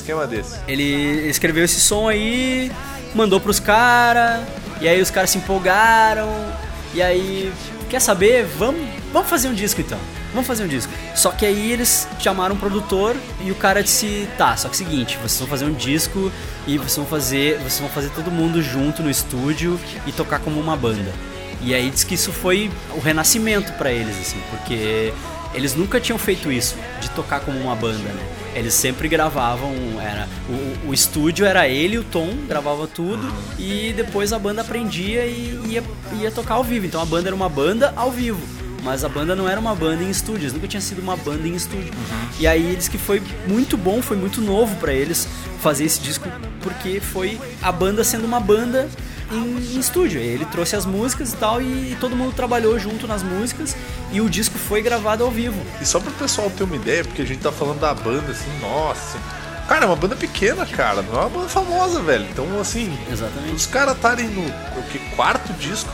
[0.00, 0.58] esquema desse.
[0.66, 2.70] Ele escreveu esse som aí,
[3.14, 4.42] mandou pros caras,
[4.80, 6.28] e aí os caras se empolgaram,
[6.92, 7.52] e aí,
[7.88, 8.44] quer saber?
[8.44, 8.80] Vamos,
[9.12, 9.98] vamos fazer um disco então.
[10.32, 10.92] Vamos fazer um disco.
[11.14, 14.78] Só que aí eles chamaram um produtor e o cara disse, tá, só que é
[14.78, 16.30] seguinte, vocês vão fazer um disco
[16.66, 20.60] e vocês vão fazer, vocês vão fazer todo mundo junto no estúdio e tocar como
[20.60, 21.12] uma banda.
[21.60, 25.12] E aí diz que isso foi o renascimento pra eles, assim, porque
[25.52, 28.39] eles nunca tinham feito isso, de tocar como uma banda, né?
[28.54, 34.32] Eles sempre gravavam, era o, o estúdio era ele o Tom, gravava tudo e depois
[34.32, 35.84] a banda aprendia e ia,
[36.20, 36.86] ia tocar ao vivo.
[36.86, 38.40] Então a banda era uma banda ao vivo.
[38.82, 41.46] Mas a banda não era uma banda em estúdio, eles nunca tinha sido uma banda
[41.46, 41.92] em estúdio.
[42.38, 45.28] E aí eles que foi muito bom, foi muito novo pra eles
[45.60, 46.26] fazer esse disco,
[46.62, 48.88] porque foi a banda sendo uma banda
[49.30, 50.20] em, em estúdio.
[50.20, 53.76] Ele trouxe as músicas e tal, e todo mundo trabalhou junto nas músicas,
[54.12, 55.60] e o disco foi gravado ao vivo.
[55.80, 58.50] E só pro pessoal ter uma ideia, porque a gente tá falando da banda assim,
[58.60, 59.18] nossa.
[59.68, 62.26] Cara, é uma banda pequena, cara, não é uma banda famosa, velho.
[62.30, 63.54] Então, assim, Exatamente.
[63.54, 65.90] os caras estarem no o que, quarto disco,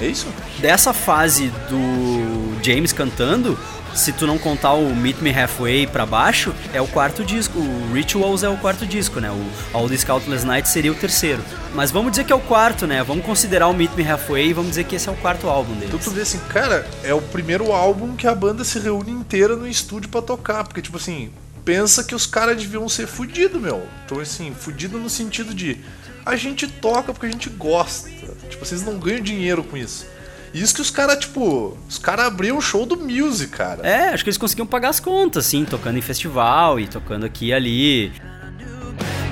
[0.00, 0.26] é isso?
[0.58, 3.58] Dessa fase do James cantando,
[3.96, 7.58] se tu não contar o Meet Me Halfway pra baixo, é o quarto disco.
[7.58, 9.30] O Rituals é o quarto disco, né?
[9.30, 11.42] O All These Countless Nights seria o terceiro.
[11.74, 13.02] Mas vamos dizer que é o quarto, né?
[13.02, 15.72] Vamos considerar o Meet Me Halfway e vamos dizer que esse é o quarto álbum
[15.74, 15.88] deles.
[15.88, 19.56] Então tu vê assim, cara, é o primeiro álbum que a banda se reúne inteira
[19.56, 21.30] no estúdio pra tocar, porque tipo assim,
[21.64, 23.86] pensa que os caras deviam ser fudidos, meu.
[24.04, 25.80] Então assim, fudido no sentido de
[26.24, 28.10] a gente toca porque a gente gosta.
[28.50, 30.06] Tipo, vocês não ganham dinheiro com isso.
[30.54, 33.86] Isso que os caras, tipo, os caras abriam o show do Music, cara.
[33.86, 37.46] É, acho que eles conseguiam pagar as contas, assim, tocando em festival e tocando aqui
[37.46, 38.12] e ali.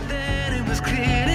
[0.09, 1.34] Then it was clear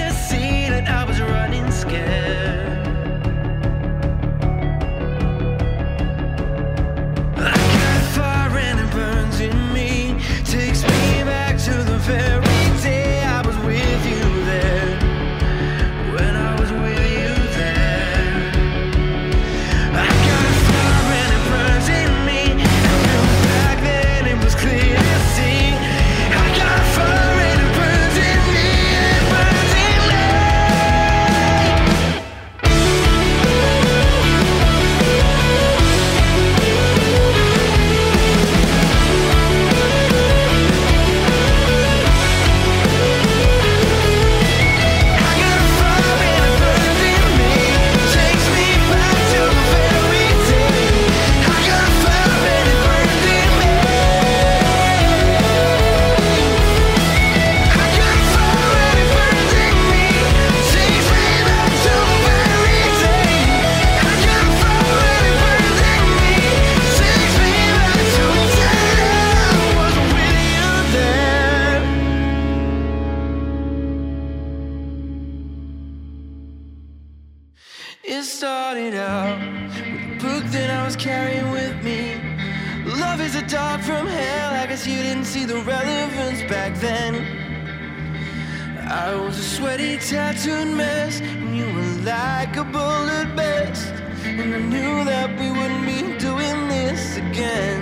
[90.10, 93.94] tattooed mess, and you were like a bullet best.
[94.24, 97.82] And I knew that we wouldn't be doing this again.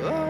[0.00, 0.28] Oh.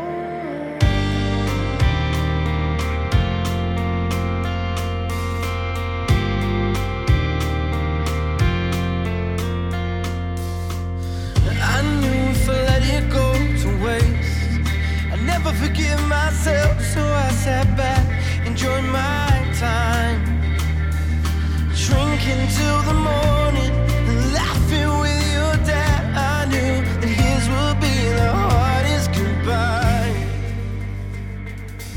[11.60, 14.70] I knew if I let it go to waste,
[15.12, 16.80] I'd never forgive myself.
[16.94, 18.06] So I sat back,
[18.46, 19.28] enjoying my
[19.58, 20.21] time,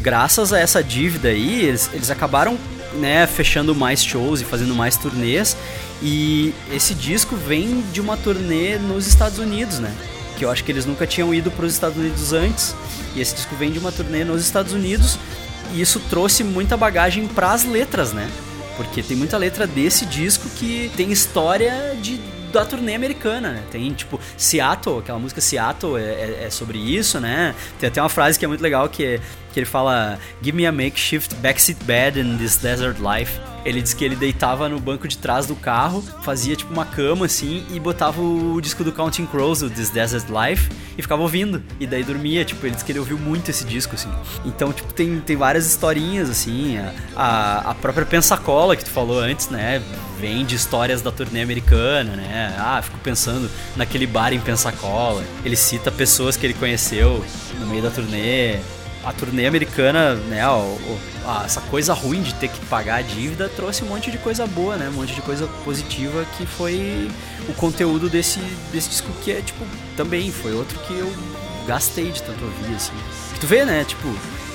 [0.05, 2.57] graças a essa dívida aí, eles, eles acabaram
[2.93, 5.57] né, fechando mais shows e fazendo mais turnês.
[5.99, 9.91] E esse disco vem de uma turnê nos Estados Unidos, né?
[10.37, 12.75] Que eu acho que eles nunca tinham ido para os Estados Unidos antes.
[13.15, 15.17] E esse disco vem de uma turnê nos Estados Unidos.
[15.73, 18.29] E isso trouxe muita bagagem para as letras, né?
[18.77, 22.19] Porque tem muita letra desse disco que tem história de,
[22.55, 23.63] da turnê americana, né?
[23.71, 27.53] Tem, tipo, Seattle, aquela música Seattle é, é- é sobre isso, né?
[27.79, 29.19] Tem até uma frase que é muito legal que,
[29.53, 33.39] que ele fala Give me a makeshift backseat bed in this desert life.
[33.65, 37.25] Ele diz que ele deitava no banco de trás do carro, fazia tipo uma cama
[37.25, 41.63] assim e botava o disco do Counting Crows, o This Desert Life, e ficava ouvindo.
[41.79, 44.09] E daí dormia, tipo, ele diz que ele ouviu muito esse disco, assim.
[44.45, 46.77] Então, tipo, tem, tem várias historinhas, assim.
[47.15, 49.81] A, a própria Pensacola que tu falou antes, né?
[50.25, 52.55] Vem de histórias da turnê americana, né?
[52.57, 55.23] Ah, fico pensando naquele bar em Pensacola.
[55.45, 57.23] Ele cita pessoas que ele conheceu
[57.59, 58.57] no meio da turnê.
[59.03, 60.97] a turnê americana, né, o-
[61.27, 64.47] a- essa coisa ruim de ter que pagar a dívida trouxe um monte de coisa
[64.47, 64.89] boa, né?
[64.89, 67.07] Um monte de coisa positiva que foi
[67.47, 68.39] o conteúdo desse,
[68.73, 69.63] desse disco que é, tipo,
[69.95, 71.13] também foi outro que eu
[71.67, 72.93] gastei de tanto ouvir, assim.
[73.39, 74.11] Tu vê, né, tipo,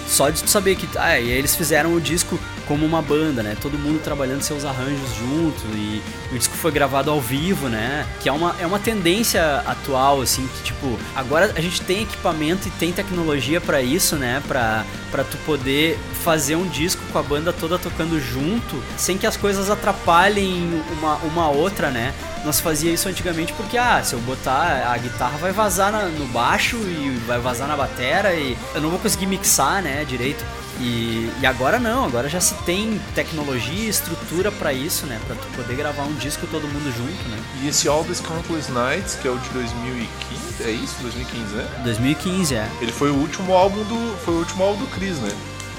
[0.08, 2.36] só de tu saber que, ah, e eles fizeram o disco
[2.70, 3.56] como uma banda, né?
[3.60, 8.06] Todo mundo trabalhando seus arranjos junto e o disco foi gravado ao vivo, né?
[8.20, 12.68] Que é uma, é uma tendência atual, assim, que tipo, agora a gente tem equipamento
[12.68, 14.40] e tem tecnologia pra isso, né?
[14.46, 19.26] Pra, pra tu poder fazer um disco com a banda toda tocando junto, sem que
[19.26, 22.14] as coisas atrapalhem uma, uma outra, né?
[22.44, 26.24] Nós fazia isso antigamente porque, ah, se eu botar a guitarra vai vazar na- no
[26.26, 30.44] baixo e vai vazar na batera e eu não vou conseguir mixar, né, direito.
[30.80, 35.36] E, e agora não, agora já se tem tecnologia e estrutura pra isso, né, Pra
[35.36, 37.38] tu poder gravar um disco todo mundo junto, né.
[37.62, 40.96] E esse All These Countless Nights, que é o de 2015, é isso?
[41.02, 41.68] 2015, né?
[41.84, 42.68] 2015, é.
[42.80, 44.16] Ele foi o último álbum do.
[44.24, 45.30] Foi o último álbum do Chris, né?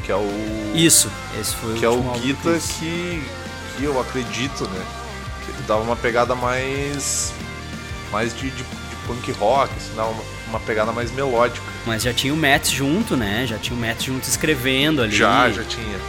[0.04, 0.72] Que é o.
[0.76, 1.10] Isso,
[1.40, 3.24] esse foi Que é o o último Guita que,
[3.78, 4.86] que eu acredito, né?
[5.46, 7.34] Que ele dava uma pegada mais.
[8.12, 8.64] mais de, de
[9.14, 11.66] punk rock, assim, dava uma, uma pegada mais melódica.
[11.86, 15.16] Mas já tinha o Matt junto, né, já tinha o Matt junto escrevendo ali.
[15.16, 16.00] Já, já tinha.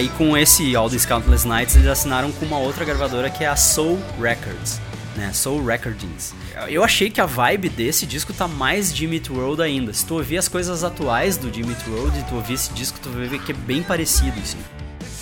[0.00, 3.46] Aí com esse All These Countless Nights eles assinaram com uma outra gravadora que é
[3.46, 4.80] a Soul Records,
[5.14, 5.30] né?
[5.32, 6.34] Soul Recordings.
[6.68, 9.92] Eu achei que a vibe desse disco tá mais Jimmy World ainda.
[9.92, 13.10] Se tu ouvir as coisas atuais do Jimmy World e tu ouvir esse disco, tu
[13.10, 14.58] vai ver que é bem parecido, assim.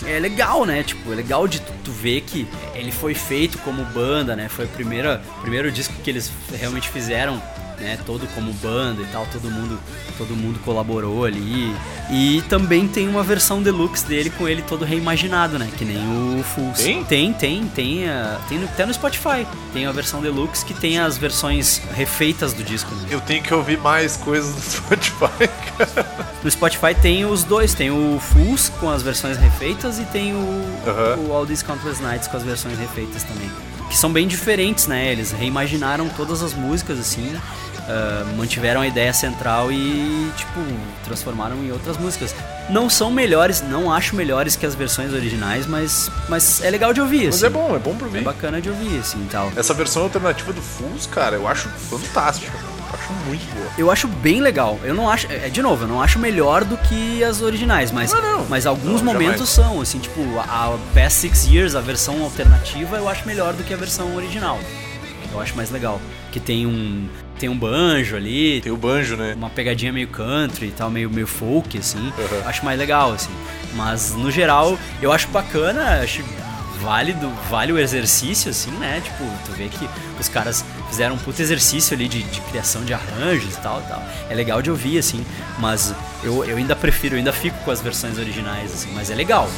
[0.07, 0.85] É legal, né?
[0.85, 4.49] Tipo, é legal de tu, tu ver que ele foi feito como banda, né?
[4.49, 7.43] Foi o primeiro, primeiro disco que eles realmente fizeram,
[7.81, 7.99] né?
[8.05, 9.79] Todo como banda e tal, todo mundo,
[10.17, 11.75] todo mundo colaborou ali.
[12.11, 15.69] E também tem uma versão deluxe dele com ele todo reimaginado, né?
[15.77, 16.79] Que nem o Fools.
[16.79, 17.05] Tem?
[17.05, 19.47] Tem, tem, tem, ah, tem no- até no Spotify.
[19.73, 23.09] Tem a versão deluxe que tem as versões refeitas do disco, né?
[23.11, 26.29] Eu tenho que ouvir mais coisas do Spotify, cara.
[26.43, 30.65] No Spotify tem os dois, tem o Fools com as versões refeitas e tem o,
[30.87, 31.17] Aham.
[31.29, 33.51] o All These Countless Nights com as versões refeitas também.
[33.91, 35.11] Que são bem diferentes, né?
[35.13, 37.35] Eles reimaginaram todas as músicas assim,
[37.89, 40.61] ah, mantiveram a ideia central e, tipo,
[41.05, 42.35] transformaram em outras músicas.
[42.69, 47.01] Não são melhores, não acho melhores que as versões originais, mas, mas é legal de
[47.01, 47.47] ouvir, Mas assim.
[47.47, 48.23] é bom, é bom pra É ouvir.
[48.23, 49.51] bacana de ouvir, assim, e tal.
[49.57, 52.53] Essa versão alternativa do Fools, cara, eu acho fantástica.
[52.91, 53.67] Eu acho muito boa.
[53.77, 54.79] Eu acho bem legal.
[54.83, 55.27] Eu não acho.
[55.31, 58.45] É, de novo, eu não acho melhor do que as originais, mas, Não, não.
[58.49, 63.07] mas alguns Não, momentos são, assim, tipo, a Past Six Years, a versão alternativa, eu
[63.09, 64.59] acho melhor do que a versão original.
[65.33, 66.01] Eu acho mais legal.
[66.33, 67.09] Que tem um.
[67.39, 69.35] Tem um banjo ali, Tem o banjo, né?
[69.37, 71.99] uma pegadinha meio country e tal, meio, meio folk, assim.
[71.99, 72.49] Uhum.
[72.49, 73.31] Acho mais legal, assim.
[73.75, 76.23] Mas no geral, eu acho bacana, acho
[76.81, 79.01] válido, vale o exercício, assim, né?
[79.03, 79.89] Tipo, tu vê que
[80.19, 84.03] os caras fizeram um puto exercício ali de, de criação de arranjos e tal, tal.
[84.31, 85.25] É legal de ouvir, assim,
[85.59, 89.15] mas eu, eu ainda prefiro, eu ainda fico com as versões originais, assim, mas é
[89.15, 89.49] legal.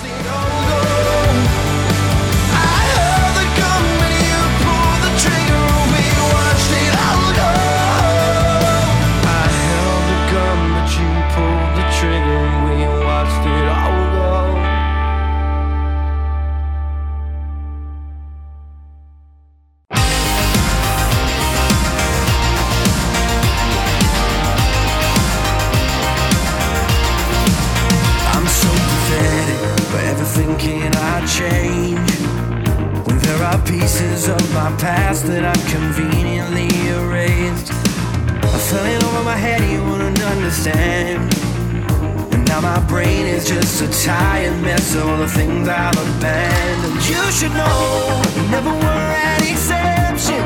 [47.40, 50.42] Should know, you never were an exception.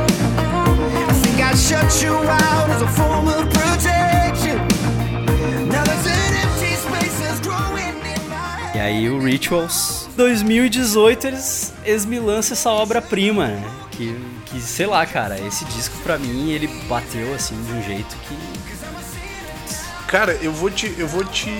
[1.10, 4.58] I think I shut you out as a form of protection.
[5.70, 11.72] Now there's an empty space that's growing in my E aí o Rituals 2018 eles,
[11.84, 13.70] eles me lançam essa obra-prima, né?
[13.90, 14.16] Que,
[14.46, 18.36] que, sei lá, cara, esse disco pra mim ele bateu assim de um jeito que.
[20.06, 21.50] Cara, eu vou te, eu vou te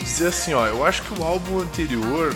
[0.00, 2.32] dizer assim, ó, eu acho que o álbum anterior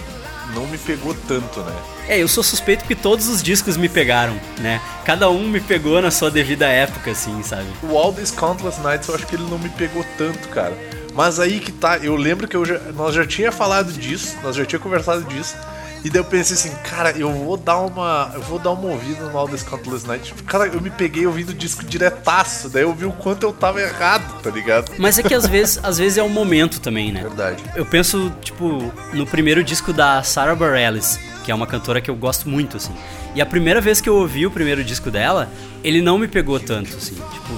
[0.54, 1.74] não me pegou tanto, né?
[2.08, 4.80] É, eu sou suspeito que todos os discos me pegaram, né?
[5.04, 7.66] Cada um me pegou na sua devida época, assim, sabe?
[7.82, 10.76] O All These Countless Nights eu acho que ele não me pegou tanto, cara.
[11.14, 14.54] Mas aí que tá, eu lembro que eu já- nós já tinha falado disso, nós
[14.56, 15.56] já tinha conversado disso.
[16.04, 18.30] E daí eu pensei assim, cara, eu vou dar uma.
[18.34, 20.32] Eu vou dar uma ouvida no All These Countless Nights.
[20.46, 23.80] Cara, eu me peguei ouvindo o disco diretaço, daí eu vi o quanto eu tava
[23.80, 24.92] errado, tá ligado?
[24.98, 27.22] Mas é que às vezes, às vezes é o momento também, né?
[27.22, 27.62] Verdade.
[27.74, 32.16] Eu penso, tipo, no primeiro disco da Sarah Bareilles, que é uma cantora que eu
[32.16, 32.92] gosto muito, assim.
[33.34, 35.50] E a primeira vez que eu ouvi o primeiro disco dela,
[35.82, 37.14] ele não me pegou tanto, assim.
[37.14, 37.54] Tipo,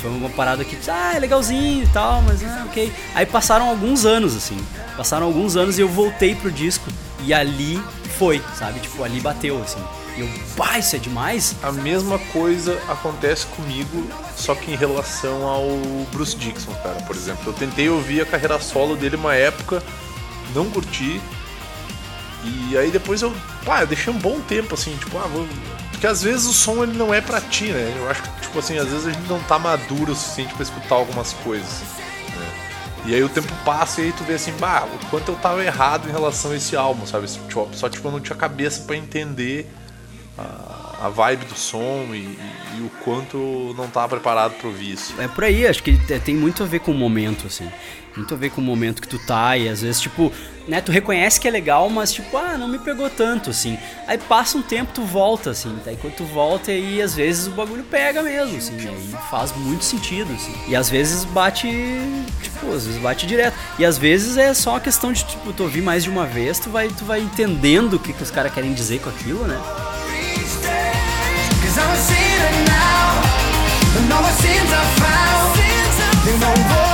[0.00, 2.92] foi uma parada que, ah, é legalzinho e tal, mas ah, ok.
[3.14, 4.56] Aí passaram alguns anos, assim.
[4.96, 6.90] Passaram alguns anos e eu voltei pro disco.
[7.24, 7.82] E ali
[8.18, 8.80] foi, sabe?
[8.80, 9.82] Tipo, ali bateu, assim.
[10.16, 11.56] E eu, pá, isso é demais?
[11.62, 15.66] A mesma coisa acontece comigo, só que em relação ao
[16.12, 17.42] Bruce Dixon, cara, por exemplo.
[17.46, 19.82] Eu tentei ouvir a carreira solo dele uma época,
[20.54, 21.20] não curti.
[22.44, 23.32] E aí depois eu,
[23.64, 25.46] pá, eu deixei um bom tempo assim, tipo, ah, vou...
[25.92, 27.94] porque às vezes o som ele não é pra ti, né?
[27.96, 30.62] Eu acho que tipo assim, às vezes a gente não tá maduro o suficiente pra
[30.64, 32.01] escutar algumas coisas.
[33.04, 35.64] E aí o tempo passa e aí tu vê assim, bah, o quanto eu tava
[35.64, 37.26] errado em relação a esse álbum, sabe?
[37.26, 39.68] Tipo, Só tipo eu não tinha cabeça pra entender
[40.38, 42.38] a, a vibe do som e, e-
[42.78, 45.14] e o quanto não tava preparado pra ouvir isso.
[45.18, 47.68] É por aí, acho que te- tem muito a ver com o momento, assim.
[48.16, 50.30] Muito a ver com o momento que tu tá e às vezes, tipo,
[50.68, 53.78] né, tu reconhece que é legal, mas tipo, ah, não me pegou tanto, assim.
[54.06, 57.50] Aí passa um tempo, tu volta, assim, daí quando tu volta aí, às vezes o
[57.52, 60.54] bagulho pega mesmo, assim, aí faz muito sentido, assim.
[60.68, 61.66] E às vezes bate,
[62.42, 63.56] tipo, às vezes bate direto.
[63.78, 66.68] E às vezes é só questão de, tipo, tu ouvir mais de uma vez, tu
[66.68, 69.58] vai, tu vai entendendo o que, que os caras querem dizer com aquilo, né?
[71.62, 73.22] Cause I'm a sinner now,
[73.98, 75.32] and all the sins I found,
[76.26, 76.91] they won't wash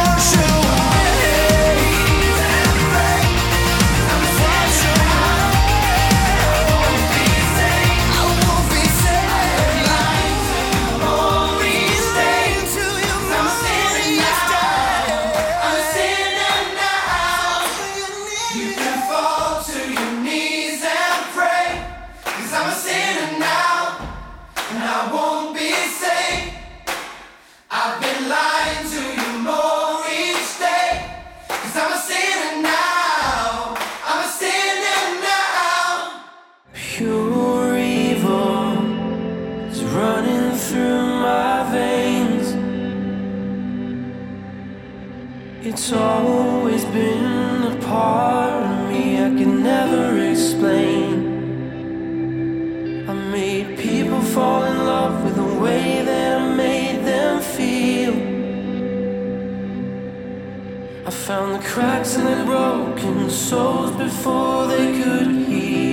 [45.91, 51.15] It's always been a part of me I can never explain.
[53.09, 58.13] I made people fall in love with the way that I made them feel.
[61.07, 65.88] I found the cracks in their broken souls before they could heal.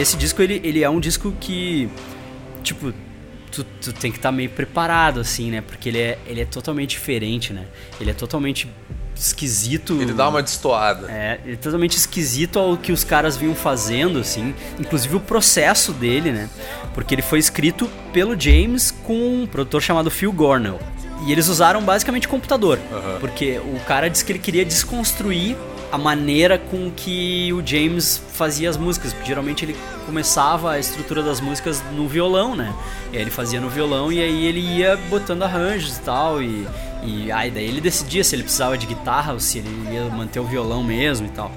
[0.00, 1.86] E esse disco, ele, ele é um disco que,
[2.62, 2.90] tipo,
[3.52, 5.60] tu, tu tem que estar meio preparado, assim, né?
[5.60, 7.66] Porque ele é, ele é totalmente diferente, né?
[8.00, 8.66] Ele é totalmente
[9.14, 10.00] esquisito.
[10.00, 11.06] Ele dá uma destoada.
[11.12, 14.54] É, ele é totalmente esquisito ao que os caras vinham fazendo, assim.
[14.78, 16.48] Inclusive o processo dele, né?
[16.94, 20.80] Porque ele foi escrito pelo James com um produtor chamado Phil Gornell.
[21.26, 22.78] E eles usaram basicamente computador.
[23.20, 25.58] Porque o cara disse que ele queria desconstruir
[25.92, 29.14] a maneira com que o James fazia as músicas.
[29.24, 29.76] Geralmente ele
[30.06, 32.74] começava a estrutura das músicas no violão, né?
[33.12, 36.42] E aí ele fazia no violão e aí ele ia botando arranjos e tal.
[36.42, 36.66] E,
[37.02, 40.38] e aí daí ele decidia se ele precisava de guitarra ou se ele ia manter
[40.40, 41.50] o violão mesmo e tal.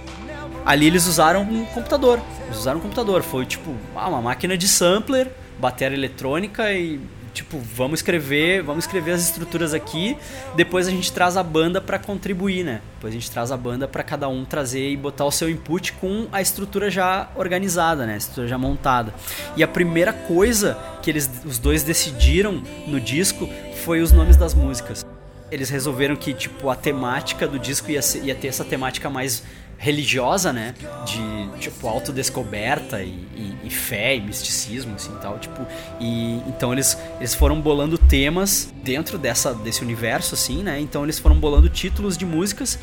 [0.66, 2.20] Ali eles usaram um computador.
[2.46, 3.22] Eles usaram um computador.
[3.22, 7.00] Foi tipo ah, uma máquina de sampler, bateria eletrônica e
[7.34, 10.16] tipo, vamos escrever, vamos escrever as estruturas aqui,
[10.56, 12.82] depois a gente traz a banda pra contribuir, né?
[12.96, 15.94] Depois a gente traz a banda pra cada um trazer e botar o seu input
[15.94, 18.14] com a estrutura já organizada, né?
[18.14, 19.14] A estrutura já montada.
[19.58, 23.50] E a primeira coisa que eles os dois decidiram no disco
[23.84, 25.06] foi os nomes das músicas.
[25.52, 29.44] Eles resolveram que tipo a temática do disco ia, ser- ia ter essa temática mais
[29.84, 30.74] religiosa, né?
[31.06, 35.68] De tipo autodescoberta e, e, e fé e misticismo, assim, tal, tipo.
[36.00, 40.80] E então eles, eles foram bolando temas dentro dessa desse universo, assim, né?
[40.80, 42.80] Então eles foram bolando títulos de músicas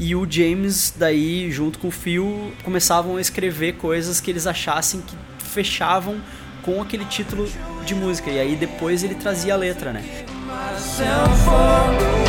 [0.00, 5.02] e o James daí junto com o Phil começavam a escrever coisas que eles achassem
[5.02, 6.18] que fechavam
[6.62, 7.48] com aquele título
[7.84, 10.04] de música e aí depois ele trazia a letra, né?
[10.48, 12.27] myself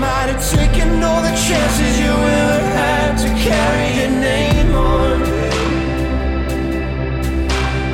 [0.00, 5.20] might have taken all the chances you ever had to carry your name on.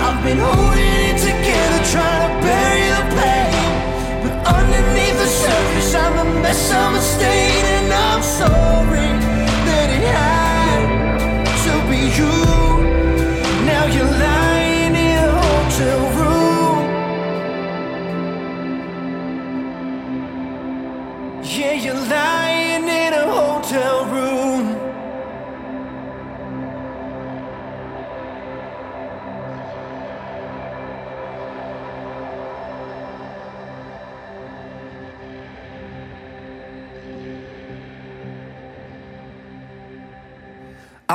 [0.07, 3.75] I've been holding it together, trying to bury the pain.
[4.23, 7.66] But underneath the surface, I'm a mess, I'm a stain,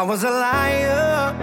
[0.02, 1.36] I was a liar.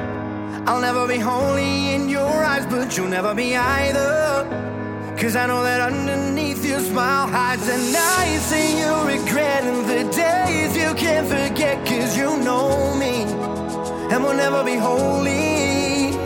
[0.67, 4.17] I'll never be holy in your eyes, but you'll never be either.
[5.17, 10.03] Cause I know that underneath your smile hides the nights and you regret and the
[10.13, 13.23] days you can't forget cause you know me
[14.11, 16.19] and will never be holy.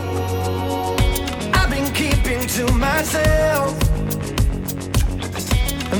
[1.53, 3.69] I've been keeping to myself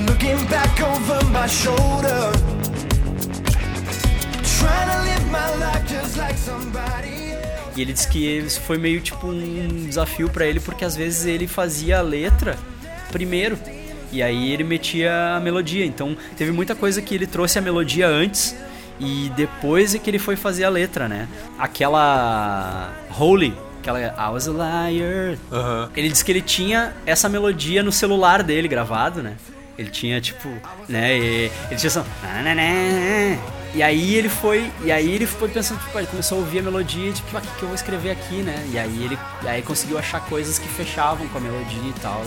[0.09, 2.21] looking back over my shoulder.
[4.57, 5.92] Trying to live my life
[7.75, 11.25] E ele disse que isso foi meio tipo um desafio pra ele porque às vezes
[11.25, 12.55] ele fazia a letra
[13.11, 13.57] primeiro
[14.11, 15.83] e aí ele metia a melodia.
[15.85, 18.55] Então teve muita coisa que ele trouxe a melodia antes
[18.99, 21.27] e depois é que ele foi fazer a letra, né?
[21.57, 25.37] Aquela Holy, aquela I was a liar.
[25.95, 29.33] Ele disse que ele tinha essa melodia no celular dele gravado, né?
[29.77, 30.47] Ele tinha tipo,
[30.87, 31.17] né?
[31.17, 32.05] e- ele tinha só.
[33.73, 36.61] E aí ele foi, e aí ele foi pensando, tipo, ele começou a ouvir a
[36.61, 38.69] melodia, e, tipo, ah, que, que eu vou escrever aqui, né?
[38.71, 39.17] E aí ele
[39.47, 42.21] aí conseguiu achar coisas que fechavam com a melodia e tal,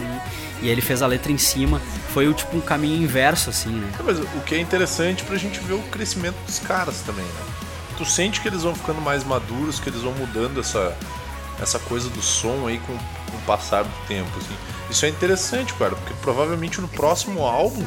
[0.61, 1.81] e, e ele fez a letra em cima.
[2.13, 3.93] Foi tipo um caminho inverso, assim, né?
[3.99, 7.41] É, Mas o que é interessante pra gente ver o crescimento dos caras também, né?
[7.97, 10.97] Tu sente que eles vão ficando mais maduros, que eles vão mudando essa,
[11.63, 14.57] essa coisa do som aí com, com o passar do tempo, assim.
[14.91, 17.85] Isso é interessante, cara, porque provavelmente no próximo álbum,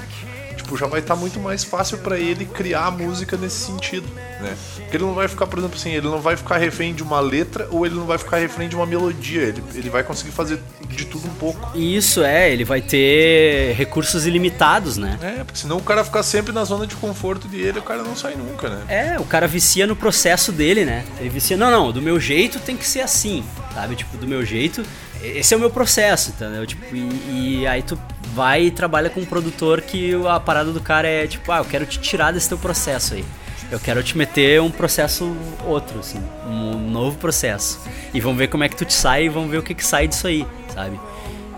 [0.69, 4.07] tipo, já vai estar muito mais fácil pra ele criar a música nesse sentido,
[4.39, 4.55] né?
[4.75, 7.19] Porque ele não vai ficar, por exemplo, assim, ele não vai ficar refém de uma
[7.19, 10.59] letra ou ele não vai ficar refém de uma melodia, ele, ele vai conseguir fazer
[10.87, 11.71] de tudo um pouco.
[11.75, 15.17] E isso é, ele vai ter recursos ilimitados, né?
[15.21, 18.15] É, porque senão o cara ficar sempre na zona de conforto dele, o cara não
[18.15, 18.83] sai nunca, né?
[18.87, 21.05] É, o cara vicia no processo dele, né?
[21.19, 23.43] Ele vicia, não, não, do meu jeito tem que ser assim,
[23.73, 23.95] sabe?
[23.95, 24.83] Tipo, do meu jeito,
[25.21, 26.65] esse é o meu processo, entendeu?
[26.65, 27.99] Tipo, e, e aí tu
[28.33, 31.65] vai e trabalha com um produtor que a parada do cara é tipo, ah, eu
[31.65, 33.25] quero te tirar desse teu processo aí.
[33.71, 35.35] Eu quero te meter um processo
[35.65, 37.79] outro, assim, um novo processo.
[38.13, 39.85] E vamos ver como é que tu te sai e vamos ver o que que
[39.85, 40.99] sai disso aí, sabe?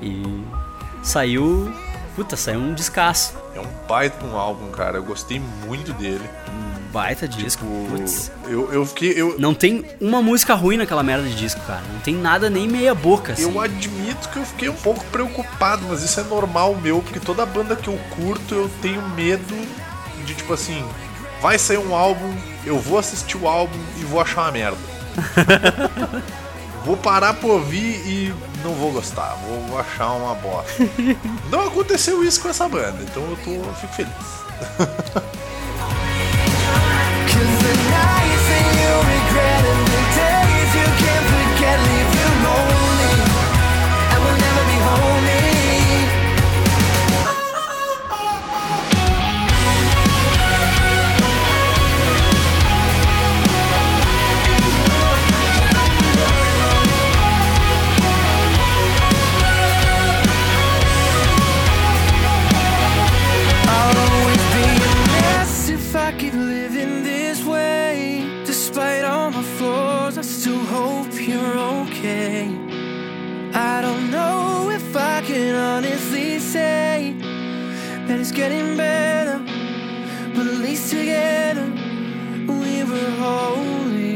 [0.01, 0.43] E
[1.01, 1.73] saiu,
[2.15, 3.33] puta, saiu um descasso.
[3.55, 4.97] É um baita um álbum, cara.
[4.97, 6.29] Eu gostei muito dele.
[6.49, 8.31] Um baita disco, O- putz.
[8.45, 9.13] eu, eu fiquei.
[9.15, 11.81] Eu, Não tem uma música ruim naquela merda de disco, cara.
[11.93, 13.43] Não tem nada nem meia boca, assim.
[13.43, 17.45] eu admito que eu fiquei um pouco preocupado, mas isso é normal meu, porque toda
[17.45, 19.55] banda que eu curto eu tenho medo
[20.25, 20.83] de tipo assim.
[21.41, 22.31] Vai sair um álbum,
[22.65, 24.77] eu vou assistir o álbum e vou achar uma merda.
[26.85, 30.87] vou parar pra ouvir e não vou gostar, vou, vou achar uma bosta.
[31.49, 34.11] não aconteceu isso com essa banda, então eu, tô, eu fico feliz.
[78.21, 79.39] it's getting better,
[80.35, 81.65] but at least together
[82.47, 84.10] we were holy.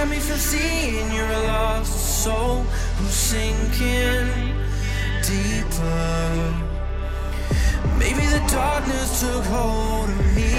[0.00, 2.62] Kept me from seeing you're a lost soul
[2.96, 4.28] who's sinking
[5.28, 6.54] deeper.
[7.98, 10.54] Maybe the darkness took hold of me,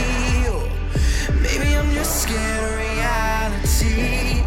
[1.42, 4.44] maybe I'm just scared of reality.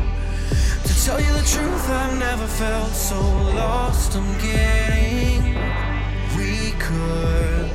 [0.87, 3.21] To tell you the truth, I've never felt so
[3.63, 4.15] lost.
[4.15, 5.43] I'm getting
[6.37, 7.69] weaker,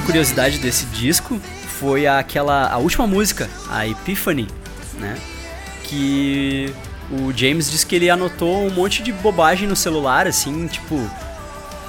[0.00, 1.38] Outra curiosidade desse disco
[1.78, 4.48] foi aquela a última música, a Epiphany,
[4.94, 5.14] né?
[5.84, 6.72] Que
[7.10, 10.98] o James disse que ele anotou um monte de bobagem no celular, assim, tipo,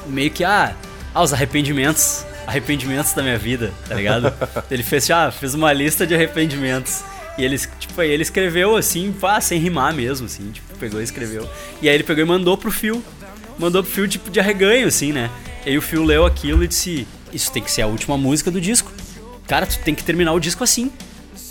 [0.08, 0.76] meio que ah,
[1.14, 4.34] ah os arrependimentos, arrependimentos da minha vida, tá ligado?
[4.70, 7.04] ele fez, ah, fez uma lista de arrependimentos.
[7.38, 11.50] E ele, tipo, ele escreveu assim, pá, sem rimar mesmo, assim, tipo, pegou e escreveu.
[11.82, 13.02] E aí ele pegou e mandou pro Phil.
[13.58, 15.30] Mandou pro Phil, tipo, de arreganho, assim, né?
[15.66, 18.52] E aí o Phil leu aquilo e disse: Isso tem que ser a última música
[18.52, 18.92] do disco.
[19.48, 20.92] Cara, tu tem que terminar o disco assim.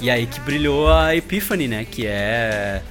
[0.00, 1.84] E aí que brilhou a Epiphany, né?
[1.84, 2.82] Que é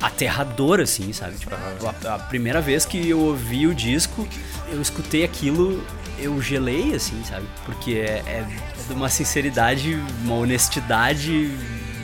[0.00, 1.36] aterrador, assim, sabe?
[1.36, 4.26] Tipo, a, a primeira vez que eu ouvi o disco,
[4.70, 5.84] eu escutei aquilo,
[6.18, 7.46] eu gelei, assim, sabe?
[7.64, 8.46] Porque é, é
[8.86, 11.50] de uma sinceridade, uma honestidade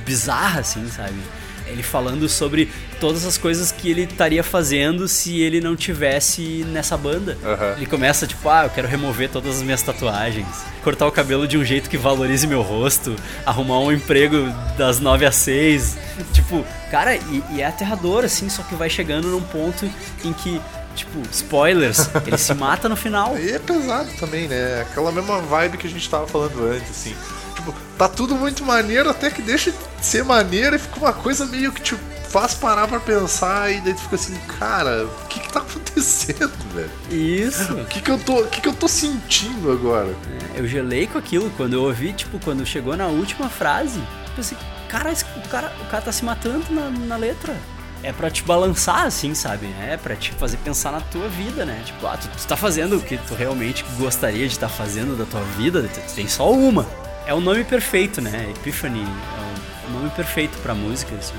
[0.05, 1.19] bizarra, assim, sabe?
[1.67, 2.71] Ele falando sobre
[3.01, 7.37] todas as coisas que ele estaria fazendo se ele não tivesse nessa banda.
[7.45, 7.75] Aham.
[7.77, 10.47] Ele começa tipo, ah, eu quero remover todas as minhas tatuagens,
[10.83, 14.37] cortar o cabelo de um jeito que valorize meu rosto, arrumar um emprego
[14.77, 15.97] das 9 às 6.
[16.33, 19.89] Tipo, cara, e, e é aterrador, assim, só que vai chegando num ponto
[20.25, 20.61] em que,
[20.95, 23.39] tipo, spoilers, ele se mata no final.
[23.39, 24.83] E é pesado também, né?
[24.83, 27.15] Aquela mesma vibe que a gente tava falando antes, assim.
[27.55, 31.47] Tipo, tá tudo muito maneiro até que deixa de ser maneiro e fica uma coisa
[31.47, 31.97] meio que te
[32.29, 36.53] faz parar pra pensar e daí tu fica assim, cara, o que que tá acontecendo,
[36.75, 36.91] velho?
[37.09, 37.73] Isso.
[37.75, 40.13] O que que eu tô, o que que eu tô sentindo agora?
[40.57, 44.01] Eu gelei com aquilo quando eu ouvi, tipo, quando chegou na última frase.
[44.01, 44.59] Eu pensei,
[44.89, 47.55] cara, o cara, o cara tá se matando na, na letra.
[48.03, 49.67] É pra te balançar, assim, sabe?
[49.81, 51.83] É pra te fazer pensar na tua vida, né?
[51.87, 55.25] Tipo, ah, tu, tu tá fazendo o que tu realmente gostaria de estar fazendo da
[55.25, 56.85] tua vida, tu, tu tem só uma.
[57.27, 58.51] É o nome perfeito, né?
[58.51, 61.35] Epiphany é o nome perfeito pra música, assim.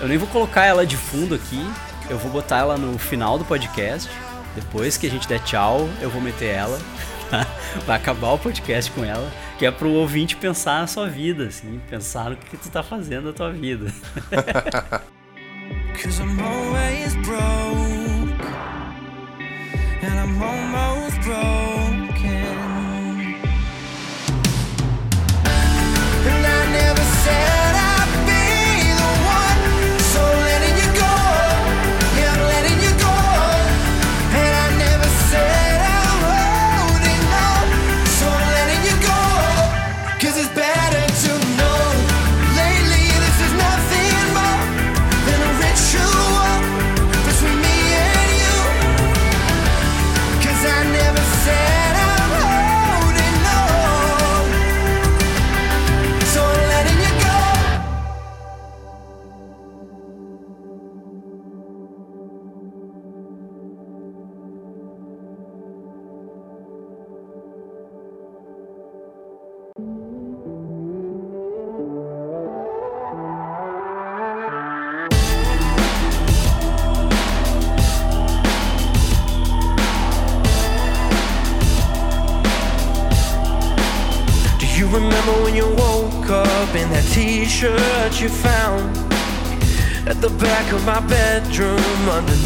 [0.00, 1.64] Eu nem vou colocar ela de fundo aqui,
[2.08, 4.10] eu vou botar ela no final do podcast.
[4.54, 6.78] Depois que a gente der tchau, eu vou meter ela.
[7.86, 11.80] Vai acabar o podcast com ela, que é pro ouvinte pensar na sua vida, assim,
[11.88, 13.92] pensar no que tu tá fazendo da tua vida.
[16.02, 18.30] Cause I'm always broke
[20.02, 21.79] And I'm almost broken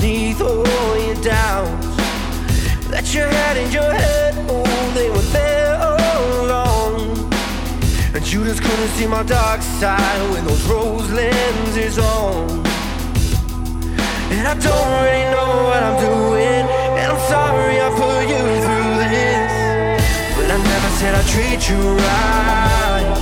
[0.05, 1.97] underneath all your doubts
[2.91, 4.35] that you had in your head?
[4.49, 7.33] Oh, they were there all along.
[8.15, 12.51] And you just couldn't see my dark side with those rose lenses on.
[14.31, 16.65] And I don't really know what I'm doing.
[17.01, 18.45] And I'm sorry I put you
[21.07, 23.15] I treat you right?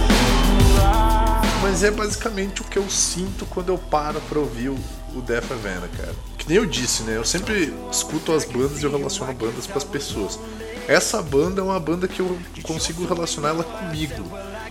[1.63, 5.89] Mas é basicamente o que eu sinto quando eu paro pra ouvir o Death Havana,
[5.89, 6.32] cara.
[6.43, 7.17] Que nem eu disse, né?
[7.17, 10.41] Eu sempre escuto as bandas e eu relaciono bandas com as pessoas.
[10.89, 14.25] Essa banda é uma banda que eu consigo relacionar ela comigo.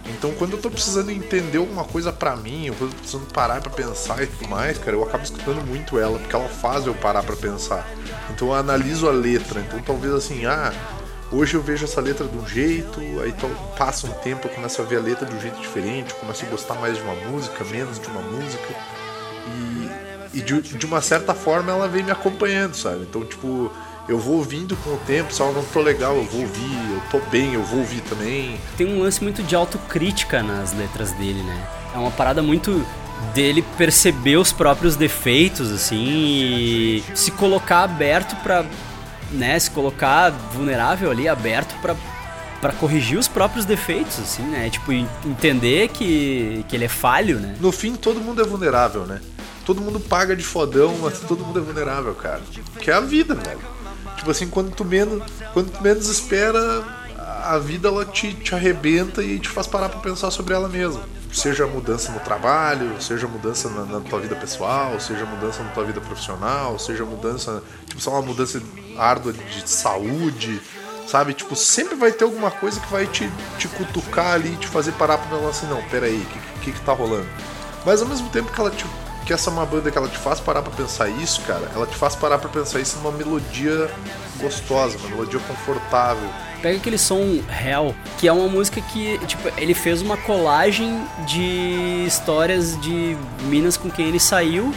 [0.05, 3.71] Então quando eu tô precisando entender alguma coisa pra mim, eu tô precisando parar pra
[3.71, 7.23] pensar e tudo mais, cara, eu acabo escutando muito ela, porque ela faz eu parar
[7.23, 7.89] pra pensar.
[8.29, 9.61] Então eu analiso a letra.
[9.61, 10.73] Então talvez assim, ah,
[11.33, 13.33] Hoje eu vejo essa letra de um jeito, aí
[13.77, 16.49] passa um tempo eu começo a ver a letra de um jeito diferente, começo a
[16.49, 18.75] gostar mais de uma música, menos de uma música.
[19.47, 23.01] E, e de, de uma certa forma ela vem me acompanhando, sabe?
[23.09, 23.71] Então, tipo,
[24.07, 27.01] eu vou ouvindo com o tempo, se eu não tô legal, eu vou ouvir, eu
[27.11, 28.59] tô bem, eu vou ouvir também.
[28.77, 31.67] Tem um lance muito de autocrítica nas letras dele, né?
[31.93, 32.85] É uma parada muito
[33.33, 38.65] dele perceber os próprios defeitos, assim, e se colocar aberto pra,
[39.31, 41.95] né, se colocar vulnerável ali, aberto pra,
[42.59, 44.69] pra corrigir os próprios defeitos, assim, né?
[44.71, 47.55] Tipo, en- entender que, que ele é falho, né?
[47.59, 49.19] No fim, todo mundo é vulnerável, né?
[49.71, 52.41] Todo mundo paga de fodão, mas todo mundo é vulnerável, cara.
[52.77, 53.61] Que é a vida, velho.
[54.17, 55.23] Tipo assim, quando tu menos,
[55.53, 56.83] quando tu menos espera,
[57.45, 61.01] a vida ela te, te arrebenta e te faz parar pra pensar sobre ela mesma.
[61.31, 65.85] Seja mudança no trabalho, seja mudança na, na tua vida pessoal, seja mudança na tua
[65.85, 68.61] vida profissional, seja mudança, tipo, só uma mudança
[68.97, 70.61] árdua de saúde,
[71.07, 71.33] sabe?
[71.33, 75.17] Tipo, sempre vai ter alguma coisa que vai te, te cutucar ali, te fazer parar
[75.17, 77.29] pra falar assim, não, peraí, o que, que que tá rolando?
[77.85, 78.85] Mas ao mesmo tempo que ela te,
[79.31, 81.87] que essa é uma banda que ela te faz parar pra pensar isso, cara, ela
[81.87, 83.89] te faz parar pra pensar isso numa melodia
[84.41, 86.27] gostosa, uma melodia confortável.
[86.61, 92.03] Pega aquele som Hell, que é uma música que, tipo, ele fez uma colagem de
[92.05, 94.73] histórias de minas com quem ele saiu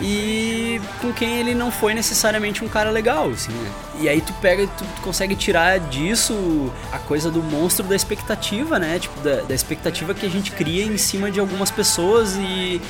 [0.00, 3.70] e com quem ele não foi necessariamente um cara legal, assim, né?
[4.00, 8.78] E aí tu pega e tu consegue tirar disso a coisa do monstro da expectativa,
[8.78, 8.98] né?
[8.98, 12.80] Tipo, da, da expectativa que a gente cria em cima de algumas pessoas e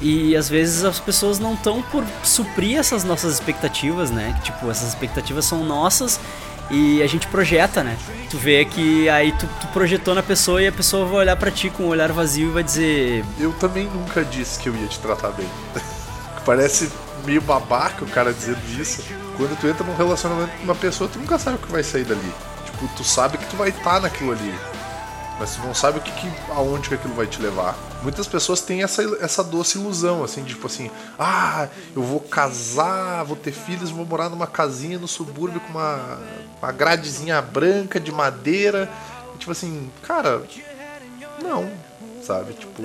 [0.00, 4.38] e às vezes as pessoas não estão por suprir essas nossas expectativas, né?
[4.42, 6.20] Tipo, essas expectativas são nossas
[6.70, 7.96] e a gente projeta, né?
[8.30, 11.50] Tu vê que aí tu, tu projetou na pessoa e a pessoa vai olhar pra
[11.50, 14.86] ti com um olhar vazio e vai dizer: Eu também nunca disse que eu ia
[14.86, 15.48] te tratar bem.
[16.44, 16.90] Parece
[17.24, 19.02] meio babaca o cara dizendo isso.
[19.36, 22.04] Quando tu entra num relacionamento com uma pessoa, tu nunca sabe o que vai sair
[22.04, 22.32] dali.
[22.64, 24.54] Tipo, tu sabe que tu vai estar naquilo ali.
[25.38, 27.76] Mas tu não sabe o que, que aonde que aquilo vai te levar.
[28.02, 33.36] Muitas pessoas têm essa, essa doce ilusão, assim, tipo assim, ah, eu vou casar, vou
[33.36, 36.18] ter filhos, vou morar numa casinha no subúrbio com uma,
[36.62, 38.88] uma gradezinha branca de madeira.
[39.34, 40.42] E, tipo assim, cara,
[41.42, 41.70] não,
[42.22, 42.54] sabe?
[42.54, 42.82] Tipo,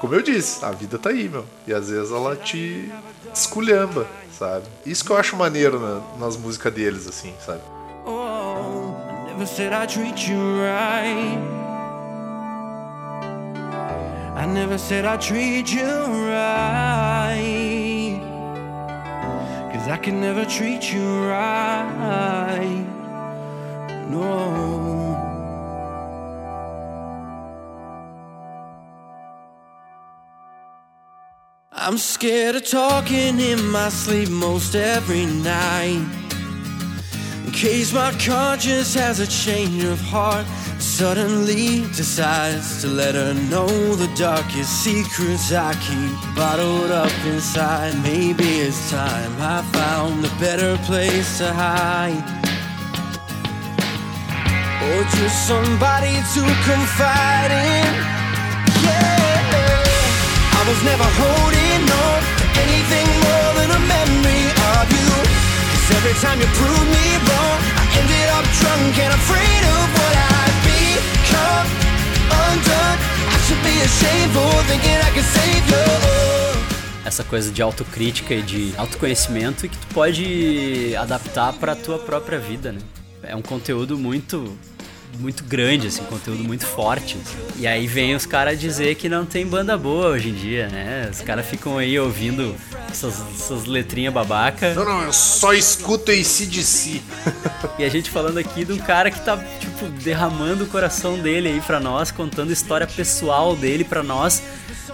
[0.00, 1.44] como eu disse, a vida tá aí, meu.
[1.66, 2.90] E às vezes ela te
[3.34, 4.06] esculhamba,
[4.38, 4.64] sabe?
[4.86, 7.60] Isso que eu acho maneiro na- nas músicas deles, assim, sabe?
[8.06, 11.63] Oh, I never said I'd treat you right.
[14.36, 17.14] I never said I'd treat you right.
[19.72, 22.84] Cause I can never treat you right.
[24.10, 24.74] No.
[31.70, 36.33] I'm scared of talking in my sleep most every night.
[37.54, 40.44] Case my conscience has a change of heart,
[40.78, 47.94] suddenly decides to let her know the darkest secrets I keep bottled up inside.
[48.02, 52.26] Maybe it's time I found a better place to hide.
[54.82, 57.94] Or just somebody to confide in.
[58.82, 64.44] Yeah, I was never holding on to anything more than a memory
[64.74, 65.53] of you.
[77.04, 82.72] Essa coisa de autocrítica e de autoconhecimento que tu pode adaptar pra tua própria vida,
[82.72, 82.80] né?
[83.22, 84.56] É um conteúdo muito
[85.18, 87.16] muito grande, assim, conteúdo muito forte.
[87.20, 87.60] assim.
[87.62, 91.08] E aí vem os caras dizer que não tem banda boa hoje em dia, né?
[91.10, 92.54] Os caras ficam aí ouvindo
[92.90, 94.74] essas, essas letrinhas babaca.
[94.74, 97.00] Não, não, eu só escuto ACDC.
[97.76, 101.48] E a gente falando aqui de um cara que tá, tipo, derramando o coração dele
[101.48, 104.42] aí pra nós, contando história pessoal dele pra nós,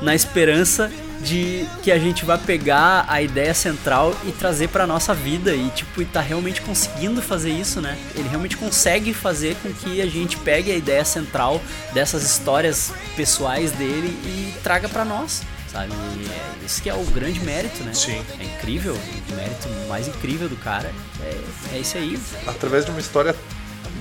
[0.00, 0.90] na esperança
[1.20, 5.68] de que a gente vai pegar a ideia central e trazer pra nossa vida e,
[5.70, 7.98] tipo, e tá realmente conseguindo fazer isso, né?
[8.14, 11.60] Ele realmente consegue fazer com que a gente pegue a ideia central
[11.92, 15.42] dessas histórias pessoais dele e traga pra nós.
[15.70, 15.92] Sabe?
[15.92, 17.94] E é isso que é o grande mérito, né?
[17.94, 18.20] Sim.
[18.40, 18.94] É incrível.
[18.94, 20.92] O mérito mais incrível do cara
[21.22, 22.18] é, é isso aí.
[22.46, 23.36] Através de uma história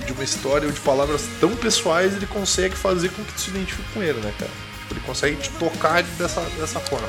[0.04, 3.50] de uma história ou de palavras tão pessoais, ele consegue fazer com que tu se
[3.50, 4.50] identifique com ele, né, cara?
[4.90, 7.06] Tipo, ele consegue te tocar dessa, dessa forma.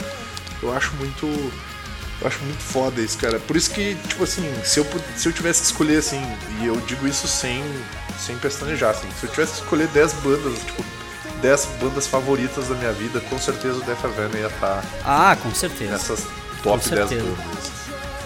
[0.61, 1.25] Eu acho muito.
[2.21, 3.39] Eu acho muito foda isso, cara.
[3.39, 4.85] Por isso que, tipo assim, se eu,
[5.17, 6.21] se eu tivesse que escolher, assim,
[6.61, 7.63] e eu digo isso sem,
[8.19, 10.85] sem pestanejar, assim, se eu tivesse que escolher 10 bandas, tipo,
[11.41, 15.51] 10 bandas favoritas da minha vida, com certeza o Death Havana ia estar Ah, com
[15.55, 15.91] certeza.
[15.93, 16.27] nessas
[16.61, 17.23] top 10 certeza.
[17.23, 17.71] bandas.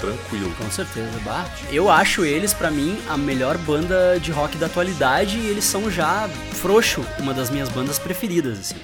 [0.02, 0.54] Tranquilo.
[0.58, 1.46] Com certeza, bah.
[1.72, 5.90] Eu acho eles, pra mim, a melhor banda de rock da atualidade e eles são
[5.90, 8.76] já, frouxo, uma das minhas bandas preferidas, assim.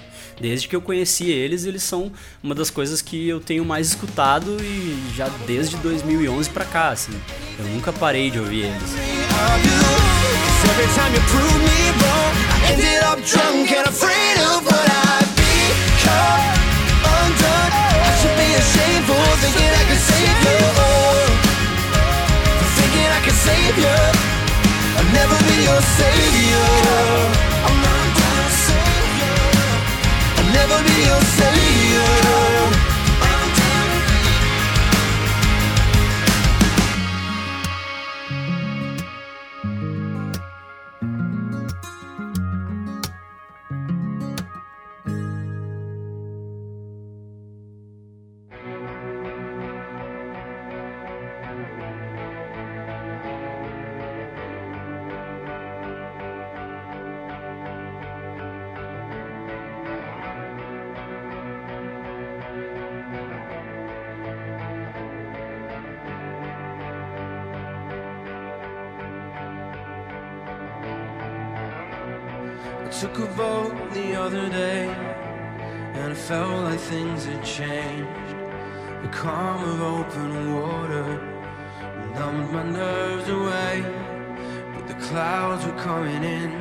[0.41, 2.11] Desde que eu conheci eles, eles são
[2.41, 7.13] uma das coisas que eu tenho mais escutado e já desde 2011 pra cá, assim.
[7.59, 8.95] Eu nunca parei de ouvir eles.
[24.93, 27.50] I'll never be your savior.
[30.53, 32.90] Never be your savior.
[74.21, 74.87] Other day,
[75.95, 78.29] and I felt like things had changed.
[79.01, 81.19] The calm of open water
[82.15, 83.83] numbed my nerves away,
[84.75, 86.51] but the clouds were coming in.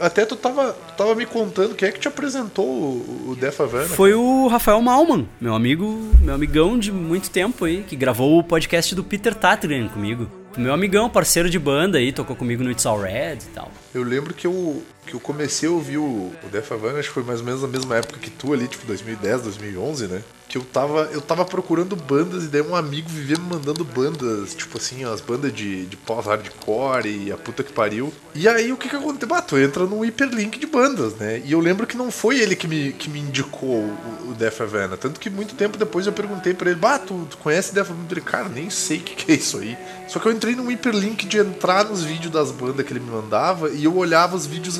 [0.00, 3.60] Até tu tava, tu tava me contando quem é que te apresentou o, o Death
[3.60, 3.88] Havana.
[3.88, 8.44] Foi o Rafael Malman, meu amigo, meu amigão de muito tempo aí, que gravou o
[8.44, 10.28] podcast do Peter Tatrin comigo.
[10.56, 13.70] Meu amigão, parceiro de banda aí, tocou comigo no It's All Red e tal.
[13.94, 17.24] Eu lembro que eu, que eu comecei a ouvir o, Death Havana, acho que foi
[17.24, 20.22] mais ou menos na mesma época que tu ali, tipo 2010, 2011, né?
[20.48, 24.54] Que eu tava, eu tava procurando bandas e daí um amigo vivia me mandando bandas,
[24.54, 28.12] tipo assim, as bandas de, de pós-hardcore e a puta que pariu.
[28.34, 29.28] E aí o que que aconteceu?
[29.28, 31.40] Bah, tu entra num hiperlink de bandas, né?
[31.44, 33.96] E eu lembro que não foi ele que me, que me indicou o,
[34.28, 34.96] o Havana.
[34.96, 38.20] Tanto que muito tempo depois eu perguntei pra ele, bah, tu, tu conhece Death Havana?
[38.20, 39.76] Cara, nem sei o que, que é isso aí.
[40.06, 43.10] Só que eu entrei num hiperlink de entrar nos vídeos das bandas que ele me
[43.10, 44.78] mandava e eu olhava os vídeos.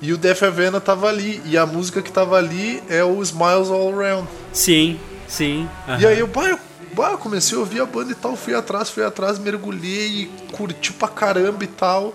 [0.00, 1.40] E o Death Havana tava ali.
[1.44, 4.28] E a música que tava ali é o Smiles All Around.
[4.52, 4.98] Sim,
[5.28, 5.68] sim.
[6.00, 6.58] E aí eu, bah, eu,
[6.94, 10.30] bah, eu comecei a ouvir a banda e tal, fui atrás, fui atrás, mergulhei e
[10.52, 12.14] curti pra caramba e tal.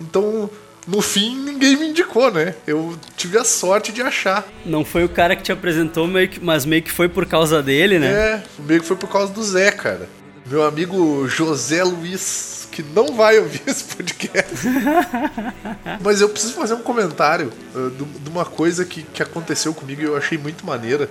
[0.00, 0.50] Então,
[0.86, 2.54] no fim, ninguém me indicou, né?
[2.66, 4.44] Eu tive a sorte de achar.
[4.66, 7.62] Não foi o cara que te apresentou, meio que- mas meio que foi por causa
[7.62, 8.06] dele, né?
[8.10, 10.08] É, meio que foi por causa do Zé, cara.
[10.44, 14.66] Meu amigo José Luiz, que não vai ouvir esse podcast.
[16.02, 20.04] Mas eu preciso fazer um comentário uh, de uma coisa que, que aconteceu comigo e
[20.04, 21.08] eu achei muito maneira.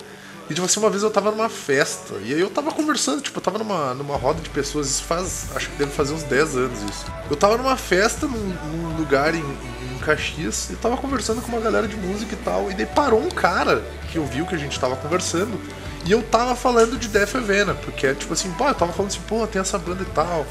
[0.50, 3.38] E tipo assim, uma vez eu tava numa festa, e aí eu tava conversando, tipo,
[3.38, 6.58] eu tava numa, numa roda de pessoas, isso faz, acho que deve fazer uns 10
[6.58, 7.06] anos isso.
[7.30, 11.62] Eu tava numa festa num, num lugar em, em Caxias, e tava conversando com uma
[11.62, 13.82] galera de música e tal, e daí parou um cara
[14.12, 15.58] que ouviu que a gente tava conversando,
[16.06, 19.12] e eu tava falando de Death Havana, porque é tipo assim, pô, eu tava falando
[19.12, 20.46] assim, pô, tem essa banda e tal,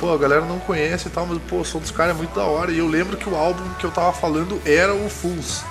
[0.00, 2.34] pô, a galera não conhece e tal, mas pô, o som dos caras é muito
[2.34, 5.62] da hora, e eu lembro que o álbum que eu tava falando era o Fools.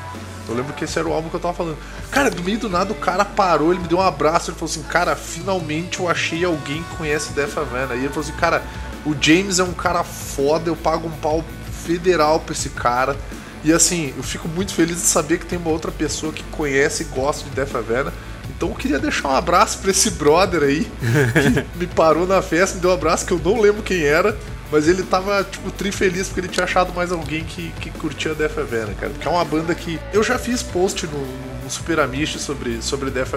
[0.48, 1.78] Eu lembro que esse era o álbum que eu tava falando.
[2.12, 4.72] Cara, do meio do nada o cara parou, ele me deu um abraço, ele falou
[4.72, 7.96] assim, cara, finalmente eu achei alguém que conhece Death Havana.
[7.96, 8.62] E ele falou assim, cara,
[9.06, 11.44] o James é um cara foda, eu pago um pau
[11.86, 13.16] federal pra esse cara.
[13.64, 17.04] E assim, eu fico muito feliz de saber que tem uma outra pessoa que conhece
[17.04, 18.14] e gosta de Death Havana.
[18.50, 22.76] Então eu queria deixar um abraço pra esse brother aí, que me parou na festa,
[22.76, 24.38] me deu um abraço, que eu não lembro quem era.
[24.72, 28.34] Mas ele tava, tipo, tri feliz porque ele tinha achado mais alguém que, que curtia
[28.34, 29.12] Death Havana, cara.
[29.12, 30.00] Porque é uma banda que.
[30.12, 31.20] Eu já fiz post no,
[31.64, 33.34] no Super Amish sobre, sobre Death.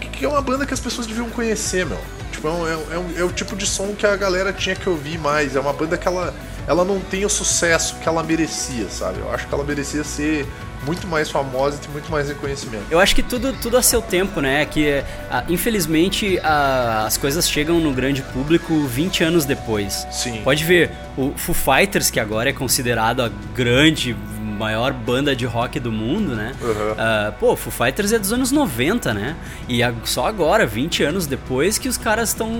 [0.00, 1.98] Que, que é uma banda que as pessoas deviam conhecer, meu.
[2.38, 4.52] Tipo, é, um- é, um- é, um- é o tipo de som que a galera
[4.52, 5.56] tinha que ouvir mais.
[5.56, 6.32] É uma banda que ela,
[6.68, 9.18] ela não tem o sucesso que ela merecia, sabe?
[9.18, 10.46] Eu acho que ela merecia ser
[10.84, 12.84] muito mais famosa e ter muito mais reconhecimento.
[12.88, 14.64] Eu acho que tudo, tudo a seu tempo, né?
[14.66, 20.06] Que ah, infelizmente ah, as coisas chegam no grande público 20 anos depois.
[20.12, 20.40] Sim.
[20.44, 24.14] Pode ver, o Foo Fighters, que agora é considerado a grande,
[24.58, 26.52] maior banda de rock do mundo, né?
[26.60, 26.94] Uhum.
[26.98, 29.36] Ah, pô, Foo Fighters é dos anos 90, né?
[29.68, 32.50] E a- só agora, 20 anos depois, que os caras estão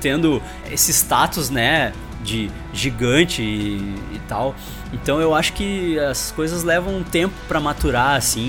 [0.00, 1.92] tendo esse status, né?
[2.22, 4.54] De gigante e, e tal.
[4.92, 8.40] Então eu acho que as coisas levam um tempo pra maturar, assim,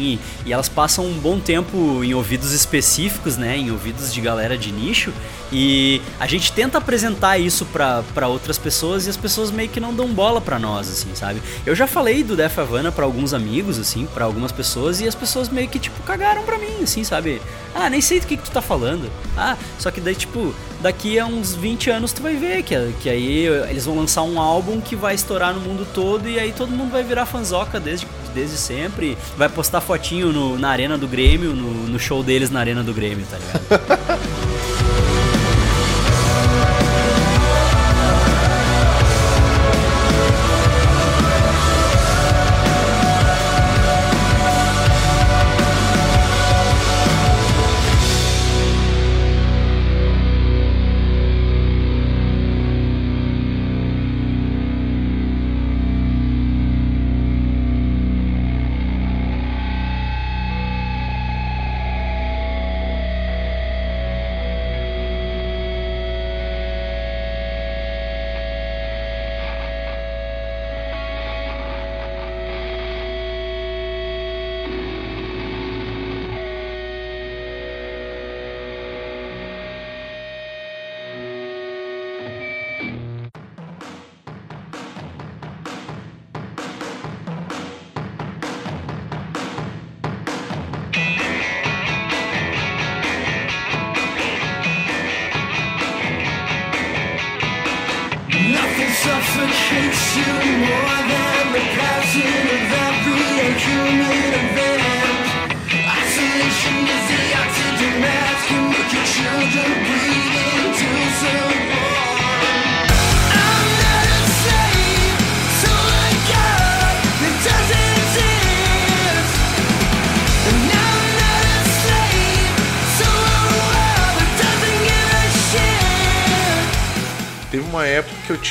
[0.46, 3.58] e, e elas passam um bom tempo em ouvidos específicos, né?
[3.58, 5.14] Em ouvidos de galera de nicho.
[5.52, 9.94] E a gente tenta apresentar isso pra outras pessoas e as pessoas meio que não
[9.94, 11.42] dão bola pra nós, assim, sabe?
[11.66, 15.16] Eu já falei do Def Havana pra alguns amigos, assim, pra algumas pessoas, e as
[15.16, 17.42] pessoas meio que, tipo, cagaram pra mim, assim, sabe?
[17.76, 19.12] Ah, nem sei do que, que tu tá falando.
[19.38, 23.10] Ah, só que daí, tipo, daqui a uns 20 anos tu vai ver que, que
[23.10, 26.70] aí eles vão lançar um álbum que vai estourar no mundo todo e aí todo
[26.72, 29.18] mundo vai virar fanzoca desde, desde sempre.
[29.38, 32.94] Vai postar fotinho no- na arena do Grêmio, no, no show deles na arena do
[32.94, 34.42] Grêmio, tá ligado?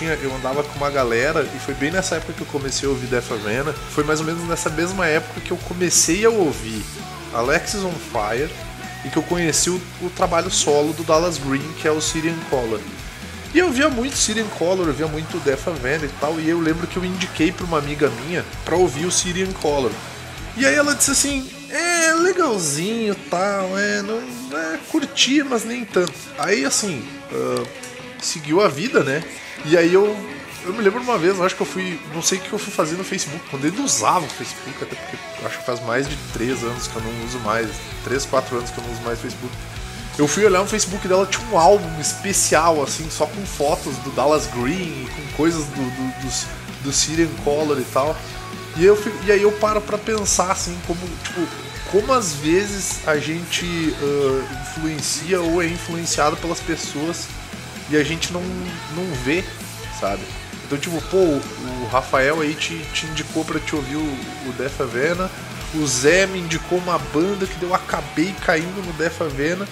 [0.00, 2.90] tinha, eu andava com uma galera e foi bem nessa época que eu comecei a
[2.90, 3.72] ouvir Def Havana.
[3.90, 6.82] Foi mais ou menos nessa mesma época que eu comecei a ouvir
[7.34, 8.50] Alexis on Fire
[9.04, 12.36] e que eu conheci o, o trabalho solo do Dallas Green, que é o Syrian
[12.48, 12.80] Color.
[13.52, 16.60] E eu via muito Syrian Color, eu via muito Def Havana e tal, e eu
[16.60, 19.92] lembro que eu indiquei pra uma amiga minha pra ouvir o Syrian Color.
[20.56, 24.18] E aí ela disse assim, é legalzinho tal, é, não
[24.58, 26.14] é curti, mas nem tanto.
[26.38, 27.66] Aí assim, ah,
[28.18, 29.22] seguiu a vida, né?
[29.64, 30.16] E aí eu.
[30.62, 31.98] Eu me lembro uma vez, eu acho que eu fui.
[32.14, 34.94] Não sei o que eu fui fazer no Facebook, quando ele usava o Facebook, até
[34.94, 37.66] porque eu acho que faz mais de 3 anos que eu não uso mais.
[38.04, 39.54] 3, 4 anos que eu não uso mais Facebook.
[40.18, 44.10] Eu fui olhar no Facebook dela, tinha um álbum especial, assim, só com fotos do
[44.10, 46.44] Dallas Green, com coisas do, do, dos-
[46.82, 48.14] do Syrian Color e tal.
[48.76, 51.40] E, eu, e aí eu paro pra pensar, assim, como, tipo,
[51.90, 53.64] como às vezes a gente
[54.02, 57.24] ah, influencia ou é influenciado pelas pessoas
[57.90, 58.42] e a gente não,
[58.94, 59.44] não vê,
[59.98, 60.22] sabe?
[60.64, 64.80] Então, tipo, pô, o Rafael aí te, te indicou pra te ouvir o, o Def
[64.80, 65.28] Havana,
[65.74, 69.66] o Zé me indicou uma banda que eu acabei caindo no Def Havana.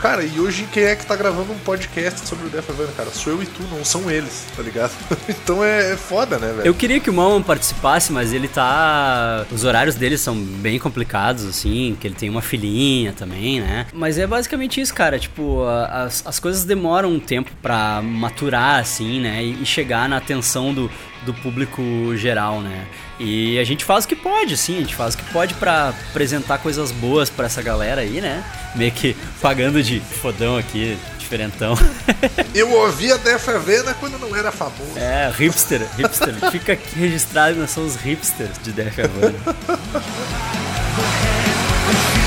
[0.00, 3.10] Cara, e hoje quem é que tá gravando um podcast sobre o Def Havana, cara?
[3.10, 4.92] Sou eu e tu, não são eles, tá ligado?
[5.28, 6.66] então é, é foda, né, velho?
[6.66, 9.44] Eu queria que o Malman participasse, mas ele tá.
[9.52, 13.86] Os horários dele são bem complicados, assim, que ele tem uma filhinha também, né?
[13.92, 15.18] Mas é basicamente isso, cara.
[15.18, 19.42] Tipo, as, as coisas demoram um tempo pra maturar, assim, né?
[19.42, 20.90] E chegar na atenção do,
[21.24, 21.82] do público
[22.16, 22.86] geral, né?
[23.18, 25.90] E a gente faz o que pode, sim, a gente faz o que pode pra
[26.10, 28.42] apresentar coisas boas pra essa galera aí, né?
[28.74, 31.74] Meio que pagando de fodão aqui, diferentão.
[32.54, 34.96] Eu ouvia Def Havana quando não era famoso.
[34.96, 36.34] É, hipster, hipster.
[36.50, 39.34] Fica aqui registrado, nós somos hipsters de Def Havana.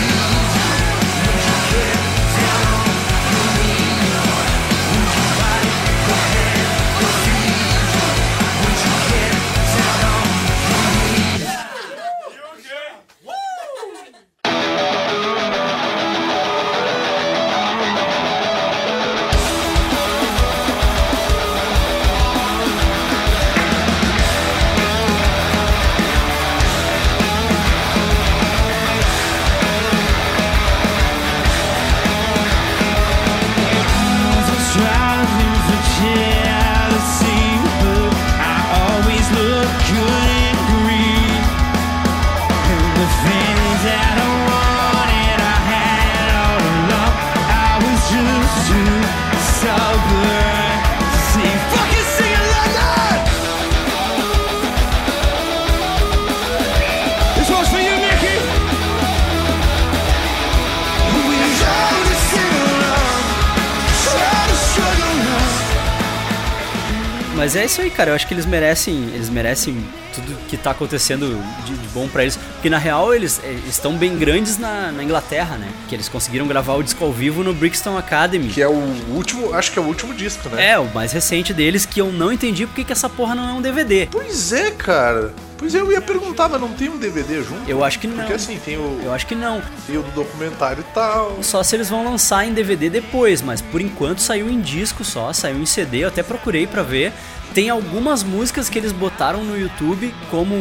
[67.61, 68.11] é isso aí, cara.
[68.11, 69.75] Eu acho que eles merecem, eles merecem
[70.13, 72.35] tudo que tá acontecendo de, de bom pra eles.
[72.35, 75.69] Porque na real eles eh, estão bem grandes na, na Inglaterra, né?
[75.87, 78.49] Que eles conseguiram gravar o disco ao vivo no Brixton Academy.
[78.49, 78.81] Que é o
[79.13, 80.71] último, acho que é o último disco, né?
[80.71, 83.53] É, o mais recente deles, que eu não entendi porque que essa porra não é
[83.53, 84.07] um DVD.
[84.11, 85.33] Pois é, cara.
[85.61, 87.69] Pois é, eu ia perguntar, mas não tem um DVD junto?
[87.69, 88.15] Eu acho que não.
[88.17, 89.61] Porque assim, tem o, Eu acho que não.
[89.85, 91.37] tem o do documentário e tal.
[91.43, 95.31] Só se eles vão lançar em DVD depois, mas por enquanto saiu em disco só,
[95.31, 97.13] saiu em CD, eu até procurei pra ver.
[97.53, 100.55] Tem algumas músicas que eles botaram no YouTube como,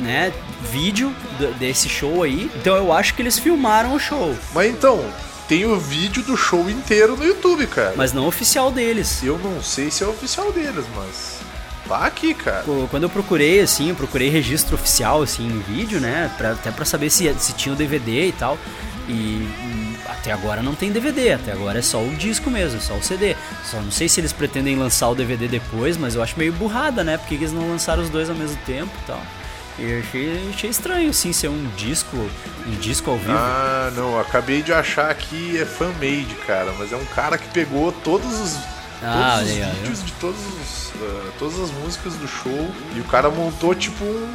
[0.00, 0.32] né,
[0.70, 1.14] vídeo
[1.58, 2.50] desse show aí.
[2.56, 5.02] Então eu acho que eles filmaram o show, Mas então,
[5.48, 7.94] tem o vídeo do show inteiro no YouTube, cara.
[7.96, 9.22] mas não oficial deles.
[9.22, 11.39] Eu não sei se é oficial deles, mas
[11.90, 12.64] tá aqui, cara.
[12.90, 16.30] Quando eu procurei, assim, eu procurei registro oficial, assim, em vídeo, né?
[16.38, 18.56] Pra, até pra saber se, se tinha o DVD e tal.
[19.08, 19.48] E
[20.08, 23.34] até agora não tem DVD, até agora é só o disco mesmo, só o CD.
[23.64, 27.02] Só não sei se eles pretendem lançar o DVD depois, mas eu acho meio burrada,
[27.02, 27.16] né?
[27.16, 29.20] Porque eles não lançaram os dois ao mesmo tempo e tal.
[29.78, 32.16] E eu achei, achei estranho, assim, ser um disco,
[32.66, 33.32] um disco ao vivo.
[33.32, 37.90] Ah, não, acabei de achar aqui é fan-made, cara, mas é um cara que pegou
[37.90, 41.70] todos os Ah, todos os olha aí, ó, vídeos de todos os, ah, todas as
[41.70, 44.28] músicas do show e o cara montou tipo um,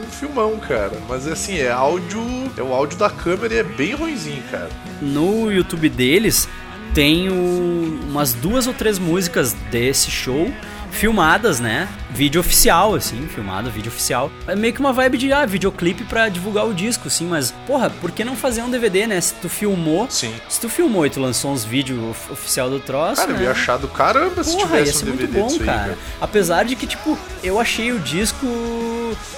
[0.00, 0.92] um filmão, cara.
[1.08, 2.22] Mas assim, é áudio,
[2.56, 4.70] é o áudio da câmera e é bem ruimzinho, cara.
[5.02, 6.48] no YouTube deles
[6.94, 10.48] tem o- umas duas ou três músicas desse show
[10.94, 11.88] filmadas, né?
[12.10, 14.30] Vídeo oficial, assim, filmado, vídeo oficial.
[14.46, 17.90] É meio que uma vibe de, ah, videoclipe pra divulgar o disco, assim, mas, porra,
[17.90, 19.20] por que não fazer um DVD, né?
[19.20, 20.32] Se tu filmou, Sim.
[20.48, 23.44] se tu filmou e tu lançou uns vídeos of- oficial do troço, Cara, eu né?
[23.44, 25.66] ia achar do caramba se Porra, ia tivesse ser um muito DVD bom, disso aí,
[25.66, 25.78] cara.
[25.80, 25.98] cara.
[26.20, 28.46] Apesar de que, tipo, eu achei o disco.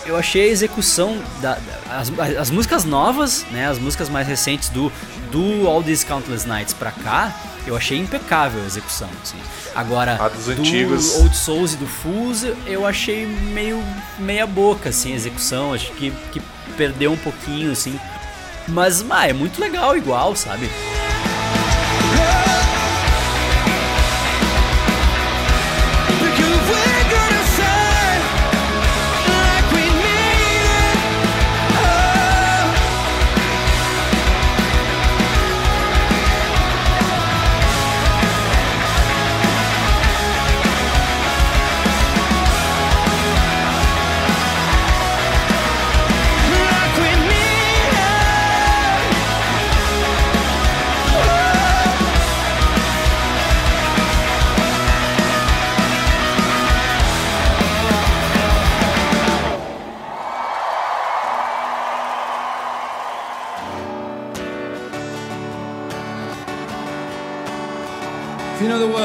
[0.05, 1.17] Eu achei a execução.
[1.41, 3.69] Da, da- as, as músicas novas, né?
[3.69, 4.93] As músicas mais recentes do,
[5.31, 7.35] do All These Countless Nights pra cá,
[7.67, 9.39] eu achei impecável a execução, assim.
[9.75, 11.17] Agora, A dos do antigos.
[11.17, 13.83] Old Souls e do Fools, eu achei meio
[14.19, 15.73] meia boca, assim, a execução.
[15.75, 16.41] Acho que, que
[16.77, 17.99] perdeu um pouquinho, assim.
[18.69, 20.69] Mas, ah, é muito legal igual, sabe?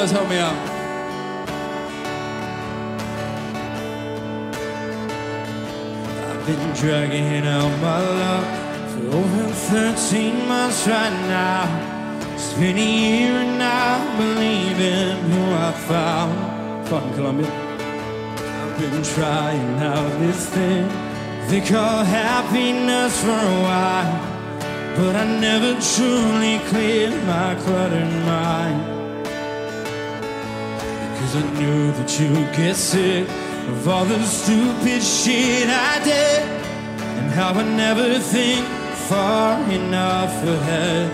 [0.09, 0.55] Help me out.
[6.27, 12.33] I've been dragging out my love for over 13 months right now.
[12.33, 16.87] It's been a year and I believe believing who I found.
[16.87, 17.51] Fucking Columbia.
[17.51, 20.87] I've been trying out this thing
[21.47, 29.00] they call happiness for a while, but I never truly cleared my cluttered mind.
[31.31, 33.25] Because I knew that you'd get sick
[33.69, 38.65] of all the stupid shit I did, and how I never think
[39.07, 41.09] far enough ahead.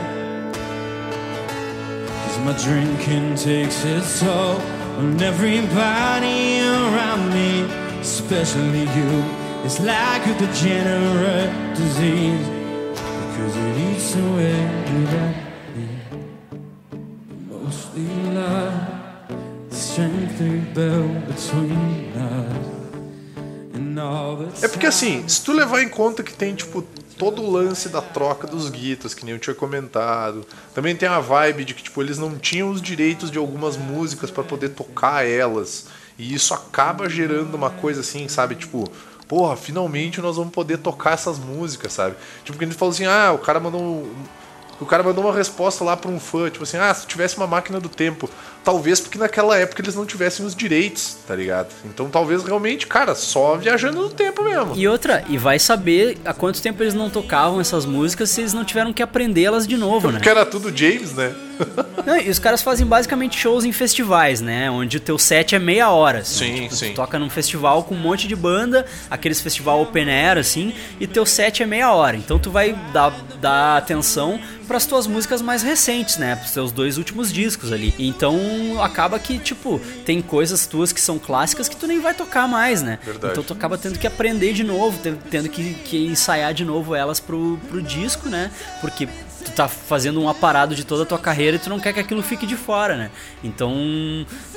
[2.23, 4.59] Cause my drinking takes its toll
[4.97, 7.61] on everybody around me,
[7.99, 9.23] especially you.
[9.65, 12.47] It's like a degenerate disease
[12.89, 15.46] because it eats away at
[24.61, 26.83] É porque assim, se tu levar em conta que tem, tipo,
[27.17, 30.45] todo o lance da troca dos guitas, que nem eu tinha comentado.
[30.75, 34.29] Também tem a vibe de que, tipo, eles não tinham os direitos de algumas músicas
[34.29, 35.87] pra poder tocar elas.
[36.17, 38.55] E isso acaba gerando uma coisa assim, sabe?
[38.55, 38.87] Tipo,
[39.27, 42.15] porra, finalmente nós vamos poder tocar essas músicas, sabe?
[42.43, 44.07] Tipo, que a gente falou assim, ah, o cara mandou
[44.79, 47.47] o cara mandou uma resposta lá pra um fã, tipo assim, ah, se tivesse uma
[47.47, 48.29] máquina do tempo.
[48.67, 51.69] Talvez porque naquela época eles não tivessem os direitos, tá ligado?
[51.85, 54.75] Então talvez realmente, cara, só viajando no tempo mesmo.
[54.75, 58.51] E outra, e vai saber há quanto tempo eles não tocavam essas músicas se eles
[58.51, 60.15] não tiveram que aprendê-las de novo, né?
[60.15, 61.33] Porque era tudo James, né?
[62.05, 64.69] Não, e os caras fazem basicamente shows em festivais, né?
[64.69, 66.19] Onde o teu set é meia hora.
[66.19, 66.45] Assim.
[66.45, 66.89] Sim, Tipo, sim.
[66.89, 71.07] Tu toca num festival com um monte de banda, aqueles festival open air, assim, e
[71.07, 72.15] teu set é meia hora.
[72.15, 73.09] Então tu vai dar,
[73.41, 76.35] dar atenção pras tuas músicas mais recentes, né?
[76.35, 77.93] Pros teus dois últimos discos ali.
[77.97, 82.13] Então Então acaba que, tipo, tem coisas tuas que são clássicas que tu nem vai
[82.13, 82.99] tocar mais, né?
[83.03, 83.31] Verdade.
[83.33, 86.95] Então tu acaba tendo que aprender de novo, te- tendo que, que ensaiar de novo
[86.95, 88.51] elas pro, pro disco, né?
[88.81, 89.07] Porque
[89.45, 91.99] tu tá fazendo um aparado de toda a tua carreira e tu não quer que
[91.99, 93.09] aquilo fique de fora, né?
[93.43, 93.73] Então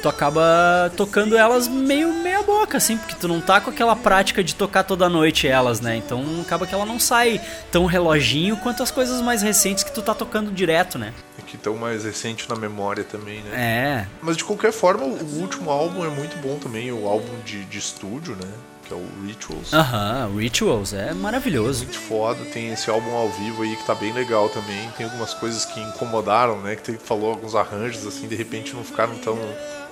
[0.03, 4.43] tu acaba tocando elas meio meia boca, assim, porque tu não tá com aquela prática
[4.43, 5.97] de tocar toda noite elas, né?
[5.97, 10.03] Então acaba que ela não sai tão reloginho quanto as coisas mais recentes que tu
[10.03, 11.13] tá tocando direto, né?
[11.51, 13.51] Que tão mais recente na memória também, né?
[13.53, 17.65] É, Mas de qualquer forma, o último álbum é muito bom também, o álbum de,
[17.65, 18.49] de estúdio, né?
[18.87, 19.73] Que é o Rituals.
[19.75, 21.85] aham, Rituals é maravilhoso.
[21.85, 24.89] Muito foda, tem esse álbum ao vivo aí que tá bem legal também.
[24.97, 26.77] Tem algumas coisas que incomodaram, né?
[26.77, 29.37] Que tu falou alguns arranjos assim, de repente não ficaram tão,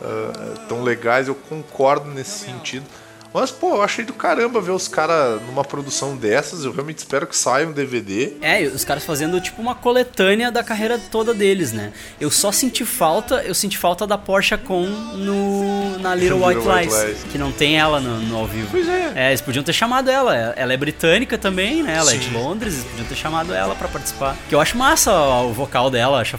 [0.01, 1.27] ah, tão legais.
[1.27, 2.87] Eu concordo nesse sentido.
[3.33, 6.65] Mas, pô, eu achei do caramba ver os caras numa produção dessas.
[6.65, 8.33] Eu realmente espero que saia um DVD.
[8.41, 11.93] É, os caras fazendo tipo uma coletânea da carreira toda deles, né?
[12.21, 16.75] Eu só senti falta, eu senti falta da Porsche Com no na Little White Little
[16.75, 17.19] White Lies, Lies.
[17.31, 18.69] que não tem ela no, no ao vivo.
[18.71, 19.13] Pois é.
[19.15, 20.35] É, eles podiam ter chamado ela.
[20.35, 21.97] Ela é britânica também, né?
[21.97, 22.33] Ela é de Sim.
[22.33, 24.37] Londres, eles podiam ter chamado ela pra participar.
[24.49, 26.39] Que eu acho massa o vocal dela, acho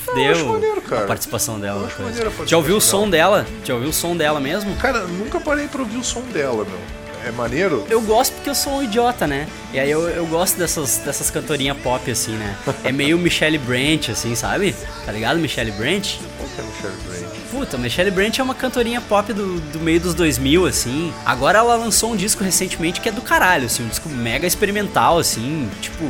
[0.54, 1.04] maneiro, cara.
[1.04, 1.82] a participação dela.
[1.82, 3.46] Eu acho maneiro Já ouviu o som dela?
[3.64, 4.76] Já ouviu o som dela mesmo?
[4.78, 6.79] Cara, nunca parei pra ouvir o som dela, meu.
[7.26, 7.86] É maneiro?
[7.90, 9.48] Eu gosto porque eu sou um idiota, né?
[9.74, 12.56] E aí eu, eu gosto dessas, dessas cantorinhas pop, assim, né?
[12.84, 14.76] É meio Michelle Branch, assim, sabe?
[15.06, 16.20] Tá ligado, Michelle Branch?
[16.38, 17.40] Qual que é Michelle Branch?
[17.52, 21.14] Puta, Michelle Branch é uma cantorinha pop do, do meio dos 2000, assim.
[21.26, 25.20] Agora ela lançou um disco recentemente que é do caralho, assim, um disco mega experimental,
[25.20, 26.10] assim, tipo,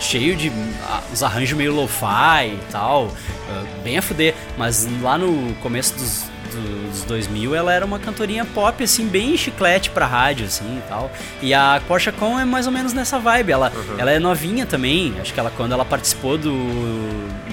[0.00, 0.50] cheio de
[0.84, 3.12] ah, uns arranjos meio lo-fi e tal,
[3.48, 4.34] ah, bem a fuder.
[4.58, 9.90] Mas lá no começo dos, dos 2000 ela era uma cantorinha pop, assim, bem chiclete
[9.90, 11.10] pra rádio, assim e tal.
[11.40, 13.52] E a Porsche Com é mais ou menos nessa vibe.
[13.52, 15.14] Ela, ela é novinha também.
[15.20, 16.52] Acho que ela, quando ela participou do,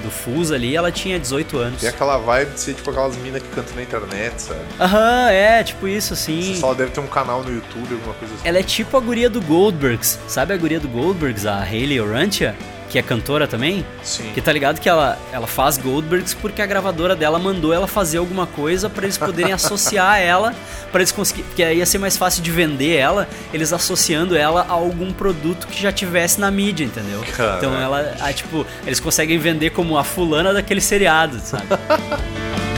[0.02, 1.80] do Fuse ali, ela tinha 18 anos.
[1.80, 4.60] Tem aquela vibe de ser tipo aquelas minas que cantam na internet, sabe?
[4.78, 6.54] Aham, é, tipo isso, assim.
[6.54, 8.48] Você só deve ter um canal no YouTube, alguma coisa assim.
[8.48, 10.18] Ela é tipo a guria do Goldbergs.
[10.26, 12.54] Sabe a guria do Goldbergs, a Hayley Orantia?
[12.90, 13.86] Que é cantora também?
[14.02, 14.32] Sim.
[14.34, 18.18] Que tá ligado que ela, ela faz Goldbergs porque a gravadora dela mandou ela fazer
[18.18, 20.52] alguma coisa pra eles poderem associar ela,
[20.90, 21.48] pra eles conseguirem.
[21.48, 25.68] Porque aí ia ser mais fácil de vender ela, eles associando ela a algum produto
[25.68, 27.24] que já tivesse na mídia, entendeu?
[27.36, 27.58] Caraca.
[27.58, 31.66] Então ela, ah, tipo, eles conseguem vender como a fulana daquele seriado, sabe?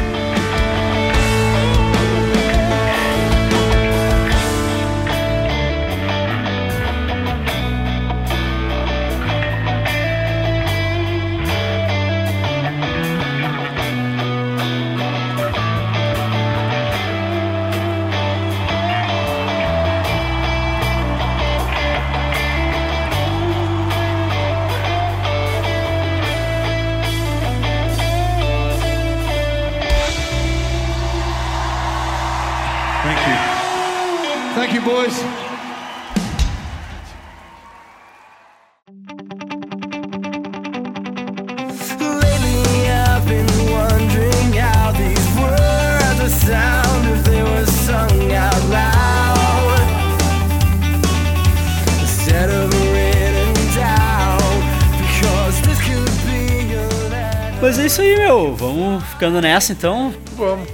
[59.22, 60.12] ficando nessa então.
[60.36, 60.68] Vamos.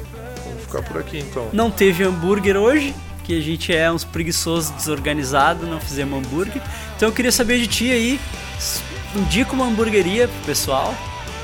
[0.45, 1.51] Vamos ficar por aqui então.
[1.53, 2.95] Não teve hambúrguer hoje,
[3.25, 6.63] que a gente é uns preguiçosos desorganizados, não fizemos hambúrguer.
[6.97, 8.19] Então eu queria saber de ti aí,
[9.15, 10.95] indica uma hamburgueria pro pessoal,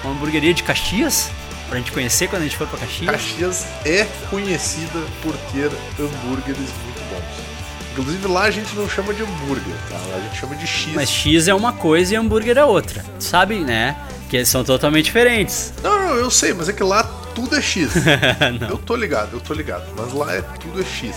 [0.02, 1.30] uma hamburgueria de Caxias,
[1.68, 3.10] pra gente conhecer quando a gente for pra Caxias.
[3.10, 7.44] Caxias é conhecida por ter hambúrgueres muito bons.
[7.92, 9.98] Inclusive lá a gente não chama de hambúrguer, tá?
[10.08, 10.94] Lá a gente chama de X.
[10.94, 13.04] Mas X é uma coisa e hambúrguer é outra.
[13.18, 13.94] Sabe, né?
[14.28, 15.72] Que eles são totalmente diferentes.
[15.82, 17.02] Não, não, eu sei, mas é que lá
[17.34, 17.92] tudo é X.
[18.70, 19.84] Eu tô ligado, eu tô ligado.
[19.96, 21.16] Mas lá é tudo é X.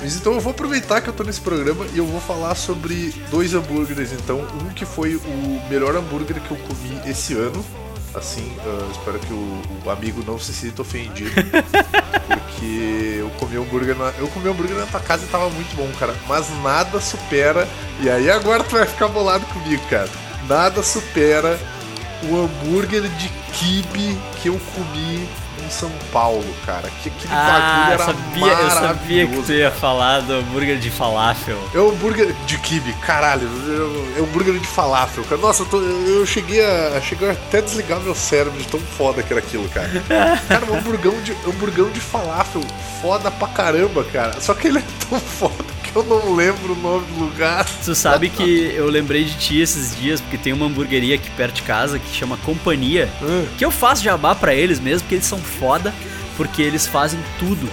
[0.00, 3.12] Mas então eu vou aproveitar que eu tô nesse programa e eu vou falar sobre
[3.30, 4.12] dois hambúrgueres.
[4.12, 7.64] Então, um que foi o melhor hambúrguer que eu comi esse ano.
[8.14, 11.30] Assim, ah, espero que o, o amigo não se sinta ofendido.
[12.26, 14.12] porque eu comi hambúrguer na.
[14.18, 16.14] Eu comi hambúrguer na tua casa e tava muito bom, cara.
[16.28, 17.68] Mas nada supera.
[18.00, 20.08] E aí agora tu vai ficar bolado comigo, cara.
[20.48, 21.58] Nada supera
[22.24, 25.28] o hambúrguer de kibe que eu comi
[25.64, 26.88] em São Paulo, cara.
[27.02, 29.52] Que aquele Ah, bagulho era sabia, eu sabia que tu maravilhoso.
[29.52, 31.58] ia falar do hambúrguer de falafel.
[31.74, 33.48] É o hambúrguer de kibe, caralho.
[34.16, 35.40] É o hambúrguer de falafel, cara.
[35.40, 37.00] Nossa, eu, tô- eu cheguei a.
[37.00, 39.88] Cheguei a até desligar meu cérebro de tão foda que era aquilo, cara.
[40.48, 42.62] Cara, um hamburgão de, hamburgão de falafel,
[43.02, 44.40] foda pra caramba, cara.
[44.40, 45.54] Só que ele é tão foda
[45.92, 47.64] que eu não lembro o nome do lugar.
[47.84, 51.56] Tu sabe que eu lembrei de ti esses dias, porque tem uma hamburgueria aqui perto
[51.56, 53.46] de casa que chama Companhia, Hum.
[53.56, 55.92] que eu faço jabá pra eles mesmo, porque eles são foda.
[56.36, 57.68] porque eles fazem tudo.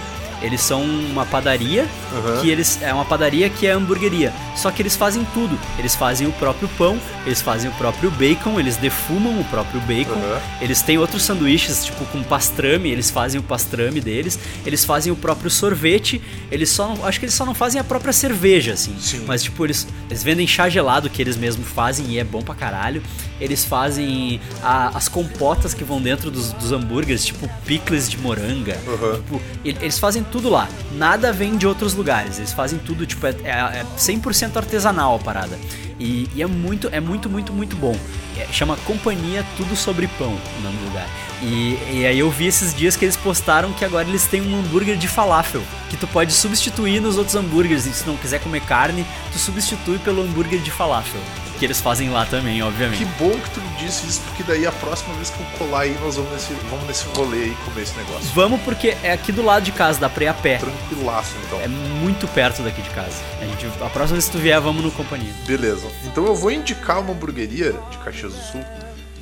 [0.46, 2.40] Eles são uma padaria Aham.
[2.40, 4.32] que eles é uma padaria que é hamburgueria.
[4.54, 5.58] Só que eles fazem tudo.
[5.76, 10.12] Eles fazem o próprio pão, eles fazem o próprio bacon, eles defumam o próprio bacon.
[10.12, 10.40] Aham.
[10.60, 14.38] Eles têm outros sanduíches, tipo com pastrame, eles fazem o pastrame deles.
[14.64, 16.22] Eles fazem o próprio sorvete.
[16.50, 18.94] Eles só não, acho que eles só não fazem a própria cerveja assim.
[19.00, 19.24] Sim.
[19.26, 22.54] Mas tipo, eles, eles vendem chá gelado que eles mesmos fazem e é bom pra
[22.54, 23.02] caralho.
[23.40, 28.78] Eles fazem a- as compotas que vão dentro dos, dos hambúrgueres, tipo picles de moranga.
[28.86, 29.14] Aham.
[29.16, 30.68] Tipo, eles fazem tudo lá.
[30.92, 32.38] Nada vem de outros lugares.
[32.38, 33.50] Eles fazem tudo, tipo, é, é,
[33.80, 35.58] é 100% artesanal a parada.
[35.98, 37.96] E, e é muito, é muito, muito, muito bom.
[38.38, 41.08] É, chama Companhia Tudo Sobre Pão, o nome do lugar.
[41.42, 44.58] E, e aí eu vi esses dias que eles postaram que agora eles têm um
[44.60, 47.86] hambúrguer de falafel, que tu pode substituir nos outros hambúrgueres.
[47.86, 51.20] E se não quiser comer carne, tu substitui pelo hambúrguer de falafel.
[51.58, 52.98] Que eles fazem lá também, obviamente.
[52.98, 55.96] Que bom que tu disse isso, porque daí a próxima vez que eu colar aí,
[56.02, 58.28] nós vamos nesse, vamos nesse rolê aí comer esse negócio.
[58.34, 60.58] Vamos porque é aqui do lado de casa, dá pra ir a pé.
[60.58, 61.60] Tranquilaço, então.
[61.60, 63.16] É muito perto daqui de casa.
[63.40, 65.32] A, gente, a próxima vez que tu vier, vamos no companhia.
[65.46, 65.86] Beleza.
[66.04, 68.64] Então eu vou indicar uma hamburgueria de Caxias do Sul,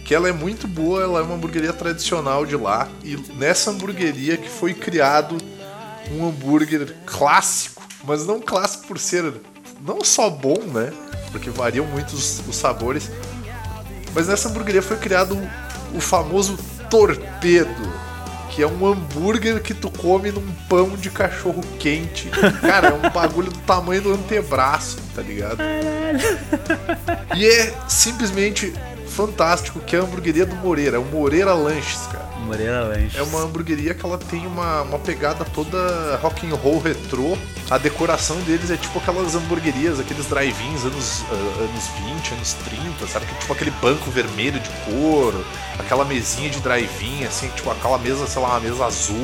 [0.04, 2.88] que ela é muito boa, ela é uma hamburgueria tradicional de lá.
[3.02, 5.38] E nessa hamburgueria que foi criado
[6.10, 9.32] um hambúrguer clássico, mas não clássico por ser
[9.80, 10.92] não só bom, né?
[11.34, 13.10] Porque variam muito os, os sabores.
[14.14, 16.56] Mas nessa hamburgueria foi criado o, o famoso
[16.88, 17.92] torpedo,
[18.50, 22.30] que é um hambúrguer que tu come num pão de cachorro quente.
[22.60, 25.58] Cara, é um bagulho do tamanho do antebraço, tá ligado?
[27.34, 28.72] E é simplesmente
[29.08, 32.23] fantástico, que é a hamburgueria do Moreira, é o Moreira Lanches, cara.
[32.44, 33.18] Moreira Lanche.
[33.18, 37.36] É uma hamburgueria que ela tem uma, uma pegada toda rock and roll retrô.
[37.70, 43.06] A decoração deles é tipo aquelas hamburguerias, aqueles drive-ins anos, ah, anos 20, anos 30,
[43.06, 43.26] sabe?
[43.26, 45.44] Que, tipo aquele banco vermelho de couro,
[45.78, 49.16] aquela mesinha de drive-in, assim, tipo aquela mesa, sei lá, uma mesa azul.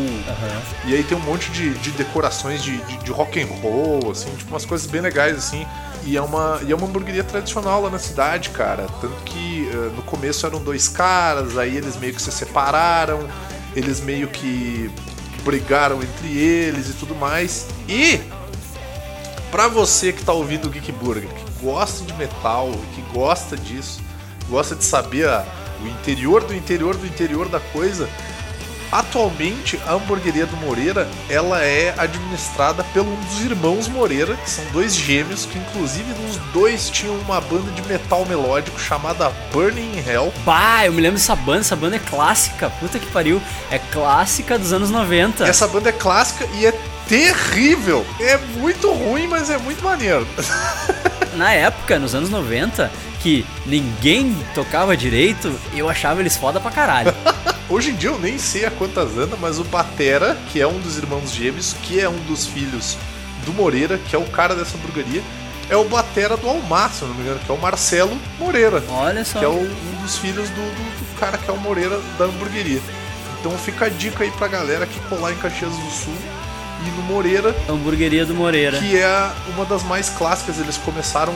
[0.86, 4.30] E aí tem um monte de, de decorações de, de, de rock and roll, assim,
[4.36, 5.66] tipo umas coisas bem legais, assim.
[6.04, 8.86] E é uma, e é uma hamburgueria tradicional lá na cidade, cara.
[9.00, 13.28] Tanto que eh, no começo eram dois caras, aí eles meio que se separaram,
[13.76, 14.90] eles meio que
[15.44, 17.66] brigaram entre eles e tudo mais.
[17.88, 18.20] E
[19.50, 24.00] pra você que tá ouvindo o Geek Burger, que gosta de metal, que gosta disso,
[24.48, 25.44] gosta de saber a-
[25.82, 28.08] o interior do interior do interior da coisa,
[28.90, 34.64] atualmente a hamburgueria do Moreira, ela é administrada pelo um dos irmãos Moreira, que são
[34.72, 40.08] dois gêmeos, que inclusive os dois tinham uma banda de metal melódico chamada Burning in
[40.08, 40.32] Hell.
[40.44, 43.40] Bah, eu me lembro dessa banda, essa banda é clássica, puta que pariu.
[43.70, 45.46] É clássica dos anos 90.
[45.46, 46.72] Essa banda é clássica e é
[47.08, 48.06] terrível.
[48.20, 50.26] É muito ruim, mas é muito maneiro.
[51.36, 57.14] Na época, nos anos 90, que ninguém tocava direito, eu achava eles foda pra caralho.
[57.68, 60.80] Hoje em dia eu nem sei a quantas anda, mas o Batera, que é um
[60.80, 62.96] dos irmãos gêmeos, que é um dos filhos
[63.46, 65.22] do Moreira, que é o cara dessa hamburgueria,
[65.68, 68.82] é o Batera do Almar, se não me engano, que é o Marcelo Moreira.
[68.88, 69.38] Olha só.
[69.38, 72.24] Que é o- um dos filhos do, do- do cara que é o Moreira da
[72.24, 72.80] hamburgueria.
[73.38, 76.14] Então fica a dica aí pra galera que colar em Caxias do Sul
[76.86, 78.78] e no Moreira, Hamburgueria do Moreira.
[78.78, 80.58] que é uma das mais clássicas.
[80.58, 81.32] Eles começaram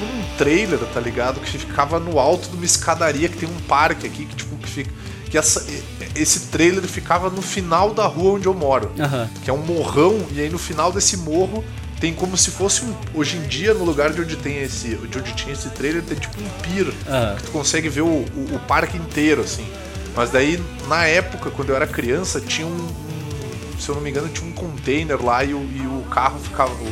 [0.00, 1.40] tipo num trailer, tá ligado?
[1.40, 4.68] Que ficava no alto de uma escadaria que tem um parque aqui, que tipo que
[4.68, 4.90] fica
[5.30, 5.64] que essa,
[6.16, 9.30] esse trailer ficava no final da rua onde eu moro, Aham.
[9.44, 11.64] que é um morrão e aí no final desse morro
[12.00, 15.18] tem como se fosse um hoje em dia no lugar de onde tem esse de
[15.18, 17.36] onde tinha esse trailer tem tipo um pier Aham.
[17.36, 19.64] que tu consegue ver o, o, o parque inteiro assim.
[20.16, 24.10] Mas daí na época quando eu era criança tinha um, um- se eu não me
[24.10, 26.86] engano tinha um container lá e o, e o carro ficava o,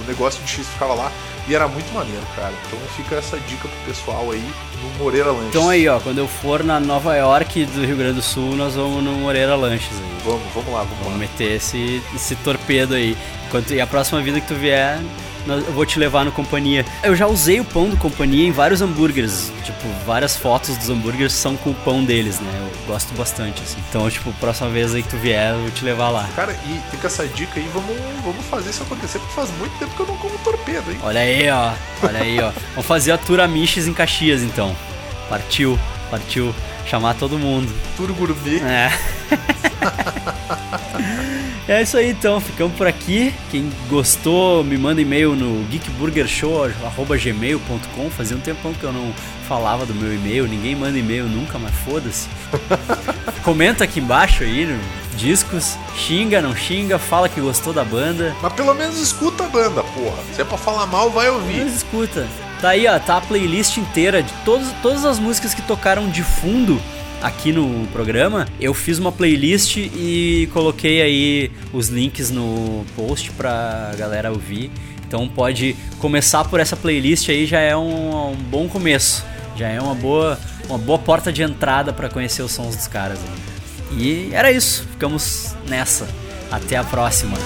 [0.00, 1.12] o negócio de X ficava lá
[1.48, 2.52] e era muito maneiro, cara.
[2.66, 4.44] Então fica essa dica pro pessoal aí
[4.82, 5.48] no Moreira Lanches.
[5.48, 8.74] Então aí, ó, quando eu for na Nova York do Rio Grande do Sul, nós
[8.74, 10.22] vamos no Moreira Lanches aí.
[10.24, 11.18] Vamos, vamos lá, vamos Vamos lá.
[11.18, 13.16] meter esse, esse torpedo aí.
[13.48, 14.98] Enquanto, e a próxima vida que tu vier,
[15.46, 16.84] eu vou te levar no companhia.
[17.02, 19.52] Eu já usei o pão do companhia em vários hambúrgueres.
[19.64, 22.50] Tipo, várias fotos dos hambúrgueres são com o pão deles, né?
[22.60, 23.78] Eu gosto bastante, assim.
[23.88, 26.28] Então, tipo, próxima vez aí que tu vier, eu vou te levar lá.
[26.36, 29.94] Cara, e fica essa dica aí, vamos, vamos fazer isso acontecer, porque faz muito tempo
[29.94, 30.98] que eu não como torpedo, hein?
[31.02, 31.72] Olha aí, ó.
[32.02, 32.52] Olha aí, ó.
[32.70, 34.74] Vamos fazer a Tura Miches em Caxias, então.
[35.28, 35.78] Partiu,
[36.10, 36.54] partiu.
[36.86, 37.72] Chamar todo mundo.
[37.96, 38.60] Turo gourmet.
[38.60, 38.90] É.
[41.68, 43.32] É isso aí então, ficamos por aqui.
[43.50, 48.10] Quem gostou, me manda e-mail no geekburgershow.gmail.com.
[48.10, 49.14] Fazia um tempão que eu não
[49.48, 52.28] falava do meu e-mail, ninguém manda e-mail nunca, mas foda-se.
[53.44, 54.76] Comenta aqui embaixo aí no
[55.16, 58.34] discos, xinga, não xinga, fala que gostou da banda.
[58.42, 60.18] Mas pelo menos escuta a banda, porra.
[60.34, 61.64] Se é pra falar mal, vai ouvir.
[61.64, 62.26] Mas escuta.
[62.60, 66.22] Tá aí, ó, tá a playlist inteira de todos, todas as músicas que tocaram de
[66.22, 66.80] fundo
[67.22, 73.92] aqui no programa, eu fiz uma playlist e coloquei aí os links no post pra
[73.96, 74.70] galera ouvir.
[75.06, 79.24] Então pode começar por essa playlist aí, já é um, um bom começo.
[79.56, 83.18] Já é uma boa, uma boa porta de entrada para conhecer os sons dos caras.
[83.96, 86.08] E era isso, ficamos nessa.
[86.50, 87.36] Até a próxima.